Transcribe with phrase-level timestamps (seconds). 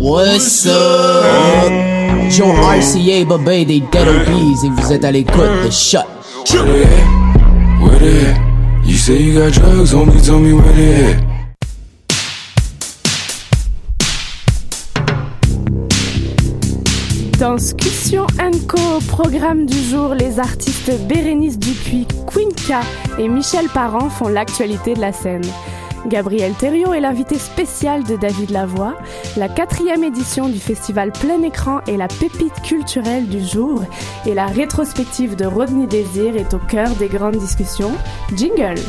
[0.00, 1.72] What's up?
[2.30, 5.98] Joe RCA, Bobé des Dead Obies et vous êtes à l'écoute de Shot.
[6.52, 7.82] Where they at?
[7.82, 8.40] Where they at?
[8.84, 11.28] You say you got drugs, homie, tell me where they at.
[17.40, 18.28] Danscussion
[18.68, 22.74] Co, programme du jour, les artistes Bérénice Dupuis, Queen K
[23.18, 25.42] et Michel Parent font l'actualité de la scène.
[26.06, 28.96] Gabriel Thériault est l'invité spécial de David Lavoie.
[29.36, 33.82] La quatrième édition du festival Plein Écran est la pépite culturelle du jour
[34.26, 37.92] et la rétrospective de Rodney Désir est au cœur des grandes discussions.
[38.36, 38.80] Jingle!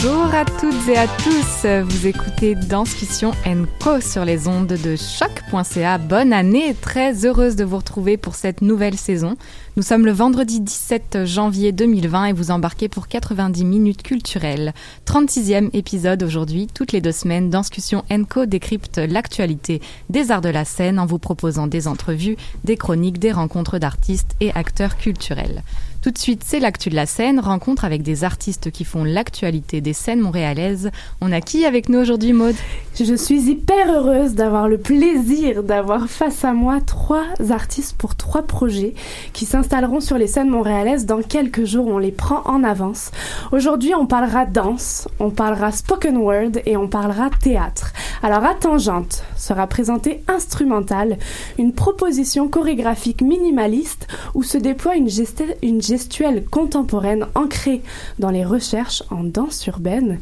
[0.00, 3.32] Bonjour à toutes et à tous, vous écoutez Danscussion
[3.80, 5.98] Co sur les ondes de choc.ca.
[5.98, 9.34] Bonne année, très heureuse de vous retrouver pour cette nouvelle saison.
[9.76, 14.72] Nous sommes le vendredi 17 janvier 2020 et vous embarquez pour 90 minutes culturelles.
[15.04, 19.80] 36e épisode aujourd'hui, toutes les deux semaines, Danscussion Co décrypte l'actualité
[20.10, 24.36] des arts de la scène en vous proposant des entrevues, des chroniques, des rencontres d'artistes
[24.40, 25.64] et acteurs culturels.
[26.00, 29.80] Tout de suite, c'est l'actu de la scène, rencontre avec des artistes qui font l'actualité
[29.80, 30.90] des scènes montréalaises.
[31.20, 32.54] On a qui avec nous aujourd'hui, Maude?
[32.98, 38.42] Je suis hyper heureuse d'avoir le plaisir d'avoir face à moi trois artistes pour trois
[38.42, 38.94] projets
[39.32, 41.88] qui s'installeront sur les scènes montréalaises dans quelques jours.
[41.88, 43.10] On les prend en avance.
[43.50, 47.92] Aujourd'hui, on parlera danse, on parlera spoken word et on parlera théâtre.
[48.22, 51.18] Alors, à Tangente sera présentée instrumentale,
[51.58, 57.82] une proposition chorégraphique minimaliste où se déploie une, geste- une gestuelle contemporaine ancrée
[58.18, 60.18] dans les recherches en danse urbaine.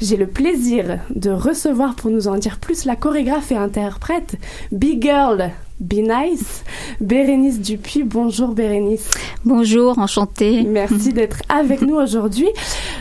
[0.00, 4.36] J'ai le plaisir de recevoir pour nous en dire plus la chorégraphe et interprète
[4.72, 5.50] Big Girl
[5.80, 6.64] Be Nice,
[7.00, 8.02] Bérénice Dupuis.
[8.02, 9.08] Bonjour Bérénice.
[9.44, 10.64] Bonjour, enchantée.
[10.64, 12.48] Merci d'être avec nous aujourd'hui.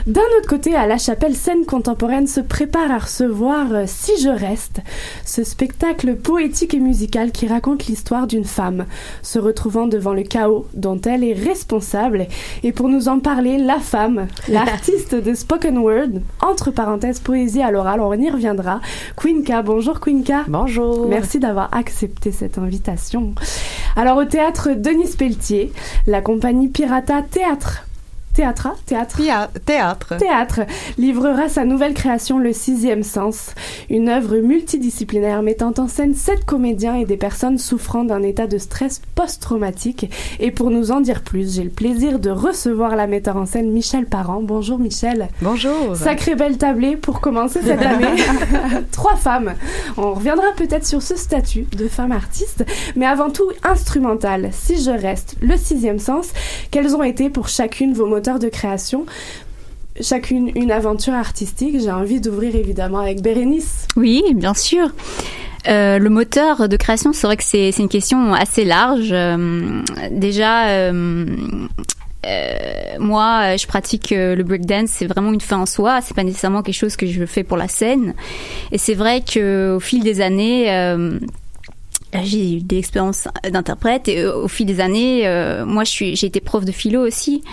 [0.06, 4.30] D'un autre côté, à La Chapelle, scène contemporaine se prépare à recevoir euh, Si je
[4.30, 4.82] reste,
[5.26, 8.86] ce spectacle poétique et musical qui raconte l'histoire d'une femme
[9.24, 12.28] se retrouvant devant le chaos dont elle est responsable.
[12.64, 17.72] Et pour nous en parler, la femme, l'artiste de spoken word, entre parenthèses poésie à
[17.72, 18.82] l'oral, on y reviendra.
[19.16, 20.44] Queenka, bonjour Queenka.
[20.48, 21.08] Bonjour.
[21.08, 22.67] Merci d'avoir accepté cette invitation.
[23.96, 25.72] Alors au théâtre Denis Pelletier,
[26.06, 27.87] la compagnie Pirata Théâtre
[28.38, 29.20] Théâtre, théâtre,
[29.66, 30.60] théâtre, théâtre
[31.00, 33.56] livrera sa nouvelle création Le Sixième Sens,
[33.90, 38.60] une œuvre multidisciplinaire mettant en scène sept comédiens et des personnes souffrant d'un état de
[38.60, 40.12] stress post-traumatique.
[40.40, 43.72] Et pour nous en dire plus, j'ai le plaisir de recevoir la metteur en scène
[43.72, 44.44] Michel Parent.
[44.44, 45.30] Bonjour Michel.
[45.42, 45.96] Bonjour.
[45.96, 48.22] Sacré belle tablée pour commencer cette année.
[48.92, 49.56] Trois femmes.
[49.98, 52.64] On reviendra peut-être sur ce statut de femme artiste,
[52.96, 54.50] mais avant tout instrumentale.
[54.52, 56.28] Si je reste, le sixième sens,
[56.70, 58.06] quels ont été pour chacune vos
[58.36, 59.06] de création
[60.02, 61.80] chacune une aventure artistique.
[61.80, 63.88] J'ai envie d'ouvrir évidemment avec Bérénice.
[63.96, 64.90] Oui, bien sûr.
[65.68, 69.10] Euh, le moteur de création, c'est vrai que c'est une question assez large.
[69.12, 69.82] Euh,
[70.12, 71.26] déjà, euh,
[73.00, 76.00] moi, je pratique le breakdance, c'est vraiment une fin en soi.
[76.02, 78.14] C'est pas nécessairement quelque chose que je fais pour la scène.
[78.72, 80.68] Et c'est vrai que au fil des années
[82.24, 86.16] j'ai eu des expériences d'interprète et euh, au fil des années, euh, moi je suis,
[86.16, 87.44] j'ai été prof de philo aussi.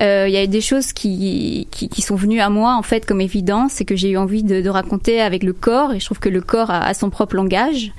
[0.00, 2.82] Euh, il y a eu des choses qui, qui, qui, sont venues à moi en
[2.82, 5.92] fait comme évidence et que j'ai eu envie de, de, raconter avec le corps.
[5.92, 7.92] Et je trouve que le corps a, a son propre langage.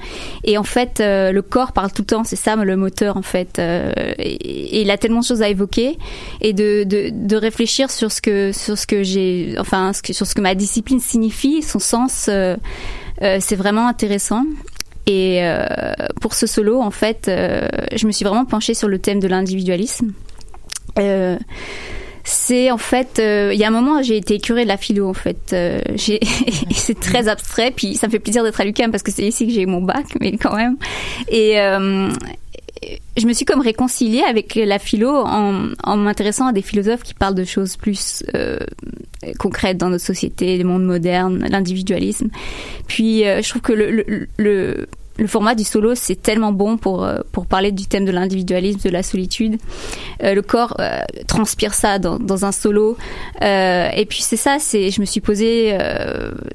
[0.44, 2.24] Et en fait, le corps parle tout le temps.
[2.24, 3.60] C'est ça le moteur en fait.
[3.60, 5.98] Et, et, il a tellement de choses à évoquer
[6.42, 10.36] et de, de, de réfléchir sur ce que sur ce que j'ai, enfin sur ce
[10.36, 12.30] que ma discipline signifie, son sens.
[13.22, 14.46] Euh, c'est vraiment intéressant.
[15.08, 15.64] Et euh,
[16.20, 19.28] pour ce solo, en fait, euh, je me suis vraiment penchée sur le thème de
[19.28, 20.14] l'individualisme.
[21.00, 21.38] Euh,
[22.24, 25.14] c'est en fait, il y a un moment, j'ai été curée de la philo en
[25.14, 25.56] fait.
[25.98, 29.48] c'est très abstrait, puis ça me fait plaisir d'être à l'UQAM parce que c'est ici
[29.48, 30.78] que j'ai eu mon bac, mais quand même.
[31.30, 31.58] Et
[33.18, 37.36] je me suis comme réconciliée avec la philo en, m'intéressant à des philosophes qui parlent
[37.36, 38.58] de choses plus euh,
[39.38, 42.30] concrètes dans notre société, le monde moderne, l'individualisme.
[42.88, 44.88] Puis je trouve que le
[45.18, 48.80] le format du solo, c'est tellement bon pour, euh, pour parler du thème de l'individualisme,
[48.84, 49.58] de la solitude.
[50.24, 52.98] Euh, le corps euh, transpire ça dans, un solo.
[53.42, 55.78] et puis c'est ça, c'est, je me suis posé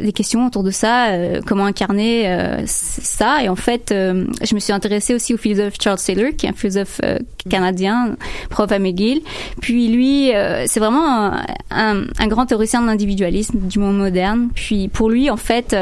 [0.00, 1.11] des questions autour de ça,
[1.47, 3.43] comment incarner ça.
[3.43, 6.55] Et en fait, je me suis intéressée aussi au philosophe Charles Taylor, qui est un
[6.55, 7.00] philosophe
[7.49, 8.17] canadien,
[8.50, 9.20] prof à McGill.
[9.61, 10.32] Puis lui,
[10.67, 11.32] c'est vraiment
[11.70, 14.49] un, grand théoricien de l'individualisme, du monde moderne.
[14.55, 15.76] Puis pour lui, en fait,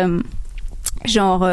[1.07, 1.49] genre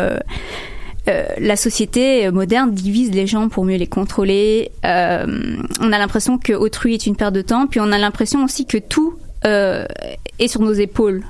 [1.08, 4.72] euh, la société moderne divise les gens pour mieux les contrôler.
[4.86, 8.44] Euh, on a l'impression que autrui est une perte de temps, puis on a l'impression
[8.44, 9.16] aussi que tout
[9.46, 9.86] euh,
[10.38, 11.24] est sur nos épaules.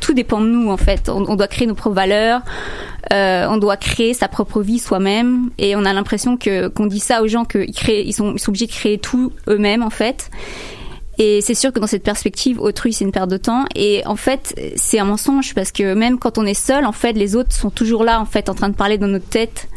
[0.00, 1.10] Tout dépend de nous en fait.
[1.10, 2.40] On, on doit créer nos propres valeurs,
[3.10, 7.22] on doit créer sa propre vie soi-même, et on a l'impression que qu'on dit ça
[7.22, 10.30] aux gens qu'ils créent, ils sont, ils sont obligés de créer tout eux-mêmes en fait.
[11.22, 13.66] Et c'est sûr que dans cette perspective, autrui, c'est une perte de temps.
[13.74, 17.12] Et en fait, c'est un mensonge parce que même quand on est seul, en fait,
[17.12, 19.68] les autres sont toujours là, en fait, en train de parler dans notre tête.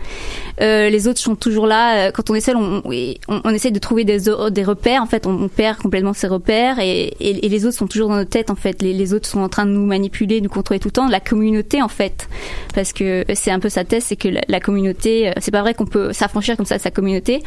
[0.61, 2.13] Euh, les autres sont toujours là.
[2.13, 2.81] Quand on est seul, on,
[3.27, 4.17] on, essaie de trouver des,
[4.63, 5.03] repères.
[5.03, 8.49] En fait, on, perd complètement ses repères et, les autres sont toujours dans notre tête.
[8.49, 11.09] En fait, les, autres sont en train de nous manipuler, nous contrôler tout le temps.
[11.09, 12.29] La communauté, en fait,
[12.73, 15.61] parce que c'est un peu sa thèse, c'est que la, la communauté, euh, c'est pas
[15.61, 17.43] vrai qu'on peut s'affranchir comme ça de sa communauté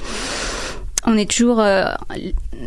[1.07, 1.85] on est toujours euh,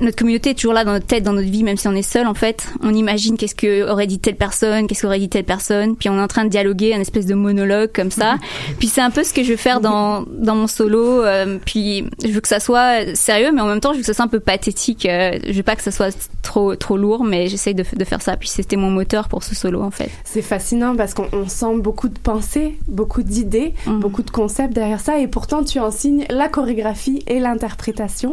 [0.02, 2.02] notre communauté est toujours là dans notre tête, dans notre vie, même si on est
[2.02, 2.68] seul en fait.
[2.82, 6.18] On imagine qu'est-ce que aurait dit telle personne, qu'est-ce qu'aurait dit telle personne, puis on
[6.18, 8.38] est en train de dialoguer, un espèce de monologue comme ça.
[8.80, 11.24] puis c'est un peu ce que je veux faire dans dans mon solo.
[11.24, 14.08] Euh, puis je veux que ça soit sérieux, mais en même temps je veux que
[14.08, 15.06] ça soit un peu pathétique.
[15.06, 18.22] Euh, je veux pas que ça soit trop trop lourd, mais j'essaye de, de faire
[18.22, 18.38] ça.
[18.38, 20.10] Puis c'était mon moteur pour ce solo en fait.
[20.24, 24.00] C'est fascinant parce qu'on sent beaucoup de pensées, beaucoup d'idées, mm.
[24.00, 28.29] beaucoup de concepts derrière ça, et pourtant tu enseignes la chorégraphie et l'interprétation.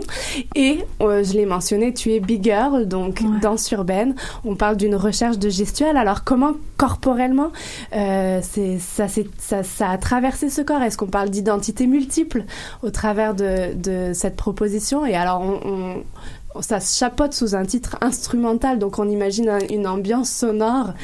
[0.54, 4.14] Et euh, je l'ai mentionné, tu es big girl, donc danse urbaine.
[4.44, 5.96] On parle d'une recherche de gestuelle.
[5.96, 7.52] Alors comment corporellement
[7.94, 10.82] euh, ça, ça, ça a traversé ce corps?
[10.82, 12.44] Est-ce qu'on parle d'identité multiple
[12.82, 15.06] au travers de, de cette proposition?
[15.06, 19.86] Et alors on, on ça se chapeaute sous un titre instrumental, donc on imagine une
[19.86, 20.94] ambiance sonore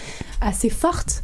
[0.40, 1.22] assez forte.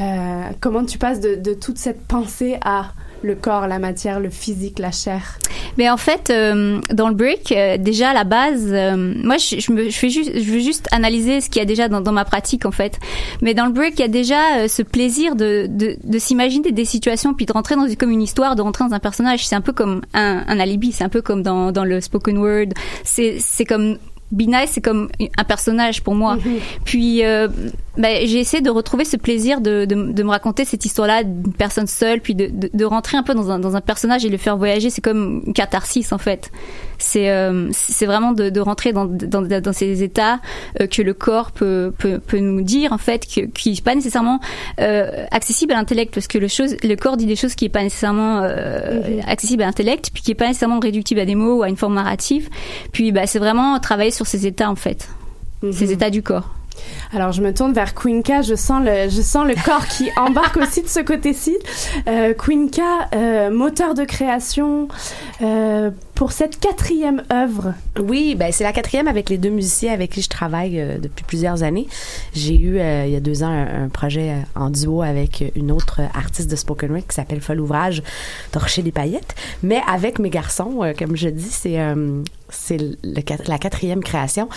[0.00, 4.30] Euh, comment tu passes de, de, toute cette pensée à le corps, la matière, le
[4.30, 5.38] physique, la chair
[5.76, 9.56] Mais en fait, euh, dans le break, euh, déjà à la base, euh, moi je,
[9.90, 12.70] fais juste, je veux juste analyser ce qu'il y a déjà dans, ma pratique en
[12.70, 12.98] fait.
[13.42, 17.34] Mais dans le break, il y a déjà ce plaisir de, de, s'imaginer des situations,
[17.34, 19.46] puis de rentrer dans comme une histoire, de rentrer dans un personnage.
[19.46, 22.38] C'est un peu comme un, un alibi, c'est un peu comme dans, dans le spoken
[22.38, 22.68] word.
[23.04, 23.98] C'est comme
[24.32, 26.36] Binay, c'est comme un personnage pour moi.
[26.36, 26.60] Mm-hmm.
[26.84, 27.46] Puis, euh,
[27.96, 31.52] ben, j'ai essayé de retrouver ce plaisir de, de, de me raconter cette histoire-là d'une
[31.52, 34.36] personne seule, puis de, de, rentrer un peu dans un, dans un personnage et le
[34.36, 34.90] faire voyager.
[34.90, 36.50] C'est comme une catharsis, en fait.
[36.98, 40.40] C'est euh, c'est vraiment de, rentrer dans, dans, dans ces états
[40.80, 43.94] euh, que le corps peut, peut, peut nous dire, en fait, que, qui n'est pas
[43.94, 44.40] nécessairement
[45.30, 47.82] accessible à l'intellect, parce que le, chose, le corps dit des choses qui n'est pas
[47.82, 49.24] nécessairement mm-hmm.
[49.28, 51.76] accessible à l'intellect, puis qui n'est pas nécessairement réductible à des mots ou à une
[51.76, 52.48] forme narrative.
[52.92, 55.08] Puis, bah, c'est vraiment travailler sur ces états, en fait.
[55.62, 55.72] Mm -hmm.
[55.72, 56.56] Ces états du corps.
[57.12, 60.56] Alors je me tourne vers Quinca, je sens le, je sens le corps qui embarque
[60.56, 61.56] aussi de ce côté-ci.
[62.08, 64.88] Euh, Quinca, euh, moteur de création
[65.42, 67.74] euh, pour cette quatrième œuvre.
[68.00, 71.24] Oui, ben c'est la quatrième avec les deux musiciens avec qui je travaille euh, depuis
[71.24, 71.86] plusieurs années.
[72.34, 75.70] J'ai eu euh, il y a deux ans un, un, projet en duo avec une
[75.70, 78.02] autre artiste de spoken word qui s'appelle Folle Ouvrage,
[78.52, 81.78] Torcher des paillettes, mais avec mes garçons, comme je dis, c'est
[82.48, 84.48] c'est la quatrième création.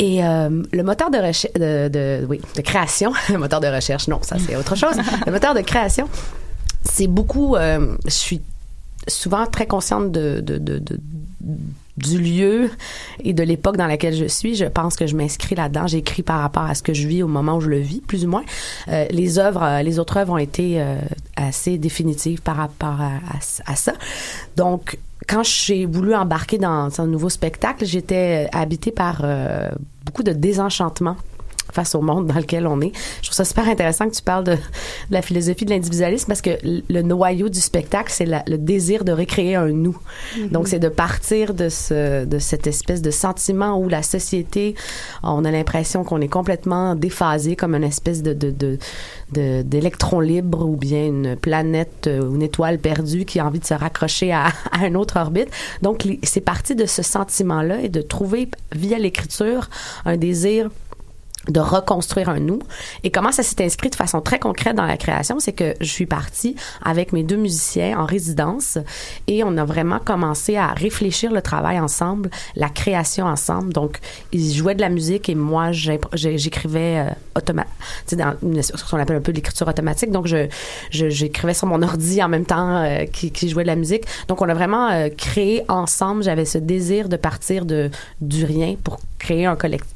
[0.00, 4.36] Et euh, le moteur de de, oui, de création, le moteur de recherche, non, ça
[4.38, 4.96] c'est autre chose.
[5.26, 6.08] le moteur de création,
[6.82, 7.54] c'est beaucoup.
[7.56, 8.42] euh, je suis
[9.06, 10.58] souvent très consciente de, de,
[11.96, 12.70] du lieu
[13.22, 14.56] et de l'époque dans laquelle je suis.
[14.56, 15.86] Je pense que je m'inscris là-dedans.
[15.86, 18.24] J'écris par rapport à ce que je vis au moment où je le vis, plus
[18.24, 18.42] ou moins.
[18.88, 20.82] Euh, les œuvres, les autres œuvres ont été
[21.36, 23.20] assez définitives par rapport à-
[23.66, 23.92] à ça.
[24.56, 29.68] Donc, quand j'ai voulu embarquer dans un nouveau spectacle, j'étais habitée par euh,
[30.04, 31.16] beaucoup de désenchantement
[31.74, 32.92] face au monde dans lequel on est.
[33.20, 34.58] Je trouve ça super intéressant que tu parles de, de
[35.10, 39.56] la philosophie de l'individualisme parce que le, noyau du spectacle, c'est le désir de recréer
[39.56, 39.98] un nous.
[40.50, 44.74] Donc, c'est de partir de, ce, de cette espèce de sentiment où la société,
[45.22, 48.78] on a l'impression qu'on est complètement déphasé comme une espèce de, de, de,
[49.32, 53.58] de- d'électron libre ou bien une planète euh, ou une étoile perdue qui a envie
[53.58, 55.48] de se raccrocher à, à une autre orbite.
[55.82, 59.68] Donc, c'est parti de ce sentiment-là et de trouver via l'écriture
[60.04, 60.70] un désir
[61.48, 62.58] de reconstruire un nous.
[63.02, 65.86] Et comment ça s'est inscrit de façon très concrète dans la création, c'est que je
[65.88, 68.78] suis partie avec mes deux musiciens en résidence
[69.26, 73.72] et on a vraiment commencé à réfléchir le travail ensemble, la création ensemble.
[73.72, 73.98] Donc,
[74.32, 77.66] ils jouaient de la musique et moi, j'écrivais euh, automa-
[78.06, 80.10] tu sais, dans une, ce qu'on appelle un peu l'écriture automatique.
[80.10, 80.48] Donc, je,
[80.90, 84.04] j'écrivais sur mon ordi en même temps euh, qui, qui jouait de la musique.
[84.28, 86.22] Donc, on a vraiment euh, créé ensemble.
[86.22, 89.93] J'avais ce désir de partir de du rien pour créer un collectif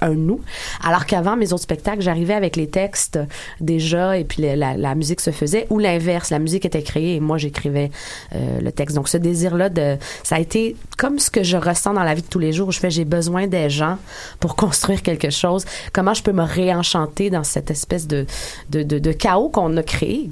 [0.00, 0.40] un nous.
[0.82, 3.18] Alors qu'avant mes autres spectacles, j'arrivais avec les textes
[3.60, 7.16] déjà et puis la, la- la musique se faisait ou l'inverse, la musique était créée
[7.16, 7.90] et moi j'écrivais
[8.34, 8.96] euh, le texte.
[8.96, 12.22] Donc ce désir-là de, ça a été comme ce que je ressens dans la vie
[12.22, 12.70] de tous les jours.
[12.72, 13.98] Je fais, j'ai besoin des gens
[14.40, 15.64] pour construire quelque chose.
[15.92, 18.26] Comment je peux me réenchanter dans cette espèce de
[18.70, 20.28] de, de, de chaos qu'on a créé,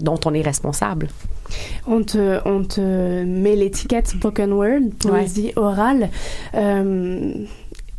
[0.00, 1.08] dont on est responsable?
[1.86, 6.10] On te, on te met l'étiquette spoken word, poésie orale.
[6.54, 7.32] Euh,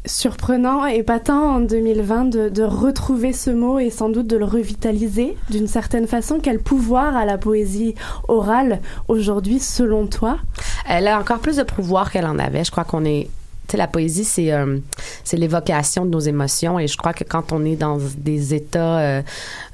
[0.05, 5.35] surprenant, épatant en 2020 de, de retrouver ce mot et sans doute de le revitaliser
[5.49, 6.39] d'une certaine façon.
[6.41, 7.95] Quel pouvoir a la poésie
[8.27, 10.37] orale aujourd'hui selon toi?
[10.87, 12.63] Elle a encore plus de pouvoir qu'elle en avait.
[12.63, 13.29] Je crois qu'on est
[13.77, 14.77] la poésie, c'est euh,
[15.23, 18.99] c'est l'évocation de nos émotions et je crois que quand on est dans des états
[18.99, 19.21] euh,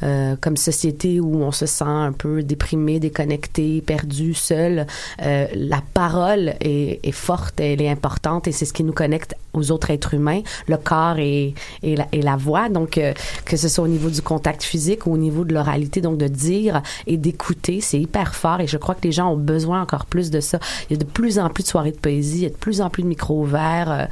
[0.04, 4.88] euh, comme société où on se sent un peu déprimé, déconnecté, perdu, seul,
[5.20, 9.92] la parole est, forte, elle est importante et c'est ce qui nous connecte aux autres
[9.92, 12.70] êtres humains, le corps et, la, et la voix.
[12.70, 13.00] Donc,
[13.46, 16.28] que ce soit au niveau du contact physique ou au niveau de l'oralité, donc de
[16.28, 20.06] dire et d'écouter, c'est hyper fort et je crois que les gens ont besoin encore
[20.06, 20.60] plus de ça.
[20.90, 22.56] Il y a de plus en plus de soirées de poésie, il y a de
[22.56, 23.85] plus en plus de micros ouverts.
[23.90, 24.06] Euh,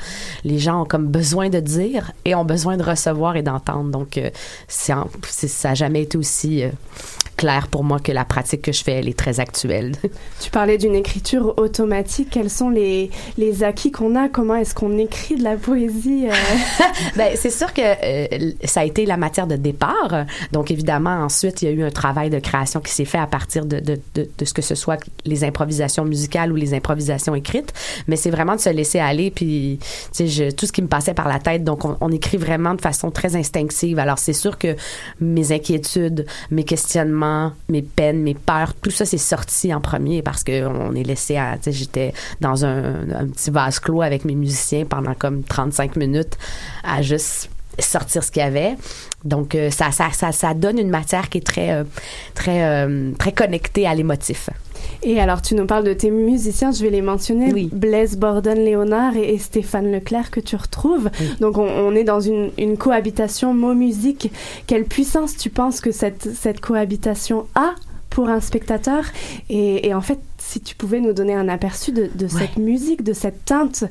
[0.44, 3.90] les gens ont comme besoin de dire et ont besoin de recevoir et d'entendre.
[3.90, 4.30] Donc, euh,
[4.68, 4.94] c'est
[5.48, 6.70] ça n'a jamais été aussi euh,
[7.36, 9.94] clair pour moi que la pratique que je fais, elle est très actuelle.
[10.40, 12.30] Tu parlais d'une écriture automatique.
[12.32, 14.28] Quels sont les, les acquis qu'on a?
[14.28, 16.34] Comment est-ce qu'on écrit de la poésie euh?
[17.16, 20.26] ben, c'est sûr que euh, ça a été la matière de départ.
[20.52, 23.28] Donc, évidemment, ensuite, il y a eu un travail de création qui s'est fait à
[23.28, 27.36] partir de, de, de, de ce que ce soit les improvisations musicales ou les improvisations
[27.36, 27.74] écrites.
[28.08, 29.32] Mais c'est vraiment de se laisser aller.
[29.32, 29.80] Puis,
[30.14, 31.64] tu sais, tout ce qui me passait par la tête.
[31.64, 34.00] Donc, on, on écrit vraiment de façon très instinctive.
[34.00, 34.76] Alors, c'est sûr que
[35.22, 37.23] mes inquiétudes, mes questionnements,
[37.70, 41.38] mes peines, mes peurs, tout ça, c'est sorti en premier parce que on est laissé
[41.38, 46.38] à, j'étais dans un, un petit vase clos avec mes musiciens pendant comme 35 minutes
[46.84, 47.50] à juste
[47.80, 48.76] sortir ce qu'il y avait.
[49.24, 51.84] Donc, euh, ça, ça, ça, ça donne une matière qui est très, euh,
[52.34, 54.50] très, euh, très connectée à l'émotif.
[55.04, 57.52] Et alors, tu nous parles de tes musiciens, je vais les mentionner.
[57.54, 57.70] Oui.
[57.72, 61.10] Blaise Borden-Léonard et, et Stéphane Leclerc que tu retrouves.
[61.40, 64.32] Donc, on, on est dans une, une cohabitation mot-musique.
[64.68, 67.76] Quelle puissance tu penses que cette, cette cohabitation a
[68.10, 69.04] pour un spectateur?
[69.50, 73.02] Et, et en fait, si tu pouvais nous donner un aperçu de, de cette musique,
[73.04, 73.86] de cette teinte,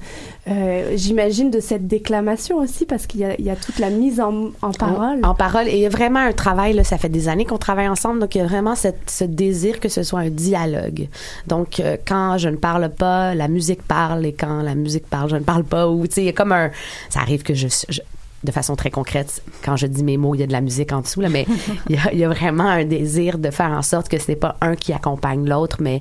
[0.49, 3.91] euh, j'imagine de cette déclamation aussi, parce qu'il y a, il y a toute la
[3.91, 5.25] mise en, en parole.
[5.25, 5.67] En, en parole.
[5.69, 8.21] Et il y a vraiment un travail, là, ça fait des années qu'on travaille ensemble,
[8.21, 11.09] donc il y a vraiment cette, ce désir que ce soit un dialogue.
[11.47, 15.31] Donc, euh, quand je ne parle pas, la musique parle, et quand la musique parle,
[15.31, 16.71] je ne parle pas, ou, tu sais, il y a comme un...
[17.09, 17.69] Ça arrive que je...
[17.89, 18.01] je-
[18.45, 20.93] de façon très concrète, quand je dis mes mots, il y a de la musique
[20.93, 21.47] en dessous, là, mais
[21.89, 24.29] il y a, il y a vraiment un désir de faire en sorte que ce
[24.33, 26.01] n'est pas un qui accompagne l'autre, mais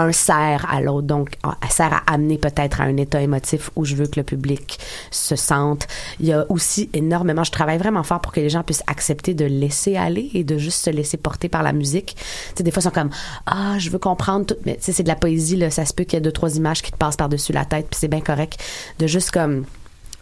[0.00, 1.06] un sert à l'autre.
[1.06, 4.24] Donc, elle sert à amener peut-être à un état émotif où je veux que le
[4.24, 4.78] public
[5.10, 5.86] se sente.
[6.18, 9.34] Il y a aussi énormément, je travaille vraiment fort pour que les gens puissent accepter
[9.34, 12.16] de laisser aller et de juste se laisser porter par la musique.
[12.16, 12.22] Tu
[12.56, 13.10] sais, des fois, ils sont comme,
[13.46, 15.70] ah, je veux comprendre tout, mais tu sais, c'est de la poésie, là.
[15.70, 17.86] Ça se peut qu'il y ait deux, trois images qui te passent par-dessus la tête,
[17.90, 18.58] puis c'est bien correct
[18.98, 19.64] de juste comme,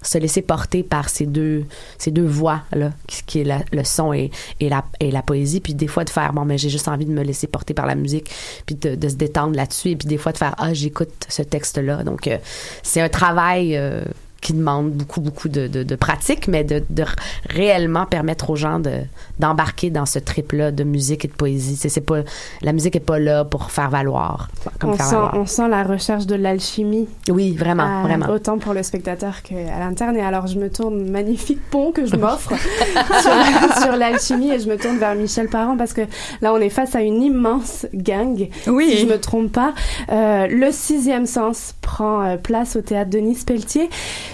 [0.03, 1.65] se laisser porter par ces deux
[1.99, 5.75] ces deux voix là qui, est le son et, et la et la poésie puis
[5.75, 7.95] des fois de faire bon mais j'ai juste envie de me laisser porter par la
[7.95, 8.31] musique
[8.67, 11.43] puis de, de se détendre là-dessus et puis des fois de faire ah j'écoute ce
[11.43, 12.39] texte là donc euh,
[12.83, 14.05] c'est un travail euh,
[14.41, 17.05] qui demande beaucoup, beaucoup de, de, de pratique, mais de, de
[17.49, 18.93] réellement permettre aux gens de,
[19.41, 21.77] d'embarquer dans ce trip-là de musique et de poésie.
[21.77, 22.21] C'est, pas,
[22.63, 24.49] la musique est pas là pour faire valoir.
[24.79, 25.35] Comme on, faire sent, valoir.
[25.35, 27.09] on sent la recherche de l'alchimie.
[27.29, 28.29] Oui, vraiment, à- vraiment.
[28.29, 30.17] Autant pour le spectateur qu'à l'interne.
[30.17, 32.53] Et alors, je me tourne, magnifique pont que je m'offre
[33.21, 36.03] sur, sur l'alchimie et je me tourne vers Michel Parent parce que
[36.43, 38.49] là, on est face à une immense gang.
[38.69, 38.91] Oui.
[38.91, 39.75] Si je me trompe pas.
[40.13, 43.91] Euh, le sixième sens prend euh, place au théâtre Denis Pelletier.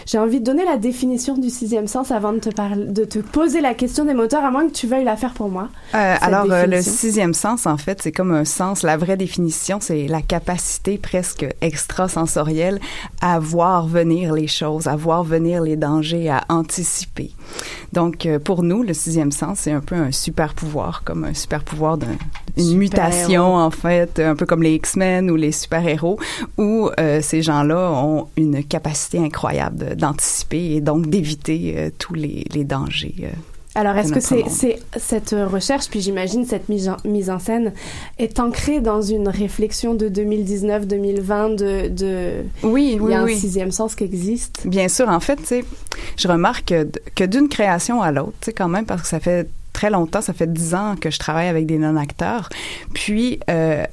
[0.06, 3.18] J'ai envie de donner la définition du sixième sens avant de te, parler, de te
[3.18, 5.68] poser la question des moteurs, à moins que tu veuilles la faire pour moi.
[5.94, 8.82] Euh, alors, euh, le sixième sens, en fait, c'est comme un sens.
[8.82, 12.80] La vraie définition, c'est la capacité presque extrasensorielle
[13.20, 17.30] à voir venir les choses, à voir venir les dangers, à anticiper.
[17.92, 21.34] Donc, euh, pour nous, le sixième sens, c'est un peu un super pouvoir, comme un
[21.34, 26.18] super pouvoir d'une mutation, en fait, un peu comme les X-Men ou les super-héros,
[26.58, 32.44] où ces gens-là ont une capacité incroyable de- d'anticiper et donc d'éviter euh, tous les,
[32.52, 33.14] les dangers.
[33.22, 33.28] euh,
[33.76, 37.72] Alors, est-ce que c'est cette recherche, puis j'imagine cette mise en, mise en scène,
[38.18, 42.44] est ancrée dans une réflexion de 2019-2020 de, de...
[42.62, 43.36] Oui, Il oui, y a un oui.
[43.36, 44.66] sixième sens qui existe?
[44.66, 45.64] Bien sûr, en fait, tu sais,
[46.16, 46.74] je remarque
[47.14, 50.20] que d'une création à l'autre, tu sais, quand même, parce que ça fait très longtemps,
[50.20, 52.48] ça fait dix ans que je travaille avec des non-acteurs.
[52.92, 53.84] Puis, euh,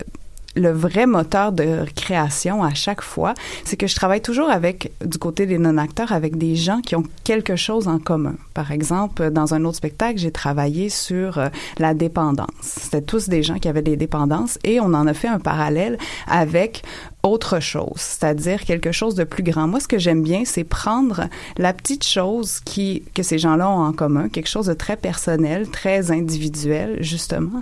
[0.56, 5.18] le vrai moteur de création à chaque fois, c'est que je travaille toujours avec, du
[5.18, 8.36] côté des non-acteurs, avec des gens qui ont quelque chose en commun.
[8.54, 12.48] Par exemple, dans un autre spectacle, j'ai travaillé sur euh, la dépendance.
[12.62, 15.98] C'était tous des gens qui avaient des dépendances et on en a fait un parallèle
[16.28, 16.84] avec
[17.24, 19.68] autre chose, c'est-à-dire quelque chose de plus grand.
[19.68, 23.84] Moi, ce que j'aime bien, c'est prendre la petite chose qui que ces gens-là ont
[23.86, 27.62] en commun, quelque chose de très personnel, très individuel, justement,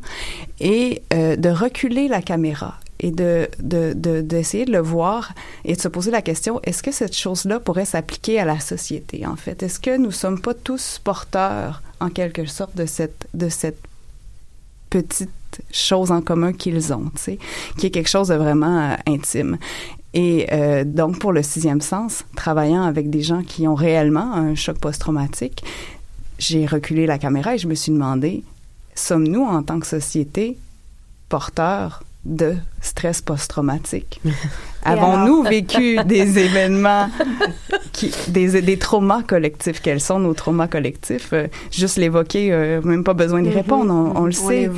[0.60, 5.34] et euh, de reculer la caméra et de de- de- d'essayer de, le voir
[5.66, 9.26] et de se poser la question est-ce que cette chose-là pourrait s'appliquer à la société
[9.26, 9.62] en fait?
[9.64, 13.80] Est-ce que nous sommes pas tous porteurs en quelque sorte de cette de cette
[14.90, 15.30] petite
[15.72, 17.40] chose en commun qu'ils ont, tu sais,
[17.78, 19.58] qui est quelque chose de vraiment euh, intime.
[20.14, 24.56] Et euh, donc, pour le sixième sens, travaillant avec des gens qui ont réellement un
[24.56, 25.64] choc post-traumatique,
[26.40, 28.44] j'ai reculé la caméra et je me suis demandé,
[28.96, 30.58] sommes-nous en tant que société
[31.28, 34.22] porteurs de stress post-traumatique?
[34.84, 37.10] Avons-nous vécu des événements,
[37.92, 39.82] qui, des, des traumas collectifs?
[39.82, 41.34] Quels sont nos traumas collectifs?
[41.34, 44.70] Euh, juste l'évoquer, euh, même pas besoin d'y Mhm, répondre, on, on le on sait.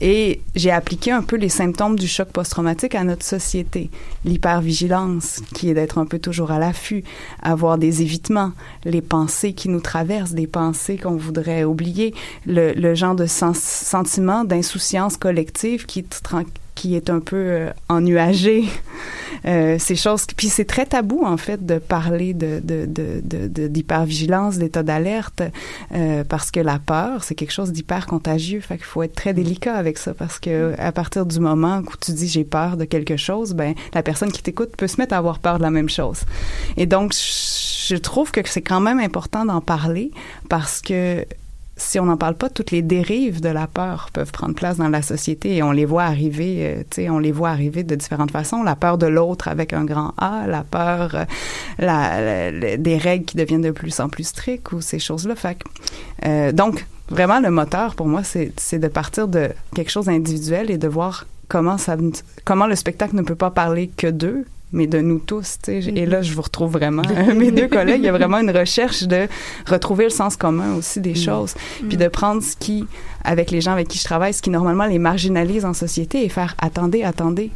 [0.00, 3.90] Et j'ai appliqué un peu les symptômes du choc post-traumatique à notre société.
[4.24, 7.02] L'hypervigilance, qui est d'être un peu toujours à l'affût,
[7.42, 8.52] avoir des évitements,
[8.84, 12.14] les pensées qui nous traversent, des pensées qu'on voudrait oublier,
[12.46, 16.04] le, le genre de sens- sentiment d'insouciance collective qui
[16.78, 18.64] qui est un peu euh, ennuagé.
[19.44, 20.26] Euh, ces choses.
[20.36, 24.82] Puis c'est très tabou, en fait, de parler de, de, de, de, de- d'hypervigilance, d'état
[24.82, 25.42] d'alerte,
[25.94, 28.58] euh, parce que la peur, c'est quelque chose d'hyper contagieux.
[28.60, 31.92] Fait qu'il faut être très délicat avec ça, parce que à partir du moment où
[32.04, 35.14] tu dis j'ai peur de quelque chose, ben la personne qui t'écoute peut se mettre
[35.14, 36.22] à avoir peur de la même chose.
[36.76, 40.10] Et donc, je trouve que c'est quand même important d'en parler,
[40.48, 41.24] parce que
[41.78, 44.88] si on n'en parle pas, toutes les dérives de la peur peuvent prendre place dans
[44.88, 47.94] la société et on les voit arriver, euh, tu sais, on les voit arriver de
[47.94, 48.62] différentes façons.
[48.62, 51.26] La peur de l'autre avec un grand A, la peur
[51.80, 55.36] euh, des règles qui deviennent de plus en plus strictes ou ces choses-là.
[55.36, 55.58] Fait
[56.26, 60.70] euh, donc, vraiment, le moteur pour moi, c'est c'est de partir de quelque chose d'individuel
[60.70, 61.96] et de voir comment ça,
[62.44, 65.58] comment le spectacle ne peut pas parler que d'eux, mais de nous tous.
[65.68, 67.02] Et là, je vous retrouve vraiment.
[67.10, 69.26] euh, mes deux collègues, il y a vraiment une recherche de
[69.66, 71.54] retrouver le sens commun aussi des choses,
[71.88, 72.86] puis de prendre ce qui,
[73.24, 76.28] avec les gens avec qui je travaille, ce qui normalement les marginalise en société et
[76.28, 77.50] faire attendez, attendez,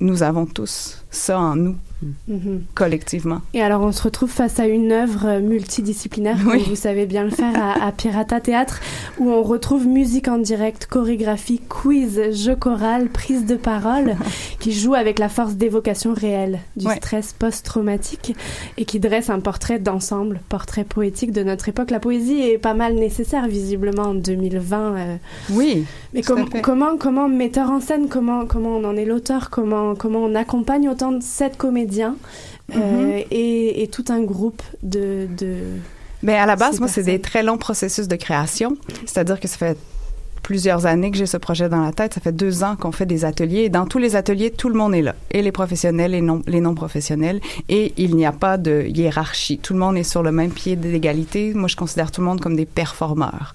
[0.00, 1.76] nous avons tous ça en nous,
[2.28, 2.62] Mhm.
[2.74, 3.40] collectivement.
[3.54, 6.58] Et alors, on se retrouve face à une œuvre multidisciplinaire, Oui.
[6.58, 8.80] comme vous savez bien le faire, à, à Pirata Théâtre,
[9.18, 14.16] où on retrouve musique en direct, chorégraphie, quiz, jeu choral, prise de parole,
[14.60, 16.96] qui joue avec la force d'évocation réelle du Ouais.
[16.96, 18.34] stress post-traumatique
[18.76, 21.90] et qui dresse un portrait d'ensemble, portrait poétique de notre époque.
[21.90, 24.96] La poésie est pas mal nécessaire, visiblement, en 2020.
[24.96, 25.16] euh.
[25.50, 25.84] Oui.
[26.14, 30.20] Mais com- comment, comment, metteur en scène, comment, comment on en est l'auteur, comment, comment
[30.20, 31.56] on accompagne autant de sept
[31.92, 32.16] comédiens
[32.74, 33.24] euh, Mhm.
[33.30, 35.26] et, et tout un groupe de.
[35.36, 35.56] de
[36.22, 38.76] Ben à la base, moi, c'est des très longs processus de création.
[39.06, 39.76] C'est-à-dire que ça fait
[40.42, 42.14] plusieurs années que j'ai ce projet dans la tête.
[42.14, 43.60] Ça fait deux ans qu'on fait des ateliers.
[43.60, 45.14] Et dans tous les ateliers, tout le monde est là.
[45.30, 47.40] Et les professionnels et les non professionnels.
[47.68, 49.58] Et il n'y a pas de hiérarchie.
[49.58, 51.54] Tout le monde est sur le même pied d'égalité.
[51.54, 53.52] Moi, je considère tout le monde comme des performeurs.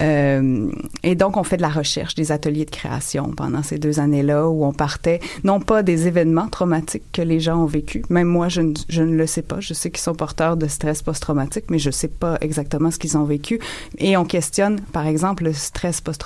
[0.00, 0.70] Euh,
[1.02, 4.48] et donc, on fait de la recherche, des ateliers de création pendant ces deux années-là
[4.48, 8.02] où on partait, non pas des événements traumatiques que les gens ont vécu.
[8.08, 9.60] Même moi, je ne, je ne le sais pas.
[9.60, 13.18] Je sais qu'ils sont porteurs de stress post-traumatique, mais je sais pas exactement ce qu'ils
[13.18, 13.60] ont vécu.
[13.98, 16.21] Et on questionne, par exemple, le stress post-traumatique,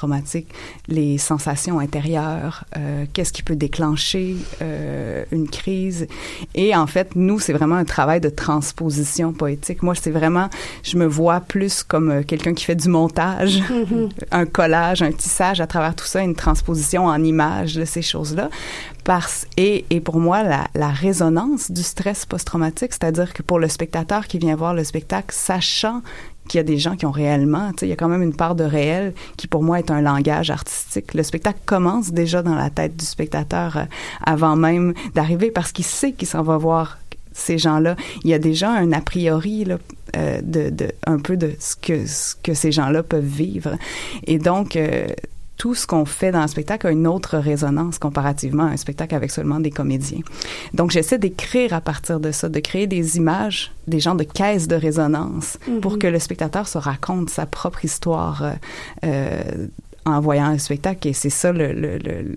[0.89, 6.07] les sensations intérieures, euh, qu'est-ce qui peut déclencher euh, une crise.
[6.55, 9.83] Et en fait, nous, c'est vraiment un travail de transposition poétique.
[9.83, 10.49] Moi, c'est vraiment,
[10.83, 14.09] je me vois plus comme euh, quelqu'un qui fait du montage, Mhm.
[14.31, 18.51] un collage, un tissage à travers tout ça, une transposition en images de ces choses-là.
[19.05, 23.69] Parce, et, et pour moi, la, la résonance du stress post-traumatique, c'est-à-dire que pour le
[23.69, 26.03] spectateur qui vient voir le spectacle, sachant
[26.47, 28.23] qu'il y a des gens qui ont réellement, tu sais, il y a quand même
[28.23, 31.15] une part de réel qui pour moi est un langage artistique.
[31.15, 33.85] Le spectacle commence déjà dans la tête du spectateur euh,
[34.25, 36.99] avant même d'arriver parce qu'il sait qu'il s'en va voir
[37.33, 37.97] ces gens-là.
[38.25, 39.79] Il y a déjà un a priori là,
[40.17, 43.77] euh, de, de un peu de ce que ce que ces gens-là peuvent vivre.
[44.27, 45.07] Et donc euh,
[45.57, 49.15] tout ce qu'on fait dans le spectacle a une autre résonance comparativement à un spectacle
[49.15, 50.21] avec seulement des comédiens.
[50.75, 54.69] Donc, j'essaie d'écrire à partir de ça, de créer des images, des genres de caisses
[54.69, 55.81] de résonance Mhm.
[55.81, 58.51] pour que le spectateur se raconte sa propre histoire euh,
[59.05, 59.67] euh,
[60.05, 61.09] en voyant un spectacle.
[61.09, 62.37] Et c'est ça le, le, le,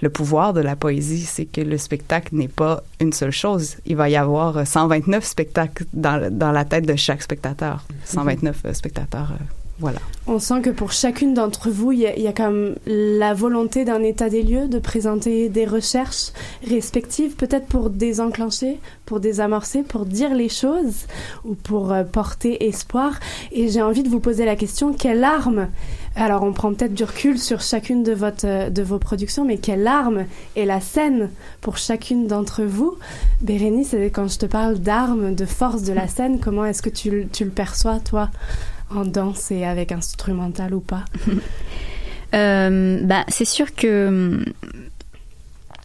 [0.00, 3.76] le pouvoir de la poésie, c'est que le spectacle n'est pas une seule chose.
[3.86, 7.84] Il va y avoir euh, 129 spectacles dans, dans la tête de chaque spectateur.
[8.04, 9.44] 129 euh, spectateurs, euh,
[9.78, 10.00] voilà.
[10.26, 14.02] On sent que pour chacune d'entre vous, il y, y a comme la volonté d'un
[14.02, 16.32] état des lieux, de présenter des recherches
[16.66, 21.06] respectives, peut-être pour désenclencher, pour désamorcer, pour dire les choses
[21.44, 23.20] ou pour euh, porter espoir.
[23.52, 25.68] Et j'ai envie de vous poser la question, quelle arme
[26.16, 29.58] alors on prend peut-être du recul sur chacune de, votre, euh, de vos productions, mais
[29.58, 30.24] quelle arme
[30.56, 32.96] est la scène pour chacune d'entre vous?
[33.40, 37.28] Bérénice, quand je te parle d'armes, de force de la scène, comment est-ce que tu,
[37.32, 38.30] tu le perçois, toi?
[38.94, 41.04] En danse et avec instrumental ou pas
[42.34, 44.44] Euh, bah, c'est sûr que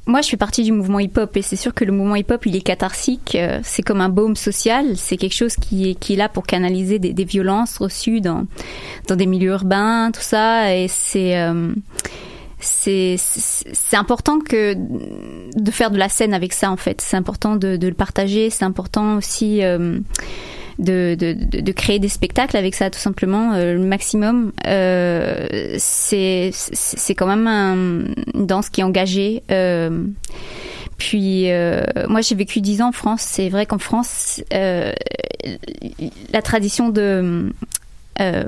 [0.06, 2.58] moi, je fais partie du mouvement hip-hop et c'est sûr que le mouvement hip-hop, il
[2.58, 3.36] est catharsique.
[3.36, 4.98] euh, C'est comme un baume social.
[4.98, 8.46] C'est quelque chose qui est, qui est là pour canaliser des, violences reçues dans,
[9.08, 10.76] dans des milieux urbains, tout ça.
[10.76, 11.74] Et c'est euh,
[12.60, 17.00] c'est c'est important que de faire de la scène avec ça en fait.
[17.00, 18.50] C'est important de, de le partager.
[18.50, 19.64] C'est important aussi.
[19.64, 20.00] euh,
[20.80, 24.52] de, de, de, créer des spectacles avec ça tout simplement euh, le maximum.
[24.68, 26.52] Euh, c'est
[27.16, 29.44] quand même un- une danse qui est engagée.
[29.52, 30.06] Euh,
[30.98, 33.22] puis euh, moi j'ai vécu dix ans en France.
[33.22, 34.94] C'est vrai qu'en France euh,
[36.32, 37.52] la tradition de
[38.22, 38.44] euh,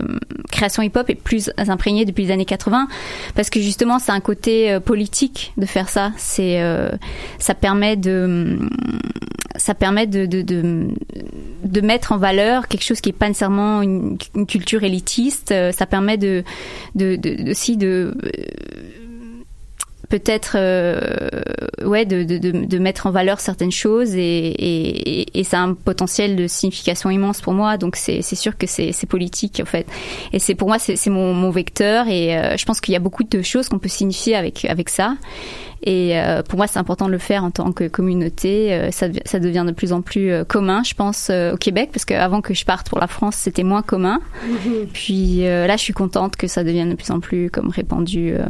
[0.51, 2.87] création hip-hop est plus imprégnée depuis les années 80
[3.35, 6.11] parce que justement c'est un côté euh, politique de faire ça.
[6.17, 6.89] C'est euh,
[7.39, 8.59] ça permet de
[9.57, 10.87] ça permet de, de, de,
[11.63, 15.51] de mettre en valeur quelque chose qui est pas nécessairement une, culture élitiste.
[15.51, 16.43] Euh, ça permet de,
[16.95, 18.13] de, de aussi de
[20.09, 20.99] peut-être euh,
[21.83, 25.63] ouais de, de, de, de mettre en valeur certaines choses et, et, et ça a
[25.63, 27.77] un potentiel de signification immense pour moi.
[27.77, 29.87] Donc c'est c'est sûr que c'est c'est politique en fait.
[30.33, 32.97] Et c'est pour moi c'est c'est mon, mon vecteur et euh, je pense qu'il y
[32.97, 35.15] a beaucoup de choses qu'on peut signifier avec avec ça.
[35.83, 38.73] Et euh, pour moi c'est important de le faire en tant que communauté.
[38.73, 42.05] Euh, ça ça devient de plus en plus commun je pense euh, au Québec parce
[42.05, 44.19] qu'avant que je parte pour la France c'était moins commun.
[44.93, 48.33] Puis euh, là je suis contente que ça devienne de plus en plus comme répandu
[48.33, 48.45] euh,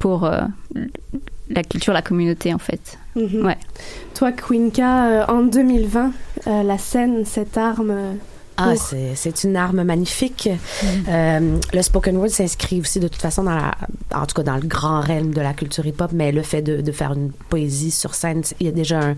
[0.00, 0.40] pour euh,
[1.48, 2.98] la culture, la communauté en fait.
[3.14, 3.44] Mhm.
[3.46, 3.56] Ouais.
[4.14, 6.12] Toi, Quinka, euh, en 2020,
[6.48, 7.90] euh, la scène, cette arme.
[7.90, 8.12] euh,
[8.56, 10.48] Ah, c'est c'est une arme magnifique.
[11.08, 13.74] Euh, le spoken word s'inscrit aussi de toute façon dans la,
[14.14, 16.80] en tout cas dans le grand règne de la culture hip-hop, mais le fait de,
[16.82, 19.16] de faire une poésie sur scène, il y a déjà un,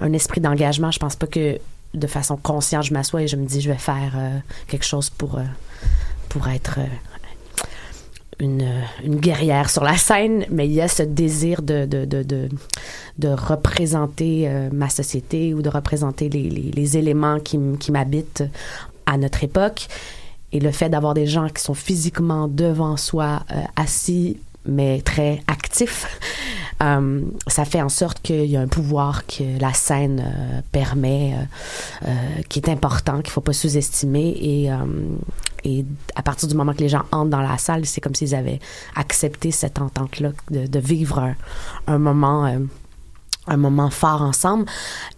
[0.00, 0.90] un esprit d'engagement.
[0.90, 1.58] Je pense pas que
[1.92, 5.10] de façon consciente, je m'assois et je me dis je vais faire euh, quelque chose
[5.10, 5.42] pour euh,
[6.30, 6.84] pour être euh,
[8.40, 8.68] une,
[9.04, 12.48] une guerrière sur la scène, mais il y a ce désir de, de, de, de,
[13.18, 18.44] de représenter euh, ma société ou de représenter les, les, les éléments qui, qui m'habitent
[19.06, 19.86] à notre époque.
[20.52, 25.42] Et le fait d'avoir des gens qui sont physiquement devant soi, euh, assis, mais très
[25.46, 26.06] actifs,
[26.82, 31.34] euh, ça fait en sorte qu'il y a un pouvoir que la scène euh, permet,
[32.06, 32.14] euh,
[32.48, 34.36] qui est important, qu'il faut pas sous-estimer.
[34.40, 34.70] Et,
[36.16, 38.60] à partir du moment que les gens entrent dans la salle, c'est comme s'ils avaient
[38.96, 41.34] accepté cette entente-là, de, vivre
[41.86, 42.50] un, moment,
[43.50, 44.64] un moment fort ensemble.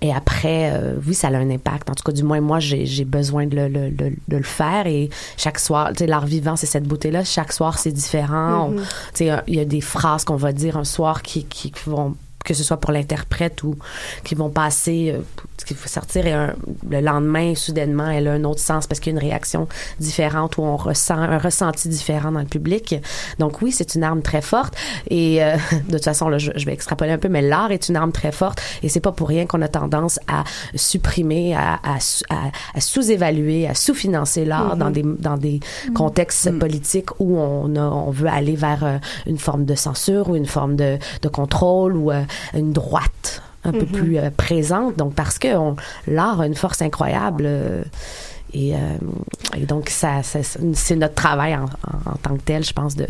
[0.00, 1.90] Et après, euh, oui, ça a un impact.
[1.90, 4.86] En tout cas, du moins, moi, j'ai besoin de le, le, le, de le faire.
[4.86, 7.24] Et chaque soir, tu sais, l'art vivant, c'est cette beauté-là.
[7.24, 8.68] Chaque soir, c'est différent.
[8.70, 8.78] Mhm.
[8.78, 8.86] On- Tu
[9.26, 12.14] sais, il y a des phrases qu'on va dire un soir qui, qui vont
[12.44, 13.76] que ce soit pour l'interprète ou
[14.24, 15.14] qui vont passer,
[15.62, 16.54] euh, qui vont sortir et un-
[16.90, 19.68] le lendemain, soudainement, elle a un autre sens parce qu'il y a une réaction
[20.00, 22.94] différente ou on ressent un ressenti différent dans le public.
[23.38, 24.74] Donc oui, c'est une arme très forte
[25.08, 25.56] et euh,
[25.88, 28.12] de toute façon, là, je, je vais extrapoler un peu, mais l'art est une arme
[28.12, 30.44] très forte et c'est pas pour rien qu'on a tendance à
[30.74, 34.78] supprimer, à, à, sous- à- à sous-évaluer, à sous-financer l'art Mhm.
[34.78, 35.60] dans des dans des
[35.94, 40.36] contextes politiques où on a, on veut aller vers euh, une forme de censure ou
[40.36, 42.22] une forme de, de contrôle ou euh,
[42.54, 43.86] une droite un peu Mhm.
[43.86, 44.96] plus euh, présente.
[44.96, 47.44] Donc parce que on- l'art a une force incroyable.
[47.46, 47.82] euh,
[48.54, 48.78] et, euh,
[49.56, 50.40] et donc, ça, ça-
[50.74, 53.06] c'est notre travail en, en- en tant que tel, je pense, de-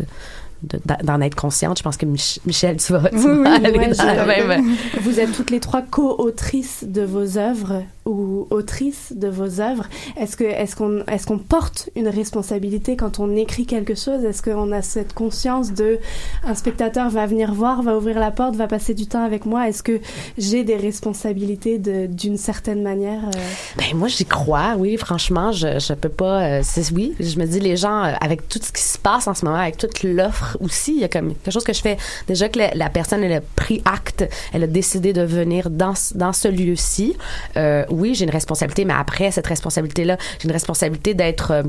[1.03, 1.77] d'en être consciente.
[1.77, 4.35] Je pense que Mich- Michel, tu vas, tu Oui, vas oui, aller ouais, dans la
[4.35, 9.61] j'ai- même- Vous êtes toutes les trois co-autrices de vos œuvres ou autrices de vos
[9.61, 9.85] œuvres.
[10.19, 14.23] Est-ce que est-ce qu'on est-ce qu'on porte une responsabilité quand on écrit quelque chose?
[14.25, 15.99] Est-ce qu'on a cette conscience de
[16.45, 19.69] un spectateur va venir voir, va ouvrir la porte, va passer du temps avec moi?
[19.69, 19.99] Est-ce que
[20.37, 23.39] j'ai des responsabilités de- d'une certaine manière euh?
[23.77, 24.97] Ben moi j'y crois, oui.
[24.97, 26.41] Franchement, je je peux pas.
[26.43, 29.27] euh, c'est oui, je me dis les gens euh, avec tout ce qui se passe
[29.27, 31.81] en ce moment, avec toute l'offre aussi, il y a comme quelque chose que je
[31.81, 35.69] fais déjà que la, la personne elle a pris acte, elle a décidé de venir
[35.69, 37.15] dans ce- dans ce lieu-ci.
[37.57, 41.63] Euh, oui, j'ai une responsabilité, mais après cette responsabilité-là, j'ai une responsabilité d'être euh,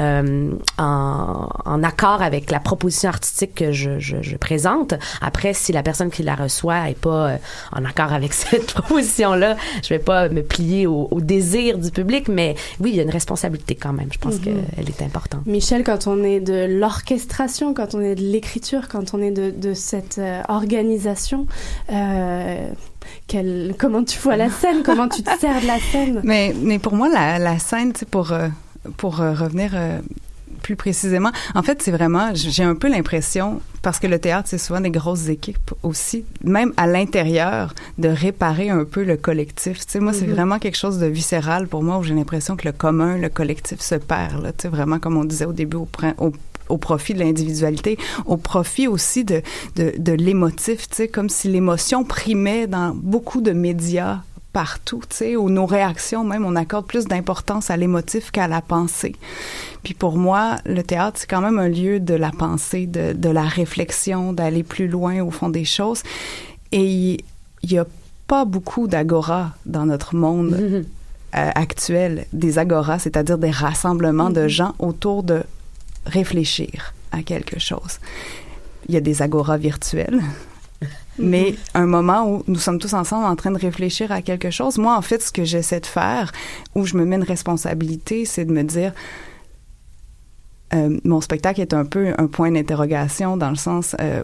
[0.00, 4.94] euh, en, en accord avec la proposition artistique que je, je, je présente.
[5.20, 7.38] Après, si la personne qui la reçoit est pas
[7.72, 12.28] en accord avec cette proposition-là, je vais pas me plier au, au désir du public,
[12.28, 14.08] mais oui, il y a une responsabilité quand même.
[14.12, 14.40] Je pense Mhm.
[14.76, 15.46] qu'elle est importante.
[15.46, 19.50] Michel, quand on est de l'orchestration, quand on est de l'écriture, quand on est de,
[19.50, 21.46] de cette euh, organisation,
[21.92, 22.68] euh,
[23.26, 26.20] quel- comment tu vois la scène Comment tu te sers de la scène?
[26.24, 28.48] Mais, mais pour moi, la, la scène, pour, euh,
[28.96, 29.74] pour revenir
[30.62, 34.58] plus précisément, en fait, c'est vraiment, j'ai un peu l'impression, parce que le théâtre, c'est
[34.58, 39.78] souvent des grosses équipes aussi, même à l'intérieur, de réparer un peu le collectif.
[39.86, 40.32] Tu sais, moi, c'est Mhm.
[40.34, 43.80] vraiment quelque chose de viscéral pour moi, où j'ai l'impression que le commun, le collectif
[43.80, 46.32] se perd, là, tu sais, vraiment, comme on disait au début, au, au
[46.68, 49.42] au profit de l'individualité, au profit aussi de,
[49.76, 54.20] de, de l'émotif, tu sais, comme si l'émotion primait dans beaucoup de médias
[54.52, 58.62] partout, tu sais, où nos réactions, même, on accorde plus d'importance à l'émotif qu'à la
[58.62, 59.14] pensée.
[59.82, 63.28] Puis pour moi, le théâtre, c'est quand même un lieu de la pensée, de, de
[63.28, 66.02] la réflexion, d'aller plus loin au fond des choses.
[66.72, 67.20] Et il
[67.62, 67.86] il y a
[68.26, 70.82] pas beaucoup d'agora dans notre monde euh,
[71.32, 75.42] actuel, des agoras, c'est-à-dire des rassemblements de gens autour de
[76.06, 77.98] réfléchir à quelque chose.
[78.88, 80.22] Il y a des agoras virtuels,
[81.18, 84.78] mais un moment où nous sommes tous ensemble en train de réfléchir à quelque chose.
[84.78, 86.32] Moi, en fait, ce que j'essaie de faire,
[86.74, 88.92] où je me mets une responsabilité, c'est de me dire,
[90.74, 94.22] euh, mon spectacle est un peu un point d'interrogation dans le sens, euh,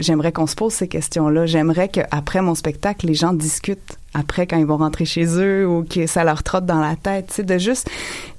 [0.00, 1.46] j'aimerais qu'on se pose ces questions-là.
[1.46, 5.84] J'aimerais qu'après mon spectacle, les gens discutent après quand ils vont rentrer chez eux ou
[5.84, 7.28] que ça leur trotte dans la tête.
[7.28, 7.90] Tu sais, de juste,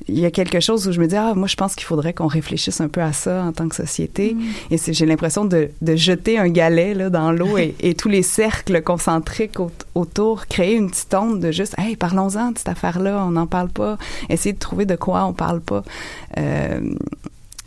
[0.09, 2.13] il y a quelque chose où je me dis, ah, moi, je pense qu'il faudrait
[2.13, 4.35] qu'on réfléchisse un peu à ça en tant que société.
[4.71, 8.09] Et c'est, j'ai l'impression de, de jeter un galet là, dans l'eau et, et tous
[8.09, 12.69] les cercles concentriques au- autour, créer une petite onde de juste, hey, parlons-en de cette
[12.69, 13.97] affaire-là, on n'en parle pas.
[14.29, 15.83] Essayer de trouver de quoi on parle pas.
[16.37, 16.79] Euh,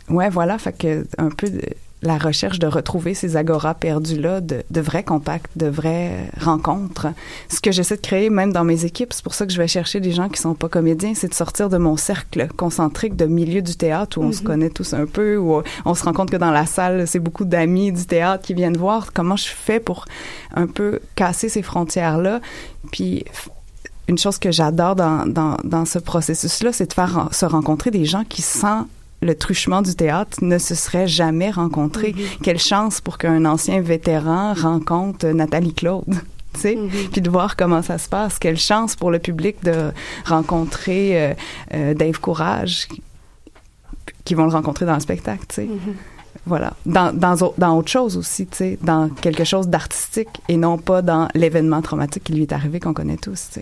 [0.09, 1.61] ouais, voilà, fait que un peu de,
[2.03, 7.07] la recherche de retrouver ces agoras perdus-là, de, de vrais contacts, de vraies rencontres.
[7.49, 9.67] Ce que j'essaie de créer même dans mes équipes, c'est pour ça que je vais
[9.67, 13.25] chercher des gens qui sont pas comédiens, c'est de sortir de mon cercle concentrique de
[13.25, 14.45] milieu du théâtre où on se Mhm.
[14.47, 17.45] connaît tous un peu, où on se rend compte que dans la salle, c'est beaucoup
[17.45, 20.05] d'amis du théâtre qui viennent voir comment je fais pour
[20.55, 22.41] un peu casser ces frontières-là.
[22.91, 23.25] Puis
[24.09, 28.03] une chose que j'adore dans, dans, dans ce processus-là, c'est de faire se rencontrer des
[28.05, 28.87] gens qui, sans
[29.23, 32.13] le truchement du théâtre, ne se seraient jamais rencontrés.
[32.41, 36.03] Quelle chance pour qu'un ancien vétéran rencontre Nathalie Claude.
[36.53, 36.77] tu sais,
[37.11, 38.37] puis de voir comment ça se passe.
[38.39, 39.91] Quelle chance pour le public de
[40.25, 41.33] rencontrer euh,
[41.73, 42.87] euh, Dave Courage,
[44.25, 45.67] qui- vont le rencontrer dans le spectacle, tu sais.
[46.45, 46.73] Voilà.
[46.85, 50.77] Dans, dans, au- dans autre chose aussi, tu sais, dans quelque chose d'artistique et non
[50.77, 53.61] pas dans l'événement traumatique qui lui est arrivé qu'on connaît tous, tu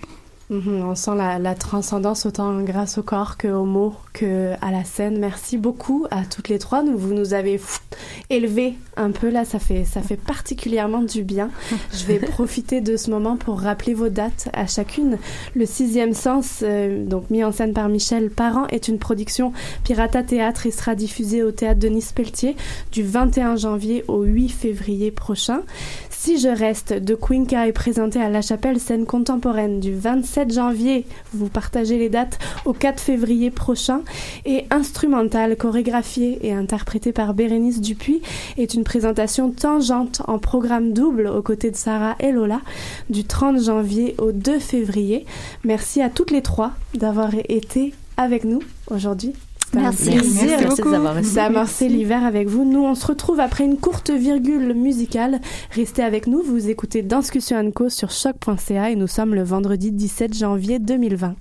[0.52, 4.72] Mhm, on sent la, la transcendance autant grâce au corps que aux mots que à
[4.72, 5.18] la scène.
[5.18, 6.84] Merci beaucoup à toutes les trois.
[6.84, 7.82] Nous, vous nous avez pff,
[8.30, 11.52] élevés un peu là, ça fait ça fait particulièrement du bien.
[11.94, 15.18] Je vais profiter de ce moment pour rappeler vos dates à chacune.
[15.56, 19.54] Le sixième sens, euh, donc mis en scène par Michel Parent, est une production
[19.86, 22.58] Pirata Théâtre et sera diffusée au théâtre Denis Pelletier
[22.92, 25.62] du 21 janvier au 8 février prochain.
[26.10, 31.06] Si je reste de Quinca est présenté à La Chapelle scène contemporaine du 27 janvier,
[31.34, 34.02] vous partagez les dates, au 4 février prochain,
[34.46, 38.24] et Instrumental, chorégraphié et interprété par Bérénice Dupuis,
[38.58, 42.62] est une présentation tangente en programme double aux côtés de Sarah et Lola
[43.10, 45.26] du 30 janvier au 2 février.
[45.64, 49.34] Merci à toutes les trois d'avoir été avec nous aujourd'hui.
[49.74, 50.12] Merci.
[50.12, 50.82] Merci beaucoup.
[50.82, 51.36] de nous avoir reçus.
[51.36, 52.66] d'amorcer l'hiver avec vous.
[52.66, 55.40] Nous, on se retrouve après une courte virgule musicale.
[55.72, 56.42] Restez avec nous.
[56.42, 61.36] Vous écoutez Danscussion Co sur choc.ca et nous sommes le vendredi 17 janvier 2020.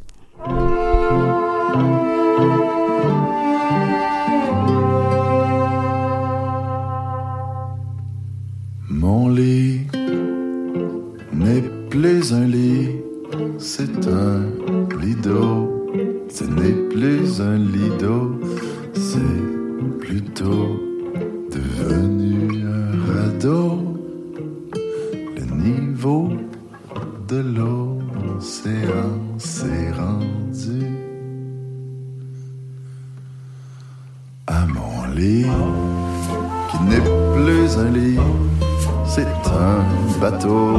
[8.88, 9.80] Mon lit
[11.32, 12.90] n'est plus un lit,
[13.58, 14.46] c'est un
[15.00, 15.69] lido.
[16.32, 18.40] Ce n'est plus un lido,
[18.94, 19.18] c'est
[19.98, 20.80] plutôt
[21.50, 23.98] devenu un radeau.
[25.36, 26.30] Le niveau
[27.28, 30.86] de l'océan s'est rendu
[34.46, 35.46] à mon lit
[36.70, 38.18] qui n'est plus un lit,
[39.04, 40.78] c'est un bateau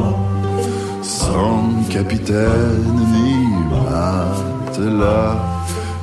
[1.01, 3.51] sans capitaine ni
[4.71, 5.35] matelas.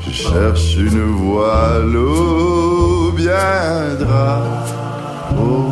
[0.06, 5.66] Je cherche une voile ou bien drapeau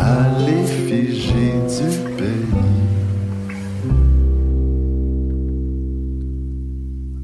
[0.00, 2.62] à l'effigie du pays.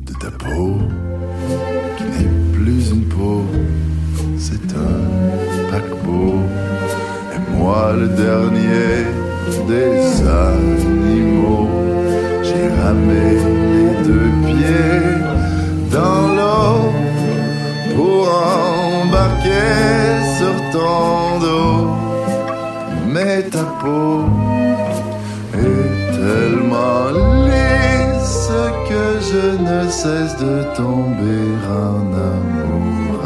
[0.07, 0.79] De ta peau
[1.97, 3.45] qui n'est plus une peau,
[4.39, 6.35] c'est un paquebot.
[7.35, 9.05] Et moi le dernier
[9.67, 11.00] des animaux,
[12.91, 13.35] j'ai ramé
[13.73, 15.11] les deux pieds
[15.93, 16.93] dans l'eau
[17.97, 18.29] pour
[19.03, 19.71] embarquer
[20.39, 21.89] sur ton dos.
[23.13, 24.25] Mais ta peau
[25.55, 27.11] est tellement
[27.47, 28.51] lisse
[28.89, 32.01] que je ne cesse de tomber en
[32.33, 33.21] amour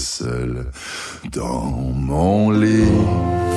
[0.00, 0.64] seul
[1.32, 3.49] dans mon lit.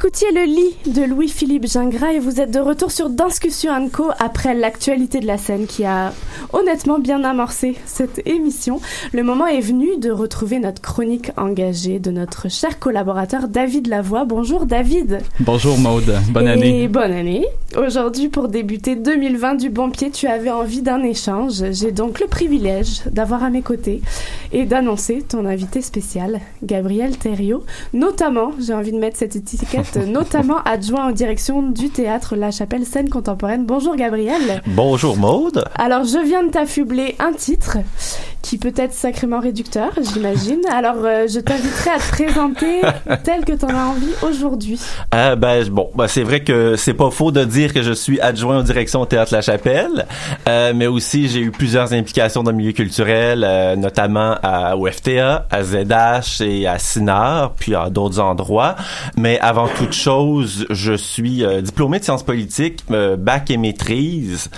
[0.00, 4.54] Écoutiez le lit de Louis-Philippe Gingras et vous êtes de retour sur Discussion Co après
[4.54, 6.12] l'actualité de la scène qui a
[6.52, 8.80] honnêtement bien amorcé cette émission.
[9.12, 14.24] Le moment est venu de retrouver notre chronique engagée de notre cher collaborateur David Lavoie.
[14.24, 15.18] Bonjour David.
[15.40, 16.86] Bonjour Maude, bonne Et année.
[16.86, 17.46] bonne année.
[17.76, 21.72] Aujourd'hui, pour débuter 2020 du bon pied, tu avais envie d'un échange.
[21.72, 24.00] J'ai donc le privilège d'avoir à mes côtés
[24.52, 27.64] et d'annoncer ton invité spécial, Gabriel Thériault.
[27.92, 32.84] Notamment, j'ai envie de mettre cette étiquette, notamment adjoint aux directions du théâtre La Chapelle
[32.84, 33.64] Scène Contemporaine.
[33.64, 34.62] Bonjour Gabriel.
[34.66, 35.64] Bonjour Maude.
[35.74, 37.78] Alors, je viens de t'affubler un titre
[38.42, 40.60] qui peut être sacrément réducteur, j'imagine.
[40.70, 42.80] Alors, euh, je t'inviterai à te présenter
[43.24, 44.80] tel que tu en as envie aujourd'hui.
[45.14, 48.20] Euh, ben bon, ben, c'est vrai que c'est pas faux de dire que je suis
[48.20, 50.06] adjoint aux directions au théâtre La Chapelle,
[50.48, 54.86] euh, mais aussi j'ai eu plusieurs implications dans le milieu culturel, euh, notamment à au
[54.86, 58.76] FTA, à ZH et à Sinar, puis à d'autres endroits.
[59.16, 64.50] Mais avant toute chose, je suis euh, diplômé de sciences politiques, euh, bac et maîtrise.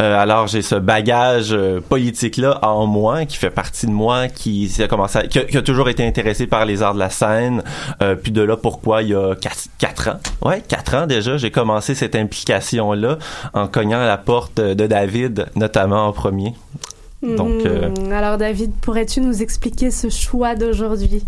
[0.00, 4.28] Euh, alors j'ai ce bagage euh, politique là en moi qui fait partie de moi,
[4.28, 7.00] qui a commencé, à- qui, a, qui a toujours été intéressé par les arts de
[7.00, 7.64] la scène.
[8.02, 11.36] Euh, puis de là pourquoi il y a quatre, quatre ans, ouais quatre ans déjà,
[11.38, 13.18] j'ai commencé cette implication là
[13.54, 16.54] en cognant la porte de David, notamment en premier.
[17.20, 21.24] Donc euh, Hmm, Alors David, pourrais-tu nous expliquer ce choix d'aujourd'hui?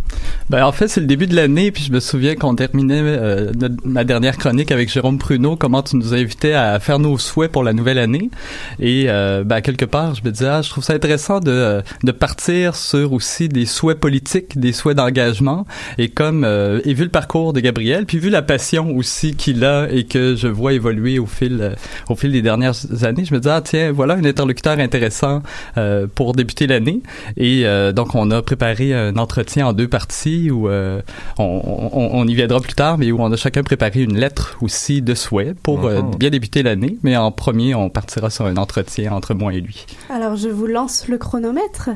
[0.49, 3.51] Ben, en fait, c'est le début de l'année, puis je me souviens qu'on terminait euh,
[3.59, 7.51] notre- ma dernière chronique avec Jérôme Pruneau, comment tu nous invitais à faire nos souhaits
[7.51, 8.31] pour la nouvelle année.
[8.79, 11.83] Et euh, ben, quelque part, je me disais, ah, je trouve ça intéressant de, euh,
[12.05, 15.67] de partir sur aussi des souhaits politiques, des souhaits d'engagement.
[15.99, 19.65] Et comme, euh, et vu le parcours de Gabriel, puis vu la passion aussi qu'il
[19.65, 21.75] a et que je vois évoluer au fil, euh,
[22.09, 25.43] au fil des dernières années, je me disais, ah tiens, voilà un interlocuteur intéressant
[25.81, 27.01] euh, pour débuter l'année.
[27.37, 31.01] Et euh, donc, on a préparé un entretien en deux parties où euh,
[31.39, 34.57] on, on, on y viendra plus tard, mais où on a chacun préparé une lettre
[34.63, 35.89] aussi de souhait pour
[36.19, 36.97] bien débuter l'année.
[37.03, 39.87] Mais en premier, on partira sur un entretien entre moi et lui.
[40.09, 41.91] Alors je vous lance le chronomètre.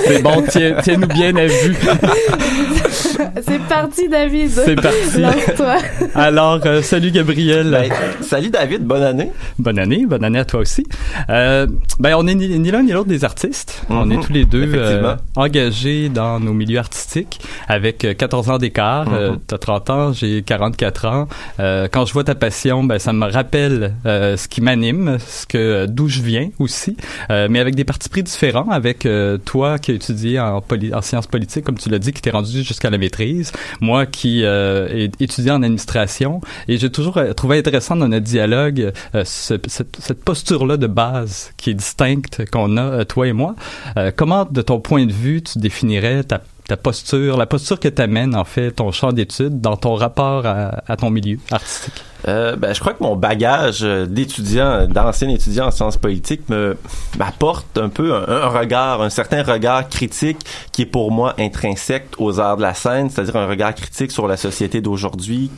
[0.06, 1.76] C'est bon, tiens- tiens-nous bien à vue.
[3.42, 4.50] C'est parti David.
[4.50, 5.18] C'est parti.
[5.20, 5.76] Lance-toi.
[6.14, 7.70] Alors, euh, salut Gabriel.
[7.70, 7.90] Ben,
[8.22, 9.30] salut David, bonne année.
[9.58, 10.84] Bonne année, bonne année à toi aussi.
[11.30, 11.66] Euh,
[11.98, 13.82] ben, on est ni, ni l'un ni l'autre des artistes.
[13.88, 14.12] On Mhm.
[14.12, 19.12] est tous les deux euh, engagés dans nos milieux artistiques avec euh, 14 ans d'écart.
[19.12, 19.38] Euh, Mhm.
[19.46, 21.28] T'as 30 ans, j'ai 44 ans.
[21.60, 25.46] Euh, quand je vois ta passion, ben, ça me rappelle euh, ce qui m'anime, ce
[25.46, 26.96] que d'où je viens aussi,
[27.30, 28.68] euh, mais avec des partis pris différents.
[28.70, 32.12] Avec euh, toi qui as étudié en, poli- en sciences politiques, comme tu l'as dit,
[32.12, 33.52] qui t'es rendu jusqu'à la maîtrise.
[33.80, 36.40] Moi qui euh, ai étudié en administration.
[36.68, 40.86] Et j'ai toujours euh, trouvé intéressant dans notre dialogue euh, ce- cette, cette posture-là de
[40.86, 42.11] base qui est distincte
[42.50, 43.54] qu'on a, euh, toi et moi.
[43.96, 46.40] Euh, comment, de ton point de vue, tu définirais ta
[46.82, 51.10] posture, la posture que t'amène en fait ton champ d'études dans ton rapport à, ton
[51.10, 52.02] milieu artistique?
[52.28, 56.78] Euh, ben, je crois que mon bagage d'étudiant, d'ancien étudiant en sciences politiques me
[57.18, 60.38] m'apporte un peu un, regard, un certain regard critique
[60.70, 64.26] qui est pour moi intrinsèque aux arts de la scène, c'est-à-dire un regard critique sur
[64.26, 65.50] la société d'aujourd'hui.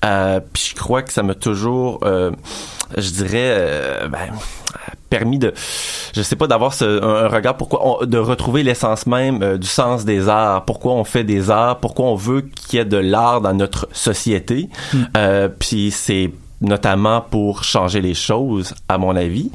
[0.00, 4.32] Puis je crois que ça m'a toujours, je dirais, ben,
[5.08, 5.52] permis de,
[6.14, 9.58] je sais pas, d'avoir ce- un, un regard pourquoi, on- de retrouver l'essence même euh,
[9.58, 12.84] du sens des arts, pourquoi on fait des arts, pourquoi on veut qu'il y ait
[12.84, 14.68] de l'art dans notre société.
[15.16, 16.30] Euh, Puis c'est
[16.62, 19.50] notamment pour changer les choses, à mon avis.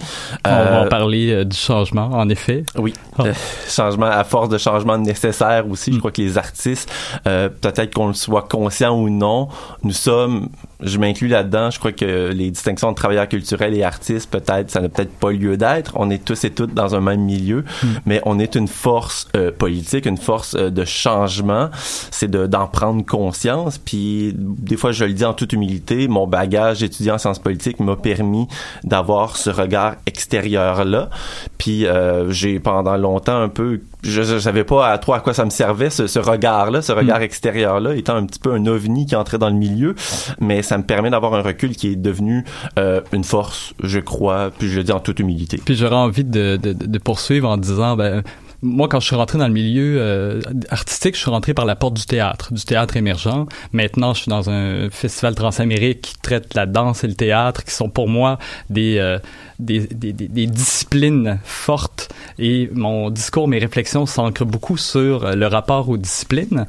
[0.45, 2.63] On va Euh, en parler euh, du changement, en effet.
[2.77, 2.93] oui.
[3.19, 3.33] Euh,
[3.67, 5.91] changement à force de changement nécessaire aussi.
[5.93, 6.91] Je crois que les artistes,
[7.27, 9.47] euh, peut-être qu'on le soit conscient ou non,
[9.83, 10.49] nous sommes,
[10.81, 11.69] je m'inclus là-dedans.
[11.69, 15.31] Je crois que les distinctions de travailleurs culturels et artistes, peut-être, ça n'a peut-être pas
[15.31, 15.93] lieu d'être.
[15.95, 17.63] On est tous et toutes dans un même milieu,
[18.05, 21.69] mais on est une force euh, politique, une force euh, de changement.
[22.11, 23.77] C'est de d'en prendre conscience.
[23.77, 27.79] Puis des fois, je le dis en toute humilité, mon bagage étudiant en sciences politiques
[27.79, 28.47] m'a permis
[28.83, 31.09] d'avoir ce regard extérieur là.
[31.57, 35.33] Puis euh, j'ai pendant longtemps un peu, je, je savais pas à trop à quoi
[35.33, 38.53] ça me servait ce, ce regard là, ce regard extérieur là, étant un petit peu
[38.53, 39.95] un ovni qui entrait dans le milieu,
[40.39, 42.43] mais ça me permet d'avoir un recul qui est devenu
[42.79, 44.51] euh, une force, je crois.
[44.57, 45.59] Puis je le dis en toute humilité.
[45.63, 48.23] Puis j'aurais envie de, de, de poursuivre en disant, ben,
[48.63, 51.75] moi, quand je suis rentré dans le milieu euh, artistique, je suis rentré par la
[51.75, 53.47] porte du théâtre, du théâtre émergent.
[53.73, 57.71] Maintenant, je suis dans un festival transamérique qui traite la danse et le théâtre, qui
[57.71, 58.37] sont pour moi
[58.69, 59.17] des, euh,
[59.59, 62.09] des, des, des- disciplines fortes.
[62.37, 66.67] Et mon discours, mes réflexions s'ancrent beaucoup sur euh, le rapport aux disciplines.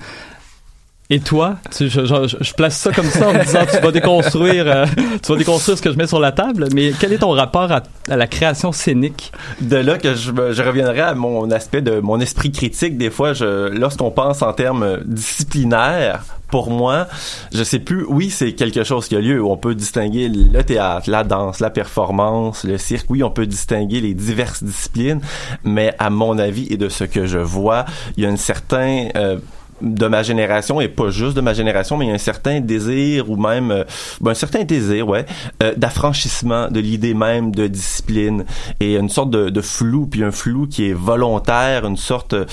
[1.10, 3.90] Et toi, tu, je, je- je place ça comme ça en me disant tu vas
[3.92, 4.86] déconstruire, euh,
[5.22, 6.68] tu vas déconstruire ce que je mets sur la table.
[6.72, 9.30] Mais quel est ton rapport à, à la création scénique?
[9.60, 12.96] De là que je, je reviendrai à mon aspect de mon esprit critique.
[12.96, 13.32] Des fois,
[13.72, 17.08] lorsqu'on pense en termes disciplinaires, pour moi,
[17.52, 18.04] je sais plus.
[18.08, 19.42] Oui, c'est quelque chose qui a lieu.
[19.44, 23.06] On peut distinguer le théâtre, la danse, la performance, le cirque.
[23.10, 25.20] Oui, on peut distinguer les diverses disciplines.
[25.64, 27.84] Mais à mon avis et de ce que je vois,
[28.16, 29.36] il y a un certain euh,
[29.82, 32.60] de ma génération et pas juste de ma génération, mais il y a un certain
[32.60, 33.84] désir ou même euh,
[34.20, 35.26] ben, un certain désir, ouais,
[35.62, 38.44] euh, d'affranchissement de l'idée même de discipline
[38.80, 42.44] et une sorte de, flou, puis un flou qui est volontaire, une sorte euh,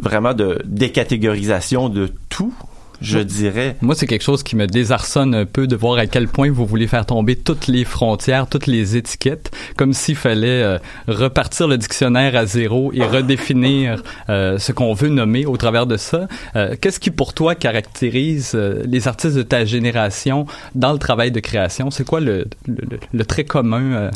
[0.00, 2.54] vraiment de décatégorisation de tout,
[3.00, 3.76] je dirais.
[3.82, 6.66] Moi, c'est quelque chose qui me désarçonne un peu de voir à quel point vous
[6.66, 10.78] voulez faire tomber toutes les frontières, toutes les étiquettes, comme s'il fallait euh,
[11.08, 15.96] repartir le dictionnaire à zéro et redéfinir euh, ce qu'on veut nommer au travers de
[15.96, 16.28] ça.
[16.56, 21.40] Euh, Qu'est-ce qui, pour toi, caractérise les artistes de ta génération dans le travail de
[21.40, 21.90] création?
[21.90, 24.10] C'est quoi le, le, le- le trait commun?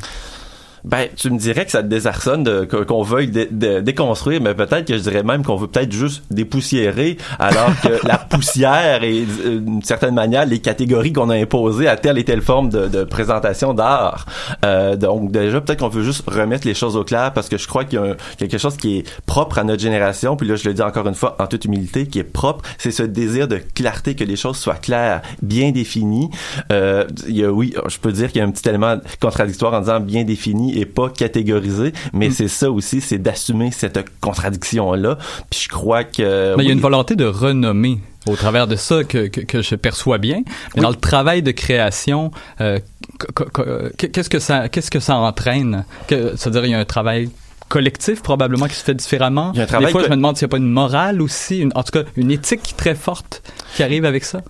[0.84, 4.86] Ben, tu me dirais que ça te désarçonne qu'on veuille dé- dé- déconstruire, mais peut-être
[4.86, 9.58] que je dirais même qu'on veut peut-être juste dépoussiérer, alors que la poussière est, euh,
[9.60, 13.04] d'une certaine manière, les catégories qu'on a imposées à telle et telle forme de, de
[13.04, 14.26] présentation d'art.
[14.64, 17.66] Euh, donc, déjà, peut-être qu'on veut juste remettre les choses au clair, parce que je
[17.68, 20.56] crois qu'il y a un- quelque chose qui est propre à notre génération, puis là,
[20.56, 23.48] je le dis encore une fois, en toute humilité, qui est propre, c'est ce désir
[23.48, 26.30] de clarté, que les choses soient claires, bien définies.
[26.72, 29.74] Euh, il y a, oui, je peux dire qu'il y a un petit élément contradictoire
[29.74, 32.32] en disant bien défini et pas catégorisé, mais Mm.
[32.32, 35.18] c'est ça aussi, c'est d'assumer cette contradiction-là.
[35.50, 36.54] Puis je crois que...
[36.56, 39.62] Mais il y a une volonté de renommer au travers de ça que, que, que
[39.62, 40.42] je perçois bien.
[40.76, 42.78] Mais dans le travail de création, euh,
[43.18, 45.84] qu- qu- qu- qu'est-ce que ça, qu'est-ce que ça entraîne?
[46.08, 47.30] C'est-à-dire, il y a un travail
[47.68, 49.52] collectif probablement qui se fait différemment.
[49.54, 50.70] Il y a un travail Des fois, je me demande s'il n'y a pas une
[50.70, 53.42] morale aussi, une- en tout cas une éthique très forte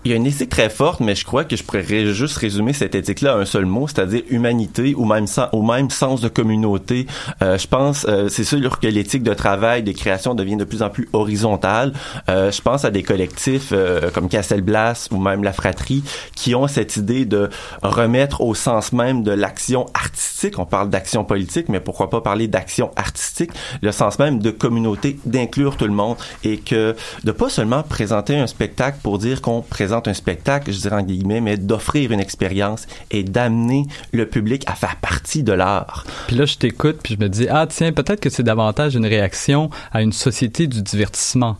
[0.04, 2.72] Il y a une éthique très forte, mais je crois que je pourrais juste résumer
[2.72, 7.06] cette éthique-là à un seul mot, c'est-à-dire humanité ou même, au même sens de communauté.
[7.42, 10.82] Euh, je pense, euh, c'est sûr que l'éthique de travail, de création devient de plus
[10.82, 11.92] en plus horizontale.
[12.28, 16.02] Euh, je pense à des collectifs euh, comme Castelblas ou même La Fratrie
[16.34, 17.50] qui ont cette idée de
[17.82, 20.58] remettre au sens même de l'action artistique.
[20.58, 23.50] On parle d'action politique, mais pourquoi pas parler d'action artistique,
[23.82, 26.94] le sens même de communauté, d'inclure tout le monde et que
[27.24, 31.02] de pas seulement présenter un spectacle pour dire qu'on présente un spectacle, je dirais en
[31.02, 36.04] guillemets, mais d'offrir une expérience et d'amener le public à faire partie de l'art.
[36.26, 39.06] Puis là, je t'écoute, puis je me dis, ah tiens, peut-être que c'est davantage une
[39.06, 41.56] réaction à une société du divertissement.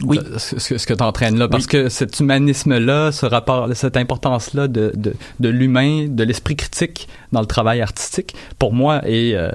[0.00, 0.18] Oui.
[0.18, 1.48] Euh, Ce, que tu entraînes là.
[1.48, 7.08] Parce que cet humanisme-là, ce rapport, cette importance-là de, de, de l'humain, de l'esprit critique
[7.30, 9.50] dans le travail artistique, pour moi, est, euh,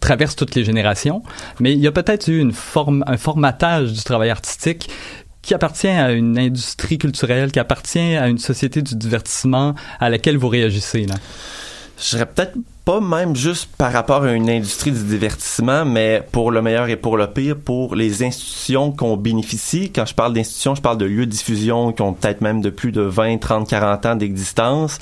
[0.00, 1.22] traverse toutes les générations.
[1.60, 4.90] Mais il y a peut-être eu une forme, un formatage du travail artistique
[5.44, 10.36] qui appartient à une industrie culturelle, qui appartient à une société du divertissement à laquelle
[10.36, 11.06] vous réagissez.
[11.06, 11.14] Là?
[11.98, 16.50] Je dirais peut-être pas même juste par rapport à une industrie du divertissement, mais pour
[16.50, 19.90] le meilleur et pour le pire, pour les institutions qu'on bénéficie.
[19.90, 22.68] Quand je parle d'institutions, je parle de lieux de diffusion qui ont peut-être même de
[22.68, 24.98] plus de 20, 30, 40 ans d'existence.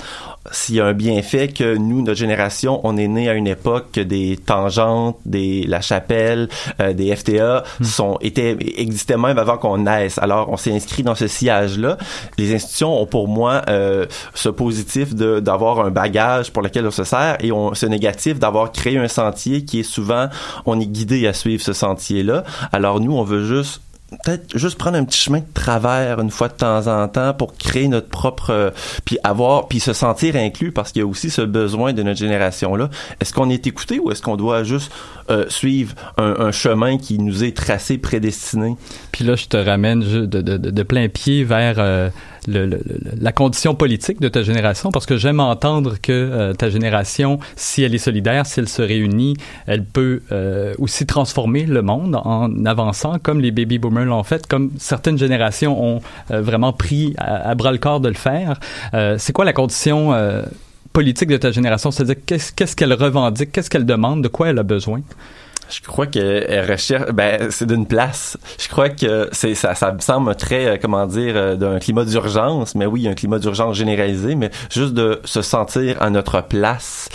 [0.51, 3.87] S'il y a un bienfait que nous, notre génération, on est né à une époque
[3.93, 6.49] que des tangentes, des La Chapelle,
[6.81, 10.17] euh, des FTA sont étaient existaient même avant qu'on naisse.
[10.19, 11.97] Alors, on s'est inscrit dans ce sillage-là.
[12.37, 16.91] Les institutions ont pour moi euh, ce positif de d'avoir un bagage pour lequel on
[16.91, 20.29] se sert et on ce négatif d'avoir créé un sentier qui est souvent
[20.65, 22.43] on est guidé à suivre ce sentier-là.
[22.71, 23.81] Alors nous, on veut juste
[24.23, 27.55] peut-être juste prendre un petit chemin de travers une fois de temps en temps pour
[27.57, 28.69] créer notre propre euh,
[29.05, 32.19] puis avoir puis se sentir inclus parce qu'il y a aussi ce besoin de notre
[32.19, 34.91] génération là est-ce qu'on est écouté ou est-ce qu'on doit juste
[35.29, 38.75] euh, suivre un, chemin qui nous est tracé prédestiné?
[39.13, 42.09] Puis là, je te ramène de, de plein pied vers euh,
[42.47, 42.79] le,
[43.19, 47.83] la condition politique de ta génération, parce que j'aime entendre que euh, ta génération, si
[47.83, 49.35] elle est solidaire, si elle se réunit,
[49.65, 54.47] elle peut euh, aussi transformer le monde en avançant, comme les baby boomers l'ont fait,
[54.47, 58.59] comme certaines générations ont euh, vraiment pris à, à bras le corps de le faire.
[58.93, 60.43] Euh, C'est quoi la condition euh,
[60.91, 61.91] politique de ta génération?
[61.91, 65.01] C'est-à-dire, qu'est-ce qu'elle revendique, qu'est-ce qu'elle demande, de quoi elle a besoin?
[65.69, 68.37] Je crois qu'elle recherche, ben, c'est d'une place.
[68.59, 72.05] Je crois que c'est, ça, ça me semble très, euh, comment dire, euh, d'un climat
[72.05, 72.75] d'urgence.
[72.75, 76.09] Mais oui, il y a un climat d'urgence généralisé, mais juste de se sentir à
[76.09, 77.09] notre place.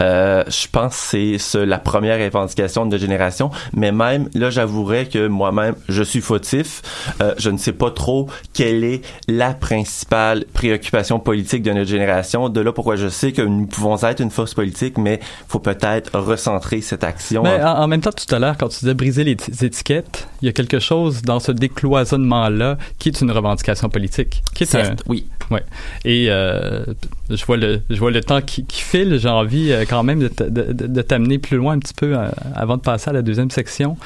[0.00, 3.50] Euh, je pense que c'est ce- la première revendication de notre génération.
[3.72, 6.82] Mais même, là, j'avouerais que moi-même, je suis fautif.
[7.20, 12.48] Euh, je ne sais pas trop quelle est la principale préoccupation politique de notre génération.
[12.48, 16.18] De là, pourquoi je sais que nous pouvons être une force politique, mais faut peut-être
[16.18, 17.42] recentrer cette action.
[17.42, 20.46] Mais en, en même temps, tout à l'heure, quand tu disais briser les étiquettes, il
[20.46, 24.42] y a quelque chose dans ce décloisonnement-là qui est une revendication politique.
[24.54, 25.26] Qui est Certes, un- oui.
[25.50, 25.62] Ouais.
[26.04, 26.84] Et euh,
[27.30, 29.18] je vois le, je vois le temps qui, qui file.
[29.18, 32.82] J'ai envie euh, quand même de, t'amener plus loin un petit peu euh, avant de
[32.82, 33.96] passer à la deuxième section.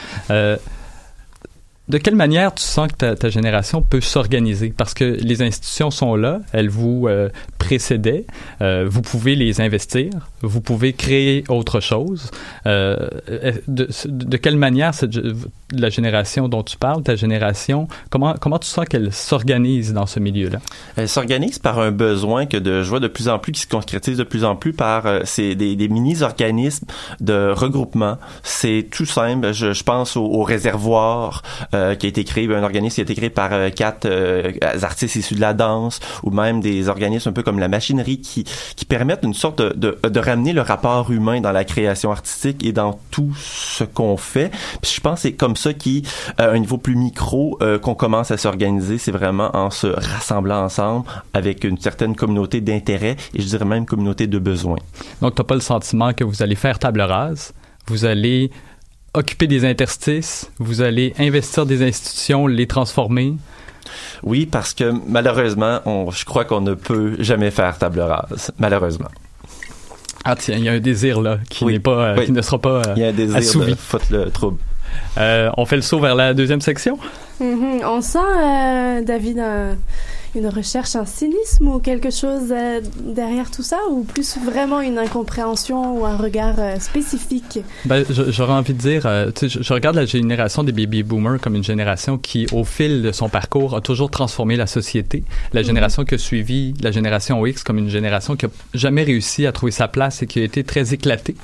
[1.88, 4.74] De quelle manière tu sens que ta, ta génération peut s'organiser?
[4.76, 7.08] Parce que les institutions sont là, elles vous
[7.56, 8.26] précédaient,
[8.60, 10.10] vous pouvez les investir,
[10.42, 12.30] vous pouvez créer autre chose.
[12.66, 13.08] Euh,
[13.66, 14.92] de, quelle manière
[15.72, 20.20] la génération dont tu parles, ta génération, comment, comment tu sens qu'elle s'organise dans ce
[20.20, 20.58] milieu-là?
[20.96, 24.16] Elle s'organise par un besoin que je vois de plus en plus, qui se concrétise
[24.16, 26.86] de plus en plus par euh, des, mini-organismes
[27.20, 28.18] de regroupement.
[28.42, 29.52] C'est tout simple.
[29.52, 31.42] Je, pense au, réservoir
[31.74, 34.08] euh, qui a été créé, un organisme qui a été créé par quatre
[34.82, 38.44] artistes issus de la danse, ou même des organismes un peu comme la machinerie qui,
[38.76, 42.64] qui permettent une sorte de, de, de ramener le rapport humain dans la création artistique
[42.64, 44.50] et dans tout ce qu'on fait.
[44.82, 46.02] Puis je pense que c'est comme ça qui,
[46.36, 48.98] à un niveau plus micro, euh, qu'on commence à s'organiser.
[48.98, 53.86] C'est vraiment en se rassemblant ensemble avec une certaine communauté d'intérêts et je dirais même
[53.86, 54.78] communauté de besoins.
[55.20, 57.52] Donc, tu n'as pas le sentiment que vous allez faire table rase,
[57.86, 58.50] vous allez
[59.14, 63.34] occuper des interstices, vous allez investir des institutions, les transformer?
[64.22, 68.52] Oui, parce que malheureusement, on, je crois qu'on ne peut jamais faire table rase.
[68.58, 69.08] Malheureusement.
[70.30, 71.72] Ah tiens, il y a un désir là qui Oui.
[71.72, 72.26] n'est pas, euh, Oui.
[72.26, 73.70] qui ne sera pas euh, Il y a un désir assouvi.
[73.72, 74.58] de foutre le trouble.
[75.16, 76.98] Euh, on fait le saut vers la deuxième section?
[77.40, 77.80] Mhm.
[77.84, 79.40] On sent, euh, David,
[80.34, 84.98] une recherche, un cynisme ou quelque chose euh, derrière tout ça ou plus vraiment une
[84.98, 87.60] incompréhension ou un regard euh, spécifique?
[87.84, 91.02] Ben, j'aurais envie de dire, euh, tu sais, je, je regarde la génération des baby
[91.02, 95.24] boomers comme une génération qui, au fil de son parcours, a toujours transformé la société.
[95.52, 95.66] La Mhm.
[95.66, 99.52] génération qui a suivi la génération X comme une génération qui a jamais réussi à
[99.52, 101.36] trouver sa place et qui a été très éclatée.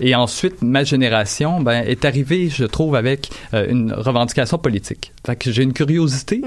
[0.00, 5.12] Et ensuite, ma génération, ben, est arrivée, je trouve, avec une revendication politique.
[5.26, 6.42] Fait que j'ai une curiosité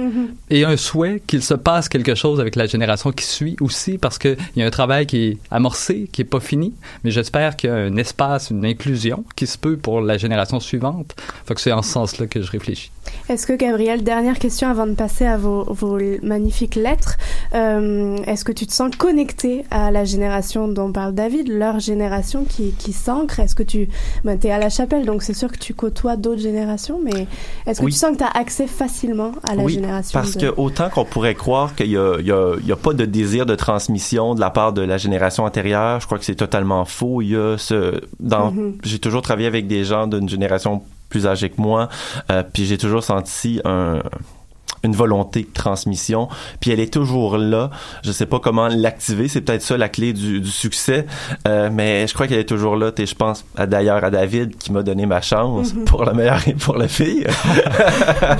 [0.50, 4.18] et un souhait qu'il se passe quelque chose avec la génération qui suit aussi parce
[4.18, 6.74] qu'il y a un travail qui est amorcé, qui est pas fini,
[7.04, 10.60] mais j'espère qu'il y a un espace, une inclusion qui se peut pour la génération
[10.60, 11.16] suivante.
[11.46, 12.92] Fait que c'est en ce sens-là que je réfléchis.
[13.30, 17.16] Est-ce que, Gabriel, dernière question avant de passer à vos, vos magnifiques lettres,
[17.56, 22.44] euh, est-ce que tu te sens connecté à la génération dont parle David, leur génération
[22.44, 23.40] qui, qui s'ancre?
[23.40, 23.88] Est-ce que tu...
[24.26, 27.28] Ben, t'es à la chapelle, donc c'est sûr que tu côtoies d'autres générations, mais
[27.66, 27.92] est-ce que Oui.
[27.94, 30.90] tu sens que tu as accès facilement à la oui, génération parce de- que autant
[30.90, 34.82] qu'on pourrait croire qu'il y a, pas de désir de transmission de la part de
[34.82, 37.22] la génération antérieure, je crois que c'est totalement faux.
[37.22, 38.78] Il y a ce, dans, Mhm.
[38.84, 41.90] j'ai toujours travaillé avec des gens d'une génération plus âgée que moi,
[42.32, 44.02] euh, puis j'ai toujours senti un
[44.84, 47.72] une volonté de transmission, puis elle est toujours là.
[48.04, 51.08] Je sais pas comment l'activer, c'est peut-être ça la clé du, du succès,
[51.48, 52.92] euh, mais je crois qu'elle est toujours là.
[52.98, 55.86] Et je pense d'ailleurs à David qui m'a donné ma chance Mhm.
[55.86, 57.26] pour la meilleure et pour la fille.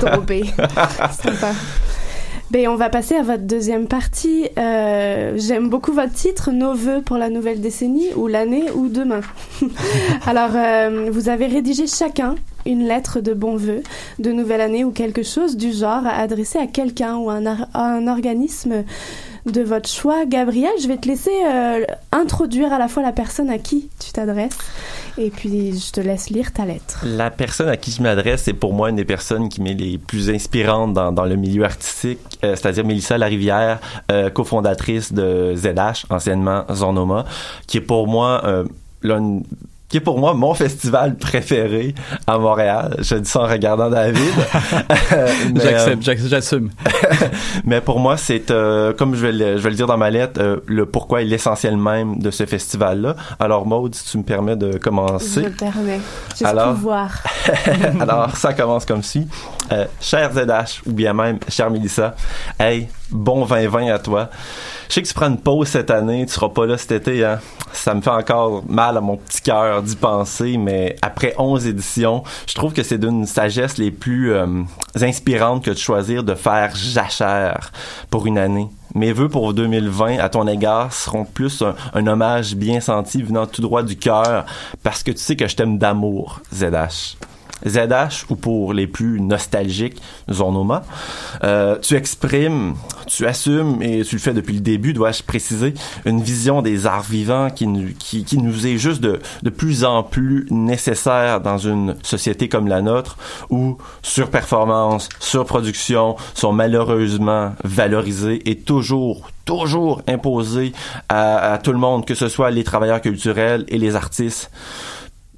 [1.10, 1.52] Sympa.
[2.50, 4.48] Ben, on va passer à votre deuxième partie.
[4.58, 9.20] Euh, J'aime beaucoup votre titre, Nos vœux pour la nouvelle décennie, ou l'année, ou demain.
[10.26, 13.82] Alors, euh, vous avez rédigé chacun une lettre de bons vœux,
[14.18, 17.84] de nouvelle année, ou quelque chose du genre adressé à quelqu'un ou un, ar- à
[17.84, 18.82] un organisme
[19.52, 20.24] de votre choix.
[20.26, 24.12] Gabriel, je vais te laisser euh, introduire à la fois la personne à qui tu
[24.12, 24.56] t'adresses,
[25.16, 27.04] et puis je te laisse lire ta lettre.
[27.04, 29.98] La personne à qui je m'adresse, c'est pour moi une des personnes qui m'est les
[29.98, 33.80] plus inspirantes dans, le milieu artistique, euh, c'est-à-dire Mélissa Larivière,
[34.10, 37.24] euh, cofondatrice de ZH, anciennement Zonoma,
[37.66, 38.64] qui est pour moi euh,
[39.02, 39.42] là, une-
[39.88, 41.94] qui est pour moi mon festival préféré
[42.26, 42.96] à Montréal.
[43.00, 44.18] Je dis ça en regardant David.
[45.12, 46.70] Euh, mais, J'accepte, euh, j'ac- j'assume.
[47.64, 50.10] mais pour moi, c'est euh, comme je vais, le, je vais le dire dans ma
[50.10, 53.16] lettre, euh, le pourquoi et l'essentiel même de ce festival-là.
[53.40, 55.44] Alors Maude, si tu me permets de commencer.
[55.44, 56.00] Je te permets.
[56.34, 57.22] Ce Alors- pouvoir.
[58.00, 59.26] Alors, ça commence comme suit.
[59.72, 62.14] Euh, cher ZH, ou bien même, cher Mélissa,
[62.60, 64.30] hey, bon 2020 à toi.
[64.88, 67.24] Je sais que tu prends une pause cette année, tu seras pas là cet été,
[67.24, 67.40] hein.
[67.72, 72.22] Ça me fait encore mal à mon petit cœur d'y penser, mais après 11 éditions,
[72.46, 74.46] je trouve que c'est d'une sagesse les plus euh,
[75.00, 77.70] inspirantes que de choisir de faire jachère
[78.10, 78.68] pour une année.
[78.94, 83.46] Mes vœux pour 2020 à ton égard seront plus un, un hommage bien senti venant
[83.46, 84.46] tout droit du cœur
[84.82, 87.16] parce que tu sais que je t'aime d'amour, ZH.
[87.66, 90.00] ZH, ou pour les plus nostalgiques,
[90.30, 90.82] Zonoma,
[91.44, 92.74] euh, tu exprimes,
[93.06, 97.02] tu assumes, et tu le fais depuis le début, dois-je préciser, une vision des arts
[97.02, 101.58] vivants qui, nous- qui, qui nous est juste de, de plus en plus nécessaire dans
[101.58, 103.16] une société comme la nôtre,
[103.50, 110.72] où surperformance, surproduction sont malheureusement valorisées et toujours toujours imposées
[111.08, 114.50] à, à tout le monde, que ce soit les travailleurs culturels et les artistes.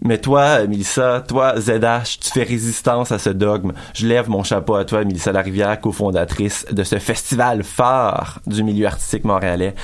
[0.02, 3.72] Mais toi, Mélissa, toi, ZH, tu fais résistance à ce dogme.
[3.94, 8.86] Je lève mon chapeau à toi, Mélissa Larivière, cofondatrice de ce festival phare du milieu
[8.86, 9.74] artistique montréalais.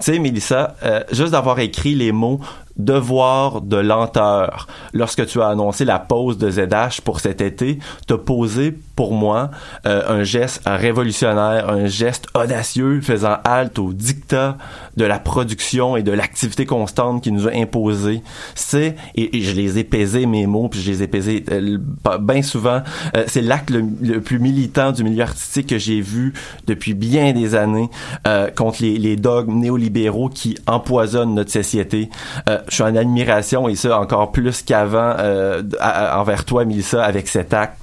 [0.00, 2.40] Sais, Mélissa, euh, juste d'avoir écrit les mots
[2.76, 8.18] devoir de lenteur lorsque tu as annoncé la pause de ZH pour cet été, t'as
[8.18, 9.50] posé pour moi
[9.86, 14.56] euh, un geste révolutionnaire, un geste audacieux faisant halte au dictat
[14.96, 18.22] de la production et de l'activité constante qui nous a imposé.
[18.54, 21.78] C'est et, je les ai pesés mes mots puis je les ai pesés euh,
[22.20, 22.82] bien souvent.
[23.16, 26.32] euh, c'est l'acte le, plus militant du milieu artistique que j'ai vu
[26.66, 27.90] depuis bien des années
[28.26, 29.83] euh, contre les, les dogmes néolibéraux
[30.32, 32.08] qui empoisonnent notre société.
[32.48, 37.28] Euh, je suis en admiration et ça encore plus qu'avant euh, envers toi, Mélissa, avec
[37.28, 37.82] cet acte.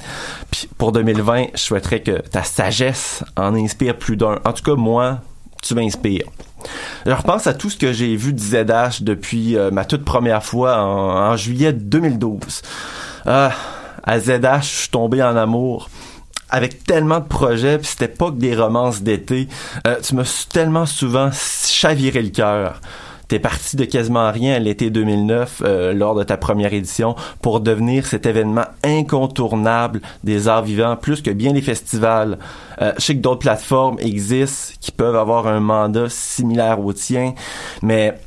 [0.51, 4.39] Puis pour 2020, je souhaiterais que ta sagesse en inspire plus d'un.
[4.45, 5.19] En tout cas, moi,
[5.61, 6.25] tu m'inspires.
[7.05, 10.43] Je repense à tout ce que j'ai vu de ZH depuis euh, ma toute première
[10.43, 12.61] fois en, en juillet 2012.
[13.25, 13.51] Ah,
[14.03, 15.89] à ZH, je suis tombé en amour
[16.51, 19.47] avec tellement de projets, puis c'était pas que des romances d'été.
[19.87, 22.81] Euh, tu m'as tellement souvent chaviré le cœur.
[23.31, 27.61] T'es parti de quasiment rien à l'été 2009 euh, lors de ta première édition pour
[27.61, 32.37] devenir cet événement incontournable des arts vivants, plus que bien les festivals.
[32.81, 37.33] Euh, je sais que d'autres plateformes existent qui peuvent avoir un mandat similaire au tien,
[37.81, 38.17] mais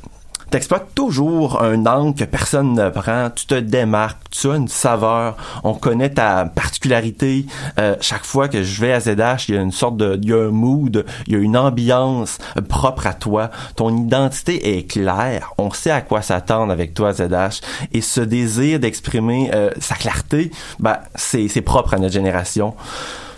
[0.55, 3.29] t'exploites toujours un angle que personne ne prend.
[3.29, 5.35] Tu te démarques, tu as une saveur.
[5.65, 7.45] On connaît ta particularité.
[7.77, 10.29] Euh, chaque fois que je vais à ZH, il y a une sorte de, il
[10.29, 12.37] y a un mood, il y a une ambiance
[12.69, 13.51] propre à toi.
[13.75, 15.51] Ton identité est claire.
[15.57, 17.59] On sait à quoi s'attendre avec toi ZH.
[17.91, 22.75] Et ce désir d'exprimer euh, sa clarté, ben, c'est propre à notre génération.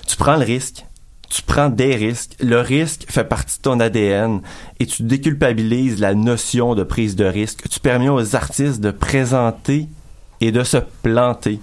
[0.05, 0.86] Tu prends le risque
[1.29, 2.35] tu prends des risques.
[2.39, 4.41] Le risque fait partie de ton ADN
[4.79, 7.67] et tu déculpabilises la notion de prise de risque.
[7.69, 9.87] Tu permets aux artistes de présenter
[10.41, 11.59] et de se planter.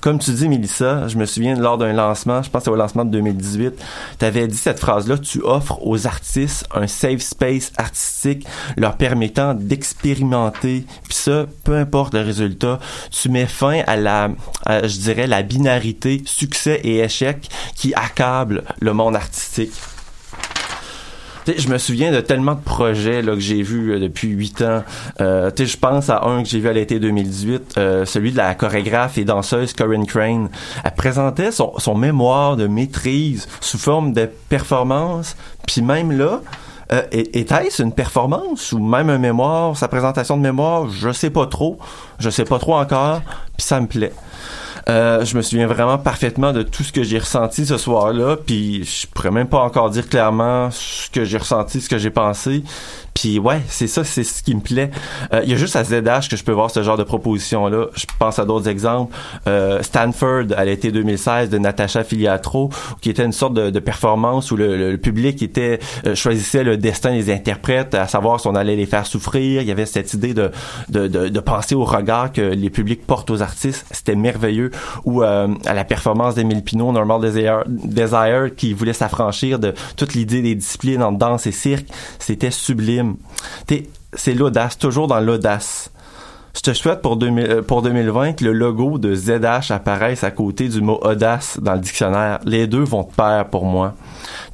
[0.00, 3.04] Comme tu dis, Mélissa, je me souviens lors d'un lancement, je pense que au lancement
[3.04, 3.74] de 2018,
[4.18, 8.46] tu avais dit cette phrase-là, tu offres aux artistes un safe space artistique
[8.76, 10.84] leur permettant d'expérimenter.
[11.04, 12.78] Puis ça, peu importe le résultat,
[13.10, 14.30] tu mets fin à la,
[14.68, 19.72] je dirais, la binarité succès et échec qui accable le monde artistique
[21.56, 24.82] je me souviens de tellement de projets que j'ai vus euh, depuis huit ans.
[25.20, 28.54] Euh, je pense à un que j'ai vu à l'été 2018, euh, celui de la
[28.54, 30.48] chorégraphe et danseuse Corinne Crane.
[30.84, 35.36] Elle présentait son, son mémoire de maîtrise sous forme de performance,
[35.66, 36.40] puis même là,
[36.92, 41.46] euh, était-ce une performance ou même un mémoire, sa présentation de mémoire, je sais pas
[41.46, 41.78] trop,
[42.20, 43.22] je sais pas trop encore,
[43.56, 44.12] puis ça me plaît.
[44.88, 48.84] Euh, je me souviens vraiment parfaitement de tout ce que j'ai ressenti ce soir-là, puis
[48.84, 52.62] je pourrais même pas encore dire clairement ce que j'ai ressenti, ce que j'ai pensé.
[53.16, 54.90] Puis ouais, c'est ça, c'est ce qui me plaît.
[55.32, 57.86] Euh, il y a juste à ZH que je peux voir ce genre de proposition-là.
[57.94, 59.16] Je pense à d'autres exemples.
[59.46, 62.68] Euh, Stanford, à l'été 2016, de Natasha Filiatro,
[63.00, 67.32] qui était une sorte de, performance où le, public était euh, choisissait le destin des
[67.32, 69.62] interprètes, à savoir si on allait les faire souffrir.
[69.62, 70.50] Il y avait cette idée de,
[70.90, 73.86] de, de, penser au regard que les publics portent aux artistes.
[73.92, 74.70] C'était merveilleux.
[75.06, 80.42] Ou à la performance d'Emile Pinot, Normal Desire, Desire qui voulait s'affranchir de toute l'idée
[80.42, 81.86] des disciplines en danse et cirque.
[82.18, 83.05] C'était sublime
[84.14, 85.90] c'est l'audace, toujours dans l'audace.
[86.56, 90.80] Je te souhaite pour, 2020 euh, que le logo de ZH apparaisse à côté du
[90.80, 92.38] mot audace dans le dictionnaire.
[92.46, 93.94] Les deux vont de pair pour moi.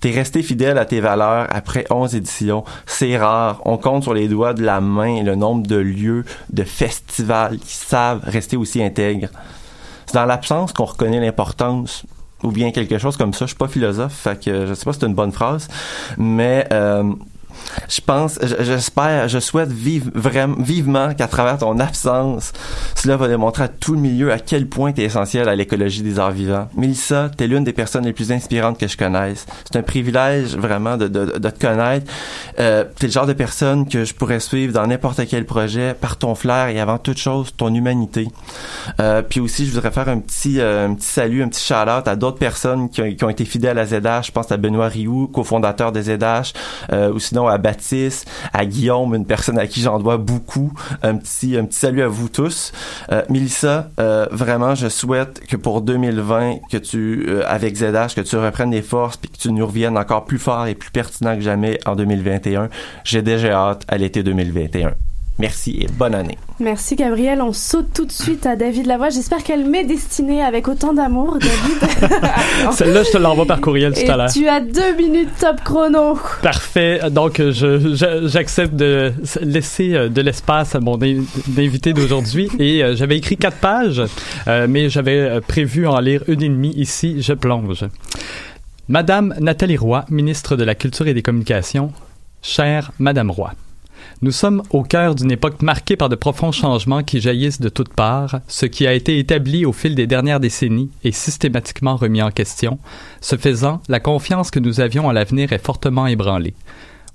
[0.01, 2.65] T'es resté fidèle à tes valeurs après 11 éditions.
[2.87, 3.63] C'est rare.
[3.65, 7.75] On compte sur les doigts de la main le nombre de lieux, de festivals qui
[7.75, 9.29] savent rester aussi intègres.
[10.07, 12.05] C'est dans l'absence qu'on reconnaît l'importance
[12.43, 13.45] ou bien quelque chose comme ça.
[13.45, 15.69] Je suis pas philosophe, fait que je sais pas si c'est une bonne phrase,
[16.19, 17.05] mais euh,
[17.89, 22.53] je pense, j'espère, je souhaite vivre, vraiment, vivement qu'à travers ton absence,
[22.95, 26.03] cela va démontrer à tout le milieu à quel point tu es essentiel à l'écologie
[26.03, 26.69] des arts vivants.
[26.77, 29.47] Mélissa, t'es l'une des personnes les plus inspirantes que je connaisse.
[29.71, 32.11] C'est un privilège vraiment de, te connaître.
[32.59, 36.17] Euh, t'es le genre de personne que je pourrais suivre dans n'importe quel projet par
[36.17, 38.29] ton flair et avant toute chose, ton humanité.
[39.01, 42.07] Euh, puis aussi, je voudrais faire un petit, euh, un petit salut, un petit shout-out
[42.07, 44.27] à d'autres personnes qui ont, qui ont, été fidèles à ZH.
[44.27, 46.53] Je pense à Benoît Rioux, cofondateur de ZH,
[46.93, 50.73] euh, ou sinon à Baptiste, à Guillaume, une personne à qui j'en dois beaucoup.
[51.03, 52.73] Un petit, un petit salut à vous tous.
[53.11, 58.21] Euh, Mélissa, euh, vraiment, je souhaite que pour 2020, que tu, euh, avec ZH, que
[58.21, 61.35] tu reprennes des forces puis que tu nous reviennes encore plus fort et plus pertinent
[61.35, 62.69] que jamais en 2021.
[63.05, 64.93] J'ai déjà hâte à l'été 2021.
[65.39, 66.39] Merci et bonne année.
[66.61, 67.41] Merci Gabriel.
[67.41, 69.09] On saute tout de suite à David Lavoie.
[69.09, 72.13] J'espère qu'elle m'est destinée avec autant d'amour, David.
[72.73, 74.33] Celle-là, je te l'envoie par courriel tout à l'heure.
[74.33, 76.19] Tu as deux minutes top chrono.
[76.43, 77.01] Parfait.
[77.11, 82.49] Donc, j'accepte de laisser euh, de l'espace à mon invité d'aujourd'hui.
[82.59, 84.03] Et euh, j'avais écrit quatre pages,
[84.47, 87.23] euh, mais j'avais prévu en lire une et demie ici.
[87.23, 87.85] Je plonge.
[88.89, 91.93] Madame Nathalie Roy, ministre de la Culture et des Communications.
[92.43, 93.53] Chère Madame Roy.
[94.23, 97.93] Nous sommes au cœur d'une époque marquée par de profonds changements qui jaillissent de toutes
[97.93, 102.31] parts, ce qui a été établi au fil des dernières décennies est systématiquement remis en
[102.31, 102.79] question.
[103.21, 106.55] Ce faisant, la confiance que nous avions en l'avenir est fortement ébranlée.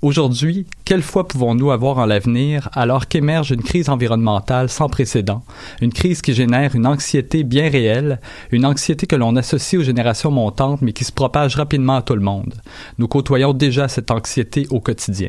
[0.02, 5.42] Aujourd'hui, quelle foi pouvons-nous avoir en l'avenir alors qu'émerge une crise environnementale sans précédent,
[5.80, 8.20] une crise qui génère une anxiété bien réelle,
[8.52, 12.14] une anxiété que l'on associe aux générations montantes mais qui se propage rapidement à tout
[12.14, 12.52] le monde?
[12.98, 15.28] Nous côtoyons déjà cette anxiété au quotidien.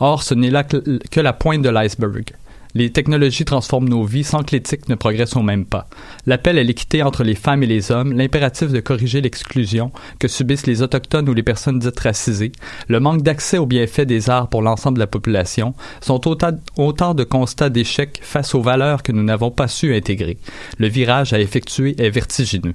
[0.00, 2.32] Or, ce n'est là que la pointe de l'iceberg.
[2.74, 5.88] Les technologies transforment nos vies sans que l'éthique ne progresse au même pas.
[6.26, 9.90] L'appel à l'équité entre les femmes et les hommes, l'impératif de corriger l'exclusion
[10.20, 12.52] que subissent les autochtones ou les personnes dites racisées,
[12.86, 17.24] le manque d'accès aux bienfaits des arts pour l'ensemble de la population sont autant, de
[17.24, 20.38] constats d'échec face aux valeurs que nous n'avons pas su intégrer.
[20.78, 22.74] Le virage à effectuer est vertigineux.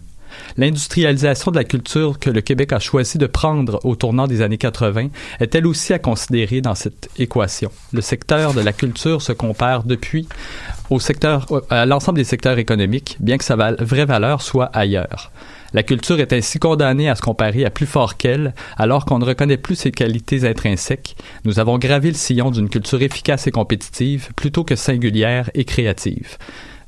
[0.57, 4.57] L'industrialisation de la culture que le Québec a choisi de prendre au tournant des années
[4.57, 7.71] 80 est elle aussi à considérer dans cette équation.
[7.93, 10.27] Le secteur de la culture se compare depuis
[10.89, 15.31] au secteur, à l'ensemble des secteurs économiques, bien que sa vraie valeur soit ailleurs.
[15.73, 19.25] La culture est ainsi condamnée à se comparer à plus fort qu'elle, alors qu'on ne
[19.25, 21.17] reconnaît plus ses qualités intrinsèques.
[21.43, 26.37] Nous avons gravé le sillon d'une culture efficace et compétitive, plutôt que singulière et créative.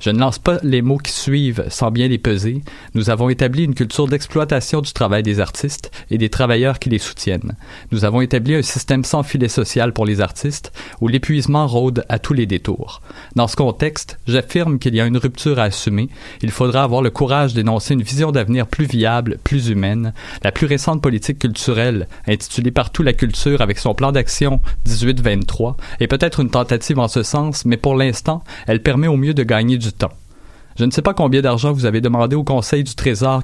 [0.00, 2.62] Je ne lance pas les mots qui suivent sans bien les peser.
[2.94, 6.98] Nous avons établi une culture d'exploitation du travail des artistes et des travailleurs qui les
[6.98, 7.56] soutiennent.
[7.90, 12.20] Nous avons établi un système sans filet social pour les artistes où l'épuisement rôde à
[12.20, 13.02] tous les détours.
[13.34, 16.08] Dans ce contexte, j'affirme qu'il y a une rupture à assumer.
[16.42, 20.12] Il faudra avoir le courage d'énoncer une vision d'avenir plus viable, plus humaine.
[20.44, 26.06] La plus récente politique culturelle, intitulée partout la culture avec son plan d'action 1823, est
[26.06, 29.76] peut-être une tentative en ce sens, mais pour l'instant, elle permet au mieux de gagner
[29.76, 30.12] du temps.
[30.78, 33.42] Je ne sais pas combien d'argent vous avez demandé au Conseil du Trésor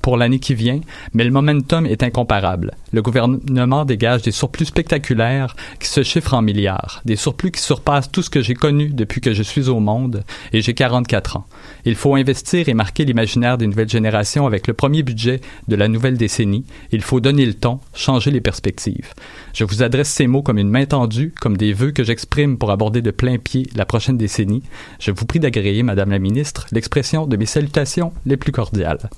[0.00, 0.80] pour l'année qui vient,
[1.12, 2.72] mais le momentum est incomparable.
[2.94, 8.10] Le gouvernement dégage des surplus spectaculaires qui se chiffrent en milliards, des surplus qui surpassent
[8.10, 10.24] tout ce que j'ai connu depuis que je suis au monde,
[10.54, 11.46] et j'ai 44 ans.
[11.84, 15.86] Il faut investir et marquer l'imaginaire des nouvelles générations avec le premier budget de la
[15.86, 16.64] nouvelle décennie.
[16.92, 19.12] Il faut donner le ton, changer les perspectives.
[19.52, 22.70] Je vous adresse ces mots comme une main tendue, comme des vœux que j'exprime pour
[22.70, 24.62] aborder de plein pied la prochaine décennie.
[24.98, 29.10] Je vous prie d'agréer, Madame la Ministre, l'expression de mes salutations les plus cordiales.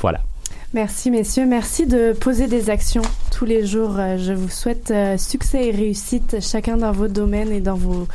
[0.00, 0.20] Voilà.
[0.74, 3.96] Merci messieurs, merci de poser des actions tous les jours.
[3.98, 8.08] Euh, Je vous souhaite euh, succès et réussite chacun dans vos domaines et dans vos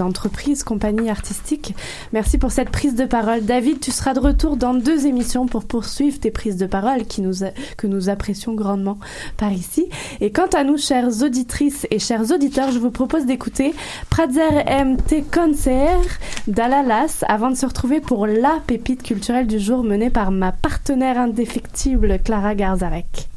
[0.00, 1.74] entreprises, compagnies artistiques.
[2.12, 3.44] Merci pour cette prise de parole.
[3.44, 7.20] David, tu seras de retour dans deux émissions pour poursuivre tes prises de parole qui
[7.20, 7.34] nous
[7.76, 8.98] que nous apprécions grandement
[9.36, 9.88] par ici.
[10.20, 13.74] Et quant à nous, chères auditrices et chers auditeurs, je vous propose d'écouter
[14.10, 20.10] Pratzer MT Concert d'Alalas avant de se retrouver pour la pépite culturelle du jour menée
[20.10, 23.28] par ma partenaire indéfectible Clara Garzarek.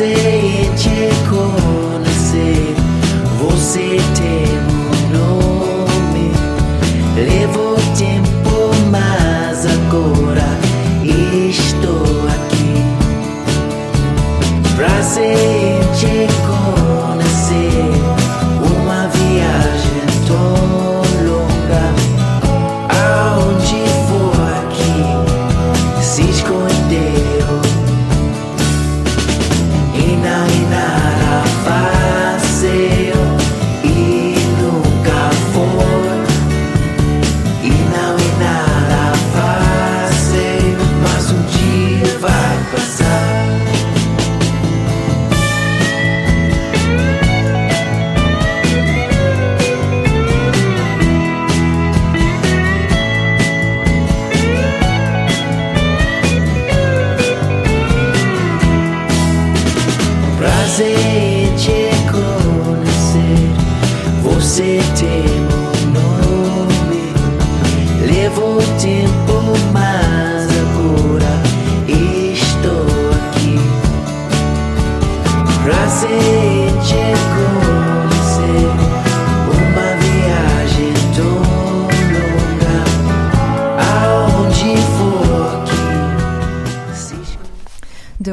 [0.00, 0.29] music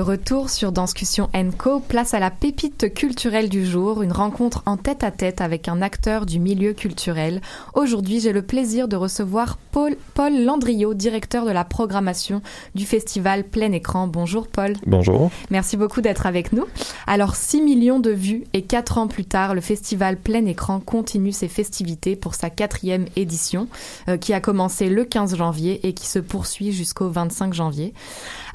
[0.08, 5.42] retour sur Danscussion Co, place à la pépite culturelle du jour, une rencontre en tête-à-tête
[5.42, 7.42] avec un acteur du milieu culturel.
[7.74, 12.42] Aujourd'hui, j'ai le plaisir de recevoir Paul, Paul Landriot, directeur de la programmation
[12.74, 14.08] du festival Plein Écran.
[14.08, 14.78] Bonjour Paul.
[14.86, 15.30] Bonjour.
[15.50, 16.66] Merci beaucoup d'être avec nous.
[17.06, 21.34] Alors, 6 millions de vues et 4 ans plus tard, le festival Plein Écran continue
[21.34, 23.68] ses festivités pour sa quatrième édition,
[24.08, 27.94] euh, qui a commencé le 15 janvier et qui se poursuit jusqu'au 25 janvier.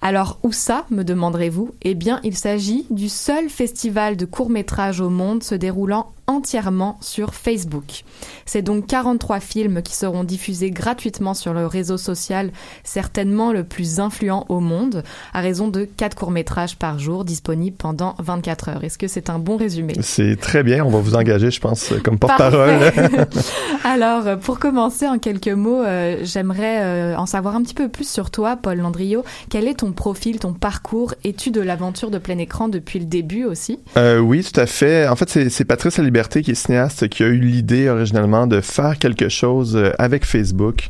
[0.04, 1.70] Alors, où ça, me demanderez-vous?
[1.82, 7.34] Eh bien, il s'agit du seul festival de court-métrage au monde se déroulant entièrement sur
[7.34, 8.04] Facebook.
[8.46, 12.50] C'est donc 43 films qui seront diffusés gratuitement sur le réseau social,
[12.84, 15.02] certainement le plus influent au monde,
[15.32, 18.84] à raison de 4 courts-métrages par jour disponibles pendant 24 heures.
[18.84, 19.94] Est-ce que c'est un bon résumé?
[20.00, 20.84] C'est très bien.
[20.84, 22.92] On va vous engager, je pense, comme porte-parole.
[23.84, 28.08] Alors, pour commencer en quelques mots, euh, j'aimerais euh, en savoir un petit peu plus
[28.08, 29.24] sur toi, Paul Landriot.
[29.50, 31.14] Quel est ton profil, ton parcours?
[31.24, 33.78] Es-tu de l'aventure de plein écran depuis le début aussi?
[33.96, 35.08] Euh, oui, tout à fait.
[35.08, 38.98] En fait, c'est Patrice Liberté Qui est cinéaste, qui a eu l'idée originalement de faire
[38.98, 40.86] quelque chose euh, avec Facebook,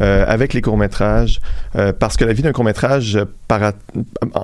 [0.00, 1.40] euh, avec les courts-métrages,
[1.74, 3.18] euh, parce que la vie d'un court-métrage,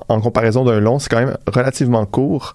[0.08, 2.52] en comparaison d'un long, c'est quand même relativement court.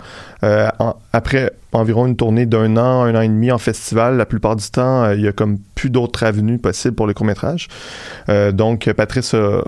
[1.14, 4.70] Après environ une tournée d'un an, un an et demi en festival, la plupart du
[4.70, 7.68] temps, il y a comme plus d'autres avenues possibles pour le court-métrage.
[8.30, 9.62] Euh, donc, Patrice a,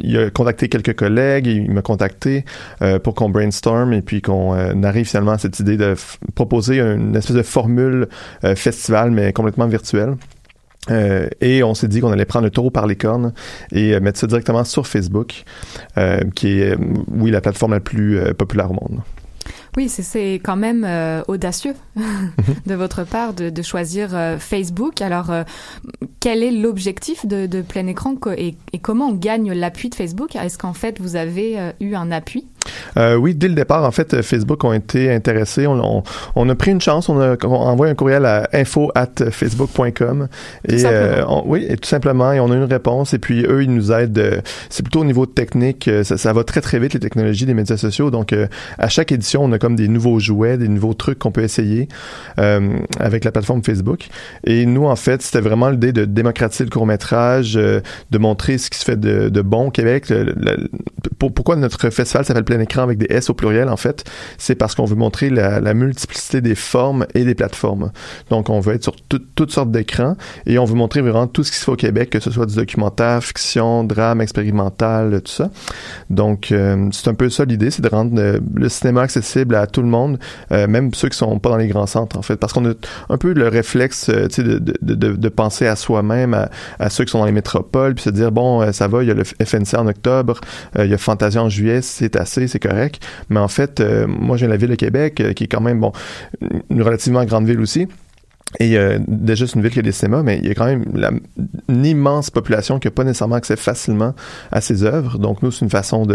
[0.00, 2.44] il a contacté quelques collègues, il m'a contacté
[2.82, 5.94] euh, pour qu'on brainstorm et puis qu'on euh, arrive finalement à cette idée de
[6.34, 8.08] proposer une espèce de formule
[8.44, 10.16] euh, festival, mais complètement virtuelle.
[10.90, 13.32] Euh, et on s'est dit qu'on allait prendre le taureau par les cornes
[13.72, 15.44] et euh, mettre ça directement sur Facebook,
[15.98, 16.76] euh, qui est, euh,
[17.08, 19.00] oui, la plateforme la plus euh, populaire au monde.
[19.76, 21.74] Oui, c'est- quand même euh, audacieux
[22.66, 25.00] de votre part de, de choisir euh, Facebook.
[25.00, 25.44] Alors, euh,
[26.20, 28.14] quel est l'objectif de, de plein écran?
[28.36, 30.34] Et, et comment on gagne l'appui de Facebook?
[30.36, 32.46] Est-ce qu'en fait, vous avez eu un appui?
[32.96, 35.66] Euh, oui, dès le départ, en fait, Facebook ont été intéressés.
[35.66, 36.02] On, on,
[36.36, 37.08] on a pris une chance.
[37.08, 40.28] On a on a envoyé un courriel à info at facebook.com.
[40.68, 43.14] Et euh, oui, et tout simplement, et on a eu une réponse.
[43.14, 44.18] Et puis eux, ils nous aident.
[44.18, 45.88] euh, c'est plutôt au niveau technique.
[46.04, 48.10] Ça, ça va très très vite les technologies des médias sociaux.
[48.10, 48.34] Donc,
[48.78, 51.88] à chaque édition, on a comme des nouveaux jouets, des nouveaux trucs qu'on peut essayer
[52.38, 54.08] euh, avec la plateforme Facebook.
[54.44, 58.70] Et nous, en fait, c'était vraiment l'idée de démocratiser le court métrage, de montrer ce
[58.70, 60.08] qui se fait de, de bon au Québec.
[60.08, 60.68] Le- le- le-
[61.18, 64.04] pour- pourquoi notre festival s'appelle Plein Écran avec des S au pluriel, en fait,
[64.38, 67.92] c'est parce qu'on veut montrer la, multiplicité des formes et des plateformes.
[68.28, 71.44] Donc, on veut être sur tout- toutes sortes d'écrans et on veut montrer vraiment tout
[71.44, 75.32] ce qui se fait au Québec, que ce soit du documentaire, fiction, drame, expérimental, tout
[75.32, 75.50] ça.
[76.10, 79.66] Donc, euh, c'est un peu ça l'idée, c'est de rendre euh, le cinéma accessible à
[79.66, 80.18] tout le monde,
[80.52, 82.72] euh, même ceux qui sont pas dans les grands centres, en fait, parce qu'on a
[83.08, 87.32] un peu le réflexe, de, penser à soi-même, à, à ceux qui sont dans les
[87.32, 90.40] métropoles, puis se dire, bon, ça va, il y a le FNC en octobre,
[90.78, 93.04] il y a Fantasia en juillet, c'est assez, c'est correct.
[93.28, 95.84] Mais en fait, euh, moi, j'ai la ville de Québec, euh, qui est quand même,
[96.70, 97.86] une relativement grande ville aussi.
[98.58, 100.66] Et euh, déjà, c'est une ville qui a des cinémas, mais il y a quand
[100.66, 100.84] même
[101.68, 104.14] une immense population qui n'a pas nécessairement accès facilement
[104.50, 105.18] à ses œuvres.
[105.18, 106.06] Donc, nous, c'est une façon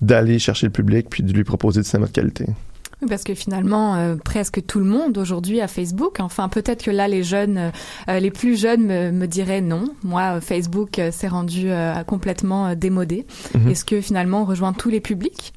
[0.00, 2.46] d'aller chercher le public puis de lui proposer du cinéma de qualité.
[3.08, 6.20] Parce que finalement, euh, presque tout le monde aujourd'hui a Facebook.
[6.20, 7.72] Enfin, peut-être que là, les jeunes,
[8.08, 9.84] euh, les plus jeunes me, me diraient non.
[10.02, 13.26] Moi, euh, Facebook euh, s'est rendu euh, complètement euh, démodé.
[13.54, 13.68] Mhm.
[13.68, 15.52] Est-ce que finalement, on rejoint tous les publics?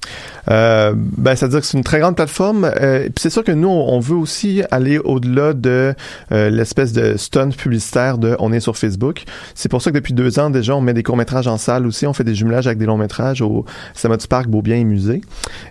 [0.49, 2.65] Euh, ben, c'est-à-dire que c'est une très grande plateforme.
[2.65, 5.93] Euh, puis c'est sûr que nous, on veut aussi aller au-delà de
[6.31, 9.23] euh, l'espèce de stunt publicitaire de on est sur Facebook.
[9.55, 12.07] C'est pour ça que depuis deux ans déjà, on met des courts-métrages en salle aussi.
[12.07, 15.21] On fait des jumelages avec des longs-métrages au Cinéma du Parc, Beaubien et Musée.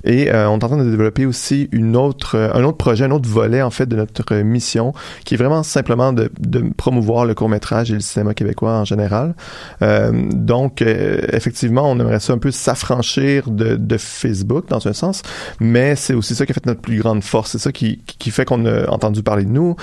[0.04, 3.04] Et euh, on est en train de développer aussi une autre, euh, un autre projet,
[3.04, 4.92] un autre volet en fait de notre euh, mission,
[5.24, 6.30] qui est vraiment simplement de,
[6.76, 9.34] promouvoir le court-métrage et le cinéma québécois en général.
[9.82, 15.22] Euh, donc, effectivement, on aimerait ça un peu s'affranchir de, Facebook dans un sens,
[15.58, 17.52] mais c'est aussi ça qui a fait notre plus grande force.
[17.52, 19.74] C'est ça qui, fait qu'on a entendu parler de nous.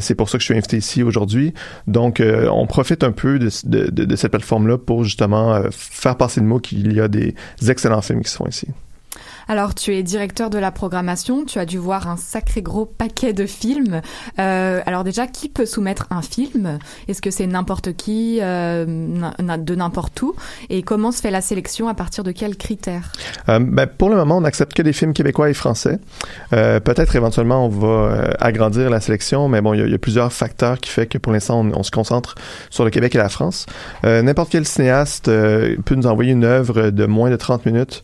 [0.00, 1.52] C'est pour ça que je suis invité ici aujourd'hui.
[1.86, 6.60] Donc, on profite un peu de, de, cette plateforme-là pour justement faire passer le mot
[6.60, 7.34] qu'il y a des
[7.68, 8.68] excellents films qui se font ici.
[9.48, 13.32] Alors, tu es directeur de la programmation, tu as dû voir un sacré gros paquet
[13.32, 14.02] de films.
[14.38, 16.78] Euh, alors déjà, qui peut soumettre un film?
[17.08, 20.34] Est-ce que c'est n'importe qui, euh, de n'importe où?
[20.68, 23.12] Et comment se fait la sélection À partir de quels critères?
[23.48, 25.98] Euh, ben, pour le moment, on n'accepte que des films québécois et français.
[26.52, 30.32] Euh, Peut-être éventuellement, on va euh, agrandir la sélection, mais bon, il y, a- plusieurs
[30.32, 32.34] facteurs qui fait que pour l'instant, on, on se concentre
[32.70, 33.66] sur le Québec et la France.
[34.04, 38.02] Euh, N'importe quel cinéaste peut nous envoyer une œuvre de moins de 30 minutes,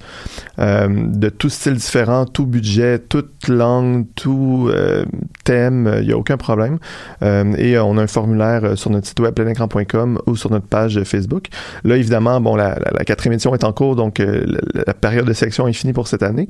[0.59, 5.05] de tout style différent, tout budget, toute langue, tout euh,
[5.45, 6.79] thème, il n'y a aucun problème.
[7.23, 10.51] Euh, et euh, on a un formulaire euh, sur notre site web plein-écran.com ou sur
[10.51, 11.49] notre page Facebook.
[11.85, 12.75] Là, évidemment, bon, la,
[13.07, 16.23] quatrième édition est en cours, donc euh, la, période de sélection est finie pour cette
[16.23, 16.49] année.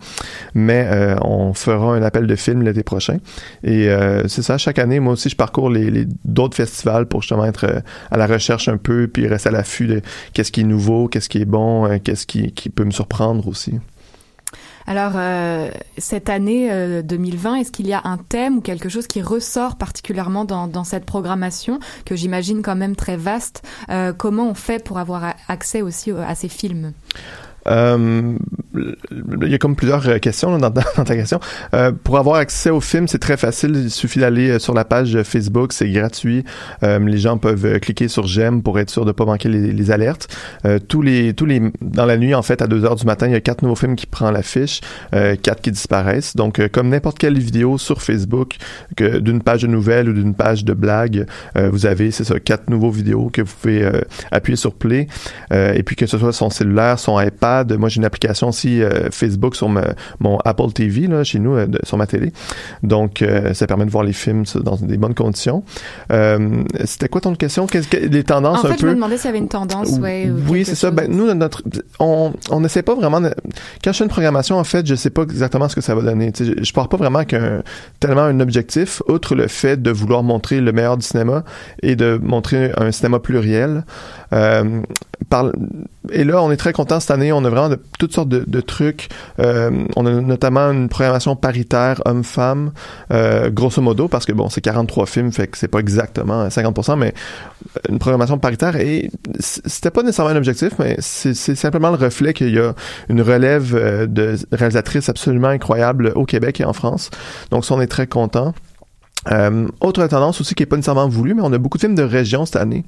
[0.54, 3.18] Mais euh, on fera un appel de films l'été prochain.
[3.62, 7.44] Et euh, c'est ça, chaque année, moi aussi, je parcours les, d'autres festivals pour justement
[7.44, 7.80] être euh,
[8.10, 11.28] à la recherche un peu, puis rester à l'affût de qu'est-ce qui est nouveau, qu'est-ce
[11.28, 13.74] qui est bon, euh, qu'est-ce qui peut me surprendre aussi.
[14.86, 19.06] Alors, euh, cette année euh, 2020, est-ce qu'il y a un thème ou quelque chose
[19.06, 24.54] qui ressort particulièrement dans, cette programmation, que j'imagine quand même très vaste Euh, Comment on
[24.54, 26.92] fait pour avoir accès aussi au- à ces films?
[27.66, 28.36] Euh,
[28.74, 31.40] il y a comme plusieurs euh, questions dans, ta question.
[31.74, 33.72] Euh, pour avoir accès au film, c'est très facile.
[33.84, 36.44] Il suffit d'aller sur la page Facebook, c'est gratuit.
[36.82, 40.28] Les gens peuvent cliquer sur j'aime pour être sûr de pas manquer les, alertes.
[40.88, 43.32] Tous les tous les dans la nuit en fait à 2 heures du matin, il
[43.32, 44.80] y a quatre nouveaux films qui prennent l'affiche,
[45.42, 46.36] quatre qui disparaissent.
[46.36, 48.56] Donc comme n'importe quelle vidéo sur Facebook,
[48.96, 52.68] que d'une page de nouvelles ou d'une page de blagues, vous avez c'est ça quatre
[52.70, 53.90] nouveaux vidéos que vous pouvez
[54.30, 55.06] appuyer sur play.
[55.52, 59.10] Et puis que ce soit son cellulaire, son iPad, moi j'ai une application aussi euh,
[59.12, 62.32] Facebook sur ma- mon Apple TV là, chez nous, euh, de- sur ma télé.
[62.82, 65.62] Donc, euh, ça permet de voir les films ça, dans des bonnes conditions.
[66.84, 67.66] C'était quoi ton question?
[67.66, 68.88] Qu'est-ce que, les tendances En un fait, je peu?
[68.88, 70.30] me demandais s'il y avait une tendance, ouais.
[70.30, 70.90] ou Oui, c'est ça.
[70.90, 71.62] Ben, nous, notre,
[72.00, 73.20] on, on n'essaie pas vraiment.
[73.20, 73.34] de-
[73.82, 76.02] quand je fais une programmation, en fait, je sais pas exactement ce que ça va
[76.02, 76.32] donner.
[76.38, 77.62] Je, je pars pas vraiment qu'un
[78.00, 81.44] tellement un objectif, outre le fait de vouloir montrer le meilleur du cinéma
[81.82, 83.84] et de montrer un cinéma pluriel.
[85.32, 85.52] Euh,
[86.10, 87.32] et là, on est très content cette année.
[87.32, 89.08] On a vraiment toutes sortes de, trucs.
[89.40, 92.72] Euh, on a notamment une programmation paritaire homme-femme,
[93.10, 96.96] euh, grosso modo, parce que bon, c'est 43 films, fait que c'est pas exactement 50%,
[96.98, 97.14] mais
[97.88, 98.76] une programmation paritaire.
[98.76, 99.10] Et
[99.40, 102.74] c'était pas nécessairement un objectif, mais c'est simplement le reflet qu'il y a
[103.08, 107.10] une relève euh, de réalisatrices absolument incroyables au Québec et en France.
[107.50, 108.54] Donc, ça, on est très content.
[109.32, 111.94] Euh, autre tendance aussi qui est pas nécessairement voulue, mais on a beaucoup de films
[111.94, 112.84] de région cette année.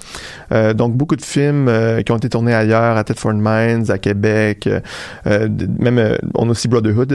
[0.53, 3.99] Euh, donc beaucoup de films euh, qui ont été tournés ailleurs, à Thetford Mines, à
[3.99, 4.81] Québec, euh,
[5.27, 7.15] euh, même euh, on a aussi Brotherhood,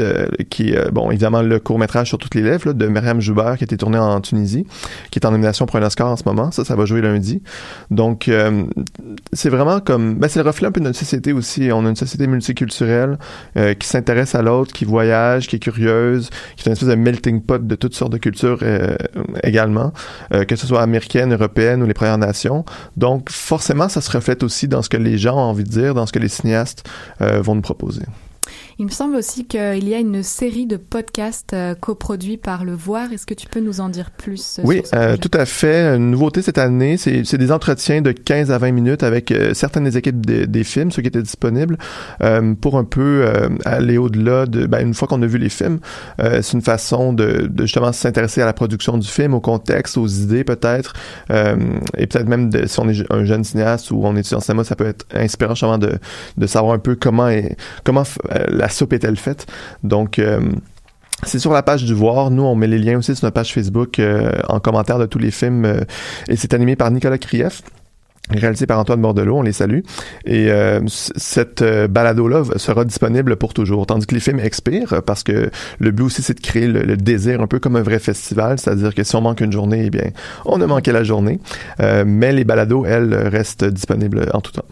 [0.50, 3.58] qui est bon évidemment le court métrage sur toutes les lèvres là, de Myriam Joubert
[3.58, 4.66] qui a été tourné en Tunisie,
[5.12, 6.52] qui est en nomination pour un Oscar en ce moment.
[6.52, 7.42] Ça, ça va jouer lundi.
[7.90, 8.30] Donc
[9.34, 11.70] c'est vraiment comme ben, c'est le reflet un peu de notre société aussi.
[11.72, 13.18] On a une société multiculturelle
[13.80, 17.42] qui s'intéresse à l'autre, qui voyage, qui est curieuse, qui est une espèce de melting
[17.42, 18.60] pot de toutes sortes de cultures
[19.44, 19.94] également,
[20.34, 22.66] euh, que ce soit américaine, européenne ou les Premières Nations.
[22.98, 25.94] Donc forcément, ça se reflète aussi dans ce que les gens ont envie de dire,
[25.94, 26.88] dans ce que les cinéastes
[27.22, 28.04] euh, vont nous proposer.
[28.80, 32.74] Il me semble aussi qu'il y a une série de podcasts euh, coproduits par Le
[32.74, 33.14] Voir.
[33.14, 35.96] Est-ce que tu peux nous en dire plus euh, Oui, euh, tout à fait.
[35.96, 39.84] Une nouveauté cette année, c'est des entretiens de 15 à 20 minutes avec euh, certaines
[39.84, 41.78] des équipes des- des films, ceux qui étaient disponibles,
[42.24, 44.66] euh, pour un peu euh, aller au-delà de...
[44.66, 45.80] Ben, une fois qu'on a vu les films,
[46.20, 49.98] euh, c'est une façon de, de justement s'intéresser à la production du film, au contexte,
[49.98, 50.94] aux idées peut-être,
[51.30, 51.56] euh,
[51.96, 54.64] et peut-être même de, si on est un jeune cinéaste ou on est en cinéma,
[54.64, 56.00] ça peut être inspirant justement de,
[56.38, 58.04] de savoir un peu comment, est, comment
[58.48, 59.48] la soupe est-elle faite?
[59.84, 60.20] Donc...
[60.20, 60.40] euh,
[61.24, 62.32] c'est sur la page du Voir.
[62.32, 65.20] Nous, on met les liens aussi sur notre page Facebook euh, en commentaire de tous
[65.20, 65.66] les films.
[65.66, 65.82] euh,
[66.28, 67.62] et c'est animé par Nicolas Krief
[68.30, 69.80] réalisé par Antoine Bordelot, on les salue.
[70.26, 75.02] Et euh, cette euh, balado-là sera disponible pour toujours, tandis que les films expirent, euh,
[75.02, 77.82] parce que le but aussi, c'est de créer le, le désir un peu comme un
[77.82, 80.12] vrai festival, c'est-à-dire que si on manque une journée, eh bien,
[80.46, 81.40] on a manqué la journée.
[81.82, 84.66] Euh, mais les balados, elles, restent disponibles en tout temps.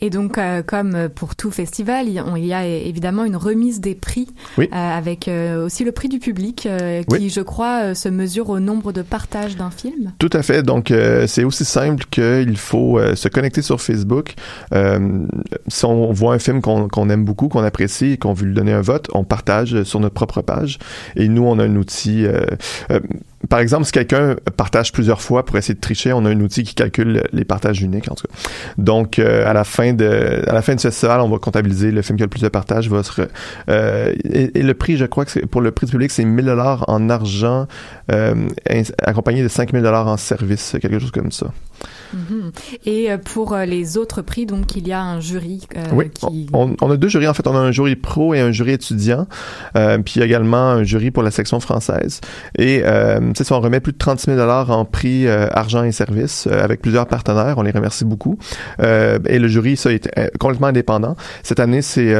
[0.00, 4.28] Et donc, euh, comme pour tout festival, il y a- évidemment une remise des prix,
[4.56, 4.68] Oui.
[4.72, 7.30] euh, avec euh, aussi le prix du public, qui, Oui.
[7.30, 10.12] je crois, se mesure au nombre de partages d'un film.
[10.18, 10.62] Tout à fait.
[10.62, 10.92] Donc,
[11.26, 14.34] c'est aussi simple qu'il faut se connecter sur Facebook.
[15.68, 18.72] Si on voit un film qu'on aime beaucoup, qu'on apprécie et qu'on veut lui donner
[18.72, 20.78] un vote, on partage sur notre propre page.
[21.16, 22.26] Et nous, on a un outil.
[23.48, 26.64] par exemple, si quelqu'un partage plusieurs fois pour essayer de tricher, on a un outil
[26.64, 28.34] qui calcule les partages uniques, en tout cas.
[28.78, 32.02] Donc, euh, à la fin de à la fin du festival, on va comptabiliser le
[32.02, 32.88] film qui a le plus de partages.
[32.88, 33.12] Va se
[33.68, 36.84] euh, et, le prix, je crois que pour le prix du public, c'est 1000 dollars
[36.88, 37.66] en argent,
[38.12, 38.48] euh,
[39.02, 41.52] accompagné de 5000 dollars en service, quelque chose comme ça.
[42.12, 42.52] Mhm.
[42.86, 46.10] Et euh, pour euh, les autres prix, donc, il y a un jury euh, Oui,
[46.10, 46.48] qui...
[46.52, 47.46] on, on a deux jurys en fait.
[47.46, 49.26] On a un jury pro et un jury étudiant,
[49.76, 52.20] euh, puis également un jury pour la section française.
[52.56, 56.46] Et euh, sais, on remet plus de 36 000 dollars en prix argent et services
[56.46, 57.58] avec plusieurs partenaires.
[57.58, 58.38] On les remercie beaucoup.
[58.80, 61.16] Et le jury, ça, est complètement indépendant.
[61.42, 62.14] Cette année, c'est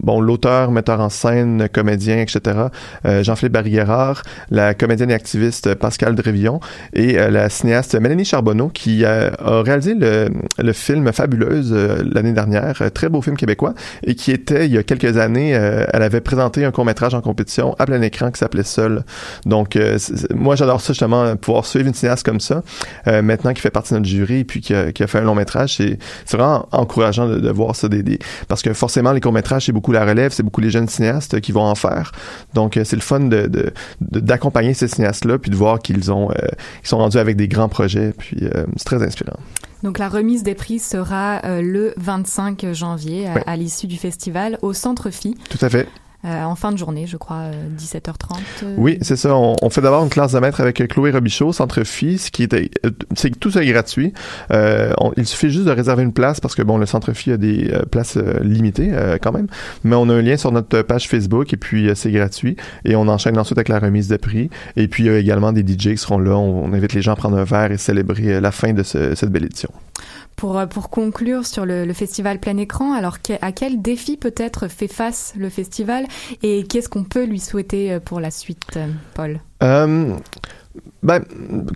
[0.00, 2.66] bon l'auteur, metteur en scène, comédien, etc.
[3.04, 6.60] Jean-Philippe Barriérard, la comédienne et activiste Pascal Drévillon
[6.92, 12.78] et la cinéaste Mélanie Charbonneau qui euh, a réalisé le, film Fabuleuse euh, l'année dernière,
[12.80, 16.02] euh, très beau film québécois, et qui était, il y a quelques années, euh, elle
[16.02, 19.04] avait présenté un court-métrage en compétition à plein écran qui s'appelait Seul.
[19.46, 19.98] Donc, euh,
[20.34, 22.62] moi, j'adore ça, justement, pouvoir suivre une cinéaste comme ça,
[23.06, 25.98] euh, maintenant qui fait partie de notre jury, puis qui a, fait un long-métrage, c'est
[26.30, 30.32] vraiment encourageant de, voir ça, des, parce que forcément, les courts-métrages, c'est beaucoup la relève,
[30.32, 32.12] c'est beaucoup les jeunes cinéastes qui vont en faire.
[32.54, 36.12] Donc, euh, c'est le fun de de- de- d'accompagner ces cinéastes-là, puis de voir qu'ils
[36.12, 36.34] ont, euh,
[36.82, 39.38] ils sont rendus avec des grands projets, puis euh, c'est très inspirant.
[39.82, 43.42] Donc la remise des prix sera euh, le 25 janvier à, Ouais.
[43.46, 45.34] à l'issue du festival au Centre Phi.
[45.50, 45.88] Tout à fait.
[46.24, 48.38] Euh, en fin de journée, je crois, euh, 17h30.
[48.64, 48.74] euh.
[48.76, 49.36] Oui, c'est ça.
[49.36, 52.70] On, fait d'abord une classe de maître avec Chloé Robichaud, Centre Phi, ce qui était,
[52.84, 54.12] euh, c'est tout ça est gratuit.
[54.50, 57.36] Euh, il suffit juste de réserver une place parce que bon, le Centre Phi a
[57.36, 59.46] des euh, places euh, limitées euh, quand même.
[59.84, 62.56] Mais on a un lien sur notre page Facebook et puis euh, c'est gratuit.
[62.84, 64.50] Et on enchaîne ensuite avec la remise de prix.
[64.76, 66.36] Et puis il y a également des DJ qui seront là.
[66.36, 69.14] On, invite les gens à prendre un verre et célébrer euh, la fin de ce-
[69.14, 69.70] cette belle édition.
[70.38, 74.68] Pour, euh, pour conclure sur le, le festival plein écran, alors à quel défi peut-être
[74.68, 76.06] fait face le festival
[76.44, 79.40] et qu'est-ce qu'on peut lui souhaiter euh, pour la suite, euh, Paul?
[81.02, 81.22] Ben,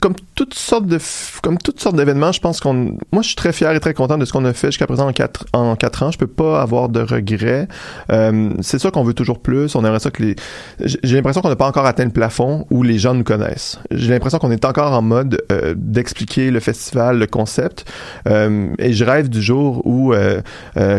[0.01, 0.99] comme toutes sortes de,
[1.43, 4.19] comme toutes sortes d'événements, je pense qu'on, moi, je suis très fier et très content
[4.19, 6.11] de ce qu'on a fait jusqu'à présent en quatre, en quatre ans.
[6.11, 7.69] Je peux pas avoir de regrets.
[8.11, 9.75] Euh, c'est ça qu'on veut toujours plus.
[9.75, 10.35] On aimerait ça que
[10.81, 13.79] j'ai l'impression qu'on n'a pas encore atteint le plafond où les gens nous connaissent.
[13.91, 17.85] J'ai l'impression qu'on est encore en mode euh, d'expliquer le festival, le concept.
[18.29, 20.15] Euh, et je rêve du jour où,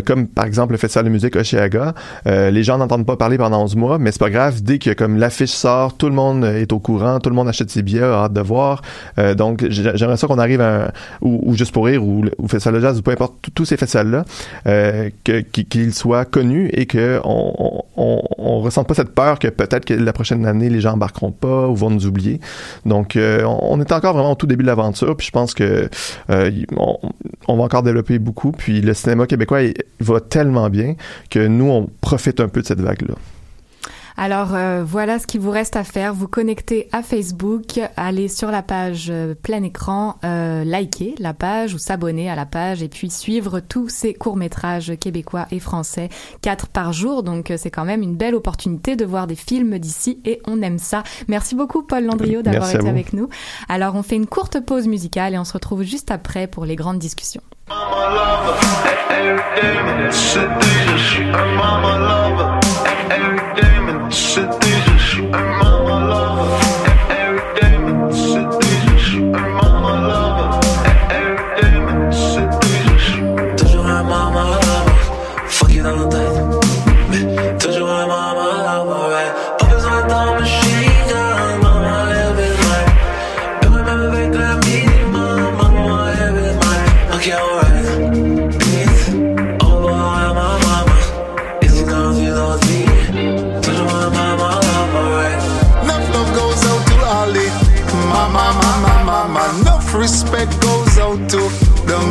[0.06, 1.36] comme par exemple le festival de musique
[2.28, 4.62] euh, les gens n'entendent pas parler pendant 11 mois, mais c'est pas grave.
[4.62, 7.70] Dès que comme l'affiche sort, tout le monde est au courant, tout le monde achète
[7.70, 8.82] ses billets, a hâte de voir.
[9.18, 10.92] Euh, donc j'ai- j'aimerais ça qu'on arrive à un,
[11.22, 14.10] ou, juste pour rire ou, ou festival de jazz ou peu importe tous- ces festivals
[14.10, 14.26] là,
[14.68, 15.10] euh,
[15.70, 17.82] qu'ils soient connus et que on,
[18.62, 21.76] ressente pas cette peur que peut-être que la prochaine année les gens embarqueront pas ou
[21.76, 22.40] vont nous oublier.
[22.86, 25.90] Donc euh, on, est encore vraiment au tout début de l'aventure, puis je pense que
[26.30, 28.52] on, va encore développer beaucoup.
[28.52, 30.96] Puis le cinéma québécois il va tellement bien
[31.30, 33.16] que nous on profite un peu de cette vague là.
[34.18, 36.14] Alors euh, voilà ce qu'il vous reste à faire.
[36.14, 41.74] Vous connectez à Facebook, allez sur la page euh, plein écran, euh, liker la page
[41.74, 46.10] ou s'abonner à la page et puis suivre tous ces courts-métrages québécois et français,
[46.42, 47.24] quatre par jour.
[47.24, 50.62] Donc euh, c'est quand même une belle opportunité de voir des films d'ici et on
[50.62, 51.04] aime ça.
[51.28, 53.30] Merci beaucoup Paul Landriot d'avoir été avec nous.
[53.70, 56.76] Alors on fait une courte pause musicale et on se retrouve juste après pour les
[56.76, 57.42] grandes discussions.
[64.60, 65.63] Toujours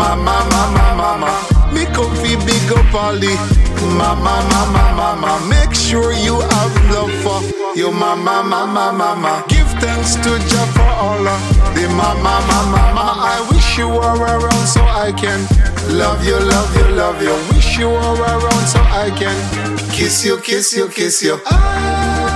[0.03, 1.73] the mama, mama, mama.
[1.73, 3.35] Me comfy big up Ali.
[3.97, 5.49] Mama, mama, mama.
[5.49, 7.41] Make sure you have love for
[7.77, 9.45] your mama, mama, mama.
[9.49, 11.41] Give thanks to Jah for all of
[11.75, 13.07] the mama, mama, mama.
[13.35, 15.41] I wish you were around so I can
[15.97, 17.35] love you, love you, love you.
[17.55, 19.37] Wish you were around so I can
[19.91, 21.39] kiss you, kiss you, kiss you.
[21.39, 22.32] De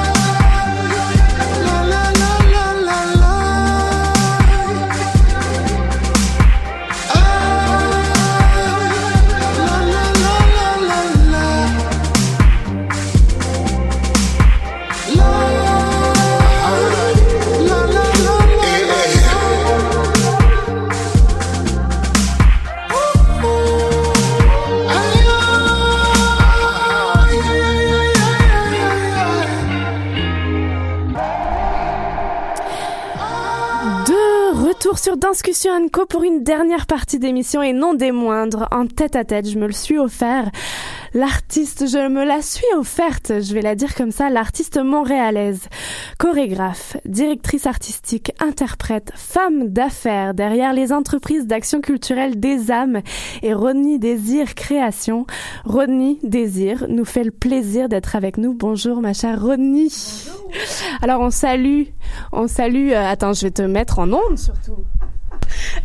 [34.87, 38.69] retour sur Discussion Co pour une dernière partie d'émission et non des moindres.
[38.71, 40.49] En tête à tête, je me le suis offert.
[41.17, 45.63] L'artiste, je me la suis offerte, je vais la dire comme ça, l'artiste montréalaise.
[46.19, 53.01] Chorégraphe, directrice artistique, interprète, femme d'affaires derrière les entreprises d'action culturelle des âmes
[53.43, 55.25] et Rodney Désir Création.
[55.65, 58.53] Rodney Désir nous fait le plaisir d'être avec nous.
[58.53, 59.89] Bonjour ma chère Rodney.
[61.01, 61.85] Alors on salue,
[62.31, 64.85] on salue, euh, attends je vais te mettre en onde surtout.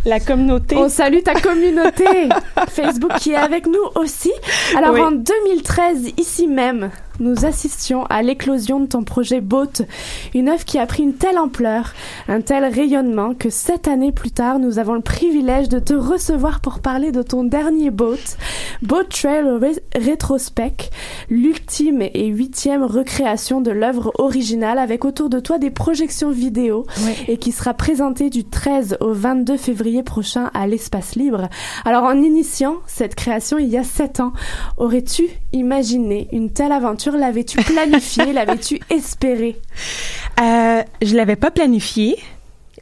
[0.05, 0.75] La communauté.
[0.77, 2.05] On salue ta communauté
[2.69, 4.31] Facebook qui est avec nous aussi.
[4.75, 5.01] Alors Oui.
[5.01, 6.89] en 2013, ici même,
[7.21, 9.83] nous assistions à l'éclosion de ton projet Boat,
[10.33, 11.93] une œuvre qui a pris une telle ampleur,
[12.27, 16.59] un tel rayonnement que sept années plus tard, nous avons le privilège de te recevoir
[16.59, 18.37] pour parler de ton dernier Boat,
[18.81, 19.45] Boat Trail
[19.95, 20.89] Rétrospect,
[21.29, 26.85] l'ultime et huitième recréation de l'œuvre originale avec autour de toi des projections vidéo
[27.27, 31.49] et qui sera présentée du 13 au 22 février prochain à l'espace libre.
[31.85, 34.33] Alors en initiant cette création il y a sept ans,
[34.77, 39.57] aurais-tu imaginé une telle aventure L'avais-tu planifiée L'avais-tu espérée?
[40.41, 42.17] Euh, je l'avais pas planifié.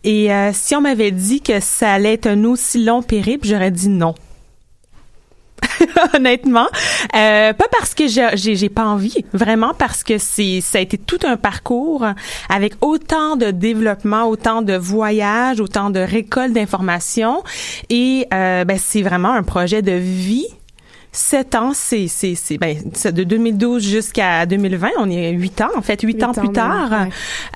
[0.03, 3.72] Et euh, si on m'avait dit que ça allait être un aussi long périple, j'aurais
[3.72, 4.15] dit non.
[6.14, 6.68] Honnêtement,
[7.15, 10.97] euh, pas parce que j'ai j'ai pas envie, vraiment parce que c'est ça a été
[10.97, 12.06] tout un parcours
[12.49, 17.43] avec autant de développement, autant de voyages, autant de récolte d'informations
[17.89, 20.47] et euh, ben c'est vraiment un projet de vie
[21.11, 25.81] Sept ans, c'est c'est c'est ben de 2012 jusqu'à 2020, on est huit ans en
[25.81, 26.91] fait, huit Huit ans ans plus même, tard.
[26.91, 27.10] ouais.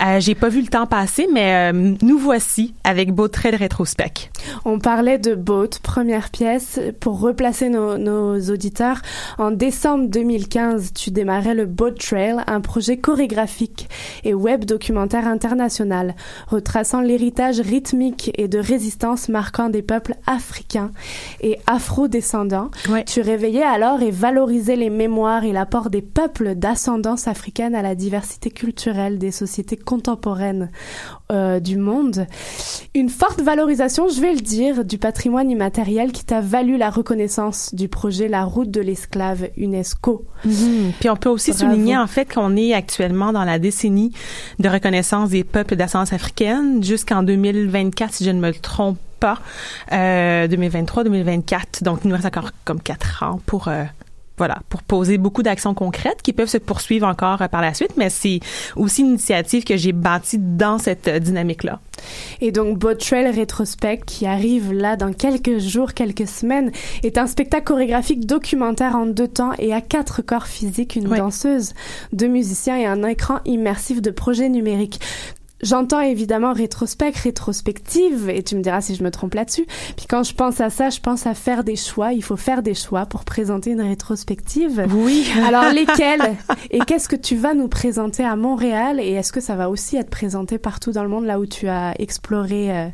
[0.06, 3.58] Euh, J'ai pas vu le temps passer, mais euh, nous voici avec Beau Trait de
[3.58, 4.32] rétrospect.
[4.66, 6.80] On parlait de Boat, première pièce.
[7.00, 9.02] Pour replacer nos, nos auditeurs,
[9.38, 13.88] en décembre 2015, tu démarrais le Boat Trail, un projet chorégraphique
[14.24, 16.16] et web documentaire international,
[16.48, 20.92] retraçant l'héritage rythmique et de résistance marquant des peuples africains
[21.42, 22.72] et afro-descendants.
[23.06, 27.94] Tu réveillais alors et valorisais les mémoires et l'apport des peuples d'ascendance africaine à la
[27.94, 30.72] diversité culturelle des sociétés contemporaines
[31.30, 32.26] euh, du monde.
[32.95, 37.76] Une forte valorisation, je vais le dire, du patrimoine immatériel qui t'a valu la reconnaissance
[37.76, 40.24] du projet La route de l'esclave UNESCO.
[40.45, 40.94] Mhm.
[41.02, 41.65] Puis on peut aussi Bravo.
[41.65, 44.14] souligner en fait qu'on est actuellement dans la décennie
[44.60, 49.40] de reconnaissance des peuples d'ascendance africaine jusqu'en 2024 si je ne me trompe pas,
[49.94, 51.82] euh, 2023-2024.
[51.84, 53.86] Donc il nous reste encore comme quatre ans pour euh,
[54.38, 57.94] voilà, pour poser beaucoup d'actions concrètes qui peuvent se poursuivre encore euh, par la suite,
[57.95, 58.41] mais c'est
[58.76, 61.80] aussi une initiative que j'ai bâtie dans cette dynamique-là.
[62.41, 66.74] Et donc Boat Trail Rétrospect, qui arrive là dans quelques jours, quelques semaines,
[67.04, 71.74] est un spectacle chorégraphique documentaire en deux temps et à quatre corps physiques, une danseuse,
[72.12, 75.00] deux musiciens et un écran immersif de projet numérique.
[75.64, 79.65] J'entends évidemment rétrospect, rétrospective, et tu me diras si je me trompe là-dessus.
[79.95, 82.11] Puis quand je pense à ça, je pense à faire des choix.
[82.11, 84.85] Il faut faire des choix pour présenter une rétrospective.
[84.94, 85.26] Oui.
[85.48, 86.35] Alors lesquels?
[86.69, 88.99] Et qu'est-ce que tu vas nous présenter à Montréal?
[88.99, 91.69] Et est-ce que ça va aussi être présenté partout dans le monde, là où tu
[91.69, 92.88] as exploré euh,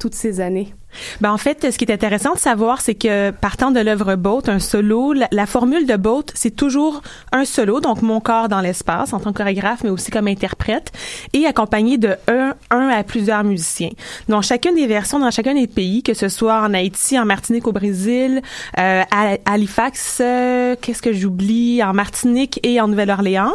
[0.00, 0.74] toutes ces années?
[1.20, 4.42] Ben en fait, ce qui est intéressant de savoir, c'est que partant de l'œuvre Boat,
[4.46, 7.02] un solo, la, formule de Boat, c'est toujours
[7.32, 10.92] un solo, donc mon corps dans l'espace en tant que chorégraphe, mais aussi comme interprète,
[11.32, 13.90] et accompagné de un, un à plusieurs musiciens.
[14.28, 17.66] Dans chacune des versions, dans chacun des pays, que ce soit en Haïti, en Martinique,
[17.66, 18.42] au Brésil,
[18.78, 23.52] euh, à Halifax, euh, qu'est-ce que j'oublie, en Martinique et en Nouvelle-Orléans,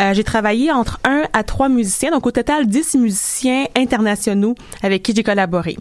[0.00, 5.02] euh, j'ai travaillé entre un à trois musiciens, donc au total 10 musiciens internationaux avec
[5.02, 5.76] qui j'ai collaboré.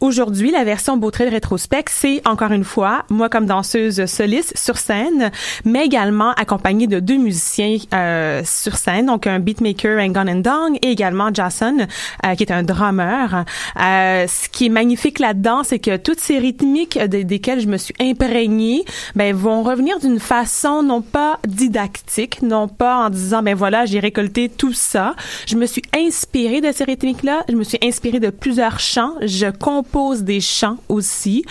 [0.00, 4.76] Aujourd'hui, la version Beautrait de rétrospect, c'est encore une fois moi comme danseuse soliste sur
[4.76, 5.30] scène,
[5.64, 10.90] mais également accompagnée de deux musiciens euh, sur scène, donc un beatmaker Ngon Ndong et
[10.90, 11.86] également Jason
[12.26, 13.44] euh, qui est un drummer.
[13.80, 17.76] Euh, ce qui est magnifique là-dedans, c'est que toutes ces rythmiques de- desquelles je me
[17.76, 23.54] suis imprégnée, ben vont revenir d'une façon non pas didactique, non pas en disant ben
[23.54, 25.14] voilà j'ai récolté tout ça.
[25.46, 27.44] Je me suis inspirée de ces rythmiques-là.
[27.48, 29.14] Je me suis inspirée de plusieurs chants.
[29.22, 31.44] Je compose des chants aussi.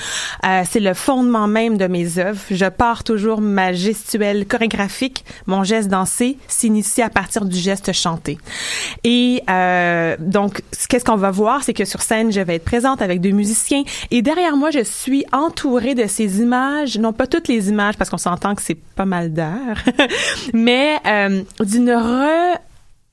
[0.45, 2.39] Euh, c'est le fondement même de mes œuvres.
[2.49, 8.37] Je pars toujours ma gestuelle chorégraphique, mon geste dansé s'initie à partir du geste chanté.
[9.03, 13.01] Et euh, donc, qu'est-ce qu'on va voir, c'est que sur scène, je vais être présente
[13.01, 17.47] avec deux musiciens et derrière moi, je suis entourée de ces images, non pas toutes
[17.47, 19.83] les images parce qu'on s'entend que c'est pas mal d'heures,
[20.53, 22.57] mais euh, d'une re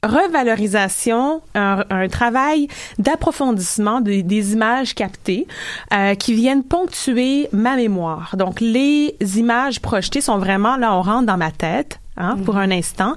[0.02, 2.68] revalorisation, un, un travail
[2.98, 5.46] d'approfondissement des, images captées
[5.92, 8.36] euh, qui viennent ponctuer ma mémoire.
[8.36, 11.98] Donc les images projetées sont vraiment là, on rentre dans ma tête.
[12.20, 13.14] Hein, pour un instant.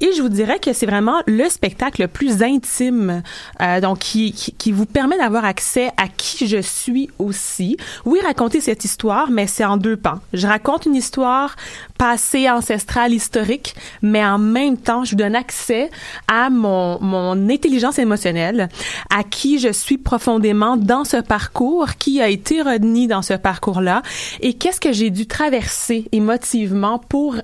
[0.00, 3.24] Et je vous dirais que c'est vraiment le spectacle le plus intime,
[3.60, 7.76] euh, donc qui, qui, qui vous permet d'avoir accès à qui je suis aussi.
[8.04, 10.20] Oui, raconter cette histoire, mais c'est en deux pans.
[10.32, 11.56] Je raconte une histoire
[11.98, 15.90] passée, ancestrale, historique, mais en même temps, je vous donne accès
[16.28, 18.68] à mon, mon intelligence émotionnelle,
[19.10, 24.02] à qui je suis profondément dans ce parcours, qui a été renié dans ce parcours-là,
[24.40, 27.34] et qu'est-ce que j'ai dû traverser émotivement pour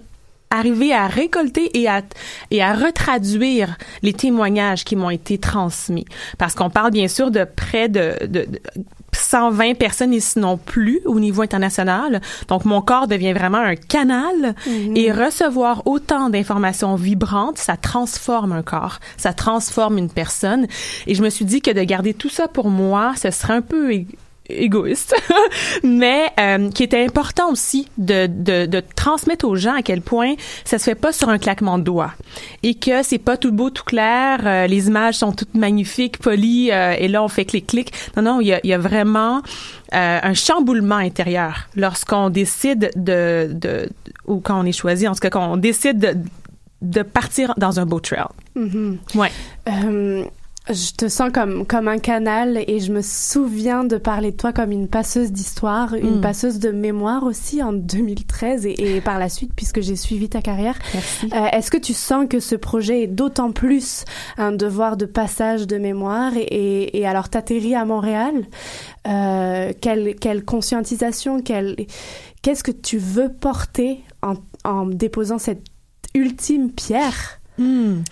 [0.51, 2.03] arriver à récolter et à
[2.51, 6.05] et à retraduire les témoignages qui m'ont été transmis
[6.39, 8.61] parce qu'on parle bien sûr de près de, de, de
[9.13, 12.21] 120 personnes et sinon plus au niveau international.
[12.49, 14.97] Donc mon corps devient vraiment un canal Mhm.
[14.97, 20.67] et recevoir autant d'informations vibrantes, ça transforme un corps, ça transforme une personne
[21.07, 23.63] et je me suis dit que de garder tout ça pour moi, ce serait un
[23.63, 23.93] peu
[24.51, 25.15] égoïste,
[25.83, 30.35] mais euh, qui était important aussi de, de, de transmettre aux gens à quel point
[30.65, 32.13] ça se fait pas sur un claquement de doigts
[32.63, 36.71] et que c'est pas tout beau, tout clair, euh, les images sont toutes magnifiques, polies,
[36.73, 37.93] euh, et là on fait clic-clic.
[38.17, 39.43] Non, non, il y a, il y a vraiment
[39.93, 43.89] un chamboulement intérieur lorsqu'on décide de, de,
[44.27, 46.17] ou quand on est choisi, en tout cas quand on décide de,
[46.83, 48.27] de partir dans un beau trail.
[48.55, 48.99] Mhm.
[49.15, 49.33] Ouais.
[50.73, 54.53] Je te sens comme, comme un canal et je me souviens de parler de toi
[54.53, 56.21] comme une passeuse d'histoire, une Mm.
[56.21, 60.43] passeuse de mémoire aussi en 2013 et, et par la suite puisque j'ai suivi ta
[60.43, 60.79] carrière.
[61.25, 64.05] Euh, Est-ce que tu sens que ce projet est d'autant plus
[64.39, 68.47] un devoir de passage de mémoire et, et, et alors t'atterris à Montréal?
[69.09, 71.75] Euh, quelle, quelle conscientisation, quelle,
[72.43, 74.35] qu'est-ce que tu veux porter en,
[74.65, 75.65] en déposant cette
[76.15, 77.41] ultime pierre?
[77.59, 78.03] Hmm.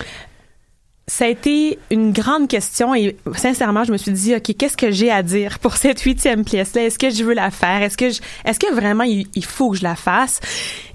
[1.11, 4.91] Ça a été une grande question et sincèrement, je me suis dit, OK, qu'est-ce que
[4.91, 6.83] j'ai à dire pour cette huitième pièce-là?
[6.85, 7.83] Est-ce que je veux la faire?
[7.83, 10.39] Est-ce que, je- est-ce que vraiment il, faut que je la fasse?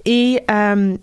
[0.06, 0.96] Et euh,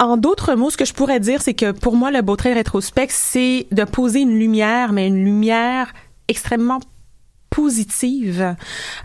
[0.00, 2.52] en d'autres mots, ce que je pourrais dire, c'est que pour moi, le beau trait
[2.52, 5.92] rétrospect, c'est de poser une lumière, mais une lumière
[6.26, 6.80] extrêmement
[7.50, 8.54] positive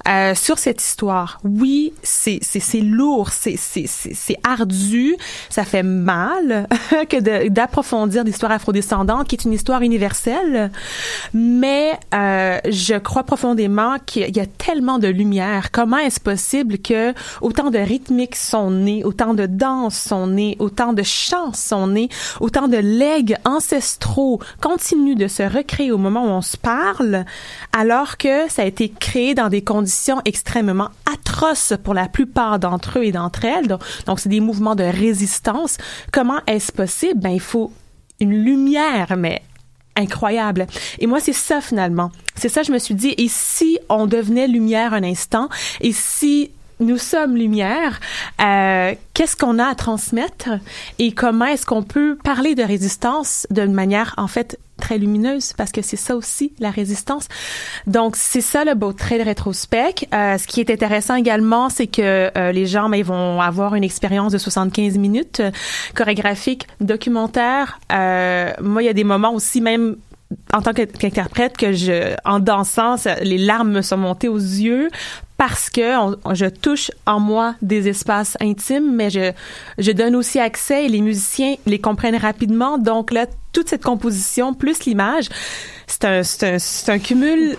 [0.08, 1.40] euh, sur cette histoire.
[1.44, 5.16] Oui, c'est c'est lourd, c'est c'est c'est ardu,
[5.50, 6.68] ça fait mal
[7.10, 10.72] que d'approfondir l'histoire afrodescendante qui est une histoire universelle,
[11.34, 15.72] mais euh, je crois profondément qu'il y a tellement de lumière.
[15.72, 20.94] Comment est-ce possible que autant de rythmiques sont nés, autant de danses sont nés, autant
[20.94, 22.10] de chants sont nés,
[22.40, 27.26] autant de legs ancestraux continuent de se recréer au moment où on se parle,
[27.74, 33.00] alors que ça a été créé dans des conditions extrêmement atroces pour la plupart d'entre
[33.00, 33.78] eux et d'entre elles.
[34.06, 35.78] Donc, c'est des mouvements de résistance.
[36.12, 37.20] Comment est-ce possible?
[37.20, 37.72] Ben, il faut
[38.20, 39.42] une lumière, mais
[39.96, 40.68] incroyable.
[41.00, 42.12] Et moi, c'est ça finalement.
[42.36, 45.50] C'est ça, je me suis dit, et si on devenait lumière un instant,
[45.82, 48.00] et si nous sommes lumière,
[48.42, 50.50] euh, qu'est-ce qu'on a à transmettre?
[51.00, 55.72] Et comment est-ce qu'on peut parler de résistance d'une manière, en fait, très lumineuse, parce
[55.72, 57.28] que c'est ça aussi, la résistance.
[57.88, 60.08] Donc, c'est ça le beau trait de rétrospect.
[60.14, 63.76] Euh, ce qui est intéressant également, c'est que euh, les gens, ben, ils vont avoir
[63.76, 65.52] une expérience de 75 minutes, euh,
[65.96, 67.80] chorégraphique, documentaire.
[67.92, 69.96] Euh, moi, il y a des moments aussi, même
[70.54, 74.90] en tant qu'interprète, que je, en dansant, les larmes me sont montées aux yeux
[75.38, 75.82] parce que
[76.34, 79.32] je touche en moi des espaces intimes, mais je,
[79.78, 82.78] je donne aussi accès et les musiciens les comprennent rapidement.
[82.78, 85.28] Donc là, toute cette composition plus l'image,
[85.88, 87.58] c'est un, c'est un, c'est un cumul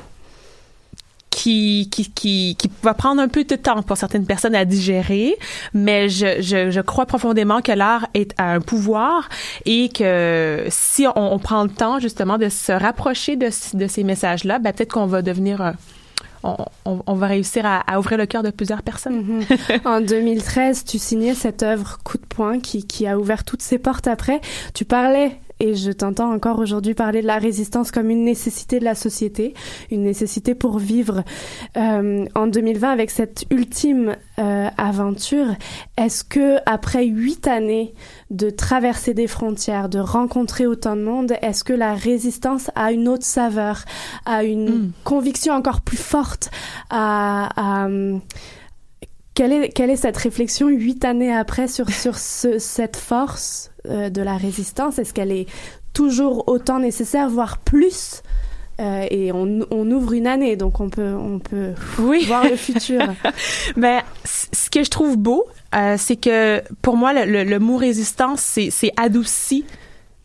[1.37, 5.37] qui, qui, qui, qui va prendre un peu de temps pour certaines personnes à digérer,
[5.75, 9.29] mais je, je, je crois profondément que l'art est un pouvoir
[9.67, 14.03] et que si on, on prend le temps justement de se rapprocher de, de ces
[14.03, 15.61] messages-là, ben, peut-être qu'on va devenir...
[15.61, 15.73] euh,
[16.43, 16.57] on,
[16.87, 19.45] on, on va réussir à, à ouvrir le cœur de plusieurs personnes.
[19.85, 23.79] en 2013, tu signais cette œuvre Coup de poing qui, qui a ouvert toutes ses
[23.79, 24.41] portes après.
[24.73, 28.85] Tu parlais, et je t'entends encore aujourd'hui parler de la résistance comme une nécessité de
[28.85, 29.55] la société,
[29.91, 31.23] une nécessité pour vivre.
[31.77, 35.55] Euh, en 2020, avec cette ultime euh, aventure,
[35.97, 37.95] est-ce que après huit années
[38.31, 43.09] de traverser des frontières, de rencontrer autant de monde, est-ce que la résistance a une
[43.09, 43.85] autre saveur,
[44.27, 46.51] a une conviction encore plus forte,
[46.91, 47.89] à, à,
[49.37, 53.70] quelle est, quelle est cette réflexion huit années après sur, sur ce, cette force?
[53.89, 54.99] Euh, de la résistance?
[54.99, 55.47] Est-ce qu'elle est
[55.93, 58.23] toujours autant nécessaire, voire plus?
[58.79, 61.73] Euh, et on, on ouvre une année, donc on peut, on peut
[62.27, 63.01] voir le futur.
[63.77, 67.59] ben, c- ce que je trouve beau, euh, c'est que pour moi, le, le- le
[67.59, 69.65] mot résistance, c'est c'est adouci.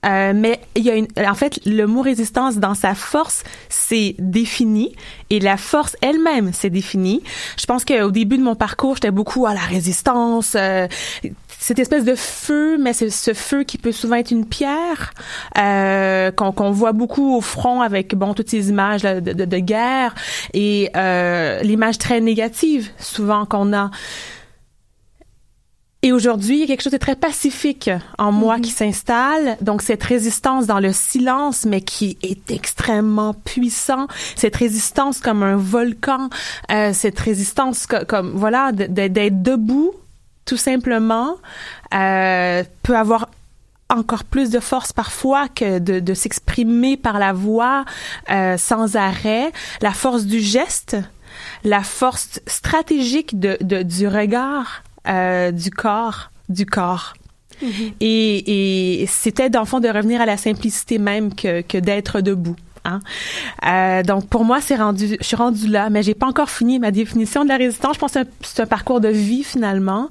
[0.03, 4.15] Euh, mais il y a une, en fait, le mot résistance dans sa force, c'est
[4.17, 4.95] défini
[5.29, 7.21] et la force elle-même, c'est défini.
[7.57, 10.87] Je pense qu'au début de mon parcours, j'étais beaucoup à la résistance, euh,
[11.63, 15.13] cette espèce de feu, mais c'est ce feu qui peut souvent être une pierre
[15.59, 19.45] euh, qu'on qu'on voit beaucoup au front avec bon toutes ces images là, de, de,
[19.45, 20.15] de guerre
[20.55, 23.91] et euh, l'image très négative souvent qu'on a.
[26.03, 29.55] Et aujourd'hui, il y a quelque chose de très pacifique en moi qui s'installe.
[29.61, 34.07] Donc, cette résistance dans le silence, mais qui est extrêmement puissant.
[34.35, 36.29] Cette résistance comme un volcan.
[36.71, 39.93] Euh, cette résistance co- comme, voilà, d'être debout,
[40.51, 41.37] tout simplement,
[41.93, 43.29] euh, peut avoir
[43.89, 47.85] encore plus de force parfois que de, de s'exprimer par la voix
[48.29, 49.53] euh, sans arrêt.
[49.81, 50.97] La force du geste,
[51.63, 57.13] la force stratégique de, de- du regard, euh, du corps, du corps.
[58.01, 62.57] Et, et c'était fond de revenir à la simplicité même que, que d'être debout.
[62.85, 62.99] Hein?
[63.65, 66.79] Euh, donc pour moi c'est rendu, je suis rendue là, mais j'ai pas encore fini
[66.79, 67.95] ma définition de la résistance.
[67.95, 70.09] Je pense que c'est un, c'est un parcours de vie finalement.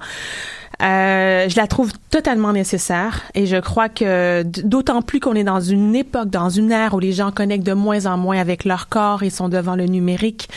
[0.83, 5.61] Euh, je la trouve totalement nécessaire et je crois que d'autant plus qu'on est dans
[5.61, 8.89] une époque, dans une ère où les gens connectent de moins en moins avec leur
[8.89, 10.49] corps et sont devant le numérique.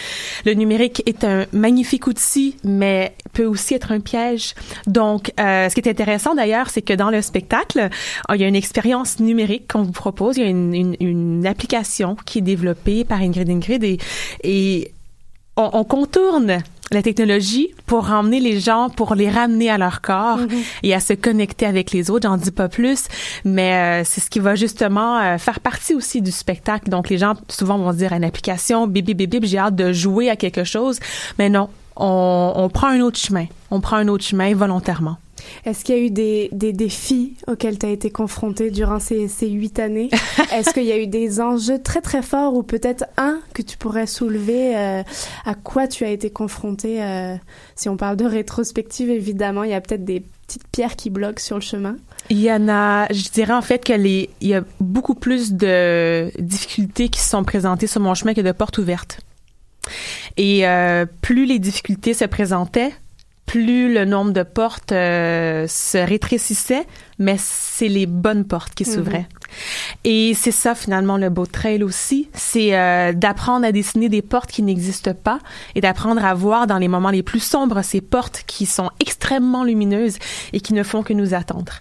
[0.45, 4.55] Le numérique est un magnifique outil, mais peut aussi être un piège.
[4.87, 8.43] Donc, euh, ce qui est intéressant d'ailleurs, c'est que dans le spectacle, euh, il y
[8.43, 10.37] a une expérience numérique qu'on vous propose.
[10.37, 13.97] Il y a une, une, une application qui est développée par Ingrid Ingrid et,
[14.43, 14.93] et
[15.57, 16.59] on, on contourne
[16.91, 20.39] la technologie pour emmener les gens, pour les ramener à leur corps
[20.83, 22.27] et à se connecter avec les autres.
[22.27, 23.05] J'en dis pas plus,
[23.45, 26.89] mais euh, c'est ce qui va justement euh, faire partie aussi du spectacle.
[26.89, 30.29] Donc les gens souvent vont se dire une application, bébé bébé, j'ai hâte de jouer
[30.29, 30.99] à quelque chose,
[31.39, 33.45] mais non, on, on prend un autre chemin.
[33.71, 35.17] On prend un autre chemin volontairement.
[35.65, 39.27] Est-ce qu'il y a eu des, des défis auxquels tu as été confronté durant ces,
[39.27, 40.09] ces huit années?
[40.53, 43.77] Est-ce qu'il y a eu des enjeux très très forts ou peut-être un que tu
[43.77, 44.75] pourrais soulever?
[44.75, 45.03] euh,
[45.45, 47.03] à quoi tu as été confronté?
[47.03, 47.35] euh,
[47.75, 51.41] si on parle de rétrospective, évidemment, il y a peut-être des petites pierres qui bloquent
[51.41, 51.95] sur le chemin?
[52.29, 55.53] Il y en a, je dirais en fait que les, il y a beaucoup plus
[55.53, 59.19] de difficultés qui se sont présentées sur mon chemin que de portes ouvertes.
[60.37, 62.93] Et euh, plus les difficultés se présentaient,
[63.45, 66.85] plus le nombre de portes euh, se rétrécissait,
[67.23, 68.93] mais c'est les bonnes portes qui Mhm.
[68.93, 69.27] s'ouvraient.
[70.03, 74.49] Et c'est ça finalement le beau trail aussi, c'est euh, d'apprendre à dessiner des portes
[74.51, 75.39] qui n'existent pas
[75.75, 79.63] et d'apprendre à voir dans les moments les plus sombres ces portes qui sont extrêmement
[79.63, 80.17] lumineuses
[80.53, 81.73] et qui ne font que nous attendre.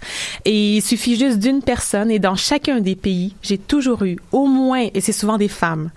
[0.44, 4.46] Et il suffit juste d'une personne et dans chacun des pays, j'ai toujours eu au
[4.46, 5.90] moins, et c'est souvent des femmes,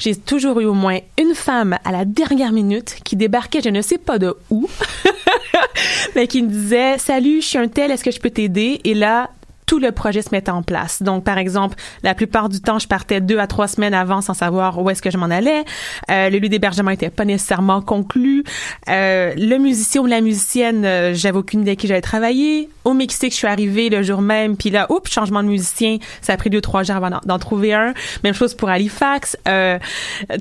[0.00, 3.82] j'ai toujours eu au moins une femme à la dernière minute qui débarquait je ne
[3.82, 4.68] sais pas de où,
[6.14, 8.94] mais qui me disait salut, je suis un tel, est-ce que je peux t'aider Et
[8.94, 9.30] là,
[9.66, 11.00] tout le projet se mettait en place.
[11.00, 14.34] Donc, par exemple, la plupart du temps, je partais deux à trois semaines avant sans
[14.34, 15.62] savoir où est-ce que je m'en allais.
[16.10, 18.42] Euh, le lieu d'hébergement était pas nécessairement conclu.
[18.88, 22.68] Euh, le musicien ou la musicienne, euh, j'avais aucune idée avec qui j'allais travailler.
[22.84, 25.98] Au Mexique, je suis arrivée le jour même, puis là, oups, changement de musicien.
[26.20, 27.94] Ça a pris deux, trois jours avant d'en- trouver un.
[28.24, 29.36] Même chose pour Halifax.
[29.46, 29.78] Euh,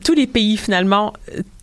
[0.03, 1.13] tous les pays, finalement,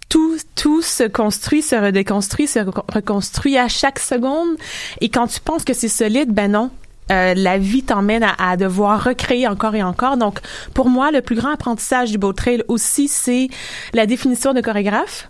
[0.08, 4.56] tout, tout se construit, se redéconstruit, se reco- reconstruit à chaque seconde.
[5.00, 6.70] Et quand tu penses que c'est solide, ben non.
[7.12, 10.16] Euh, la vie t'emmène à, à devoir recréer encore et encore.
[10.16, 10.40] Donc,
[10.74, 13.48] pour moi, le plus grand apprentissage du beau trail aussi, c'est
[13.94, 15.28] la définition de chorégraphe.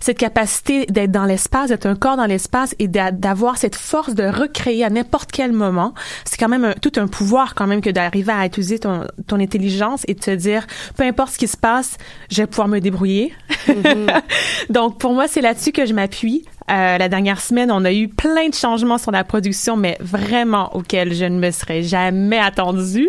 [0.00, 4.14] Cette capacité d'être dans l'espace, d'être un corps dans l'espace et d'a- d'avoir cette force
[4.14, 5.94] de recréer à n'importe quel moment.
[6.24, 9.40] C'est quand même un- tout un pouvoir quand même que d'arriver à utiliser ton, ton
[9.40, 10.66] intelligence et de te dire,
[10.96, 11.96] peu importe ce qui se passe,
[12.30, 13.32] je vais pouvoir me débrouiller.
[14.70, 16.44] Donc, pour moi, c'est là-dessus que je m'appuie.
[16.70, 20.74] Euh, la dernière semaine, on a eu plein de changements sur la production, mais vraiment
[20.76, 23.08] auxquels je ne me serais jamais attendue.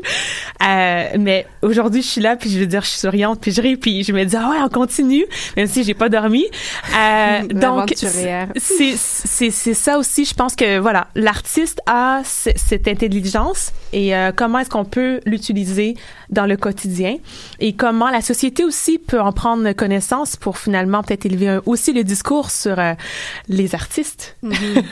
[0.65, 3.61] Euh, mais aujourd'hui, je suis là, puis je veux dire, je suis souriante, puis je
[3.61, 5.25] ris, puis je me dis, ah ouais, on continue,
[5.57, 6.45] même si j'ai pas dormi.
[6.97, 7.93] Euh, donc,
[8.55, 10.25] c'est ça aussi.
[10.25, 15.95] Je pense que voilà, l'artiste a cette intelligence et euh, comment est-ce qu'on peut l'utiliser
[16.29, 17.17] dans le quotidien
[17.59, 21.91] et comment la société aussi peut en prendre connaissance pour finalement peut-être élever un- aussi
[21.93, 22.93] le discours sur euh,
[23.49, 24.37] les artistes.
[24.41, 24.53] Mhm.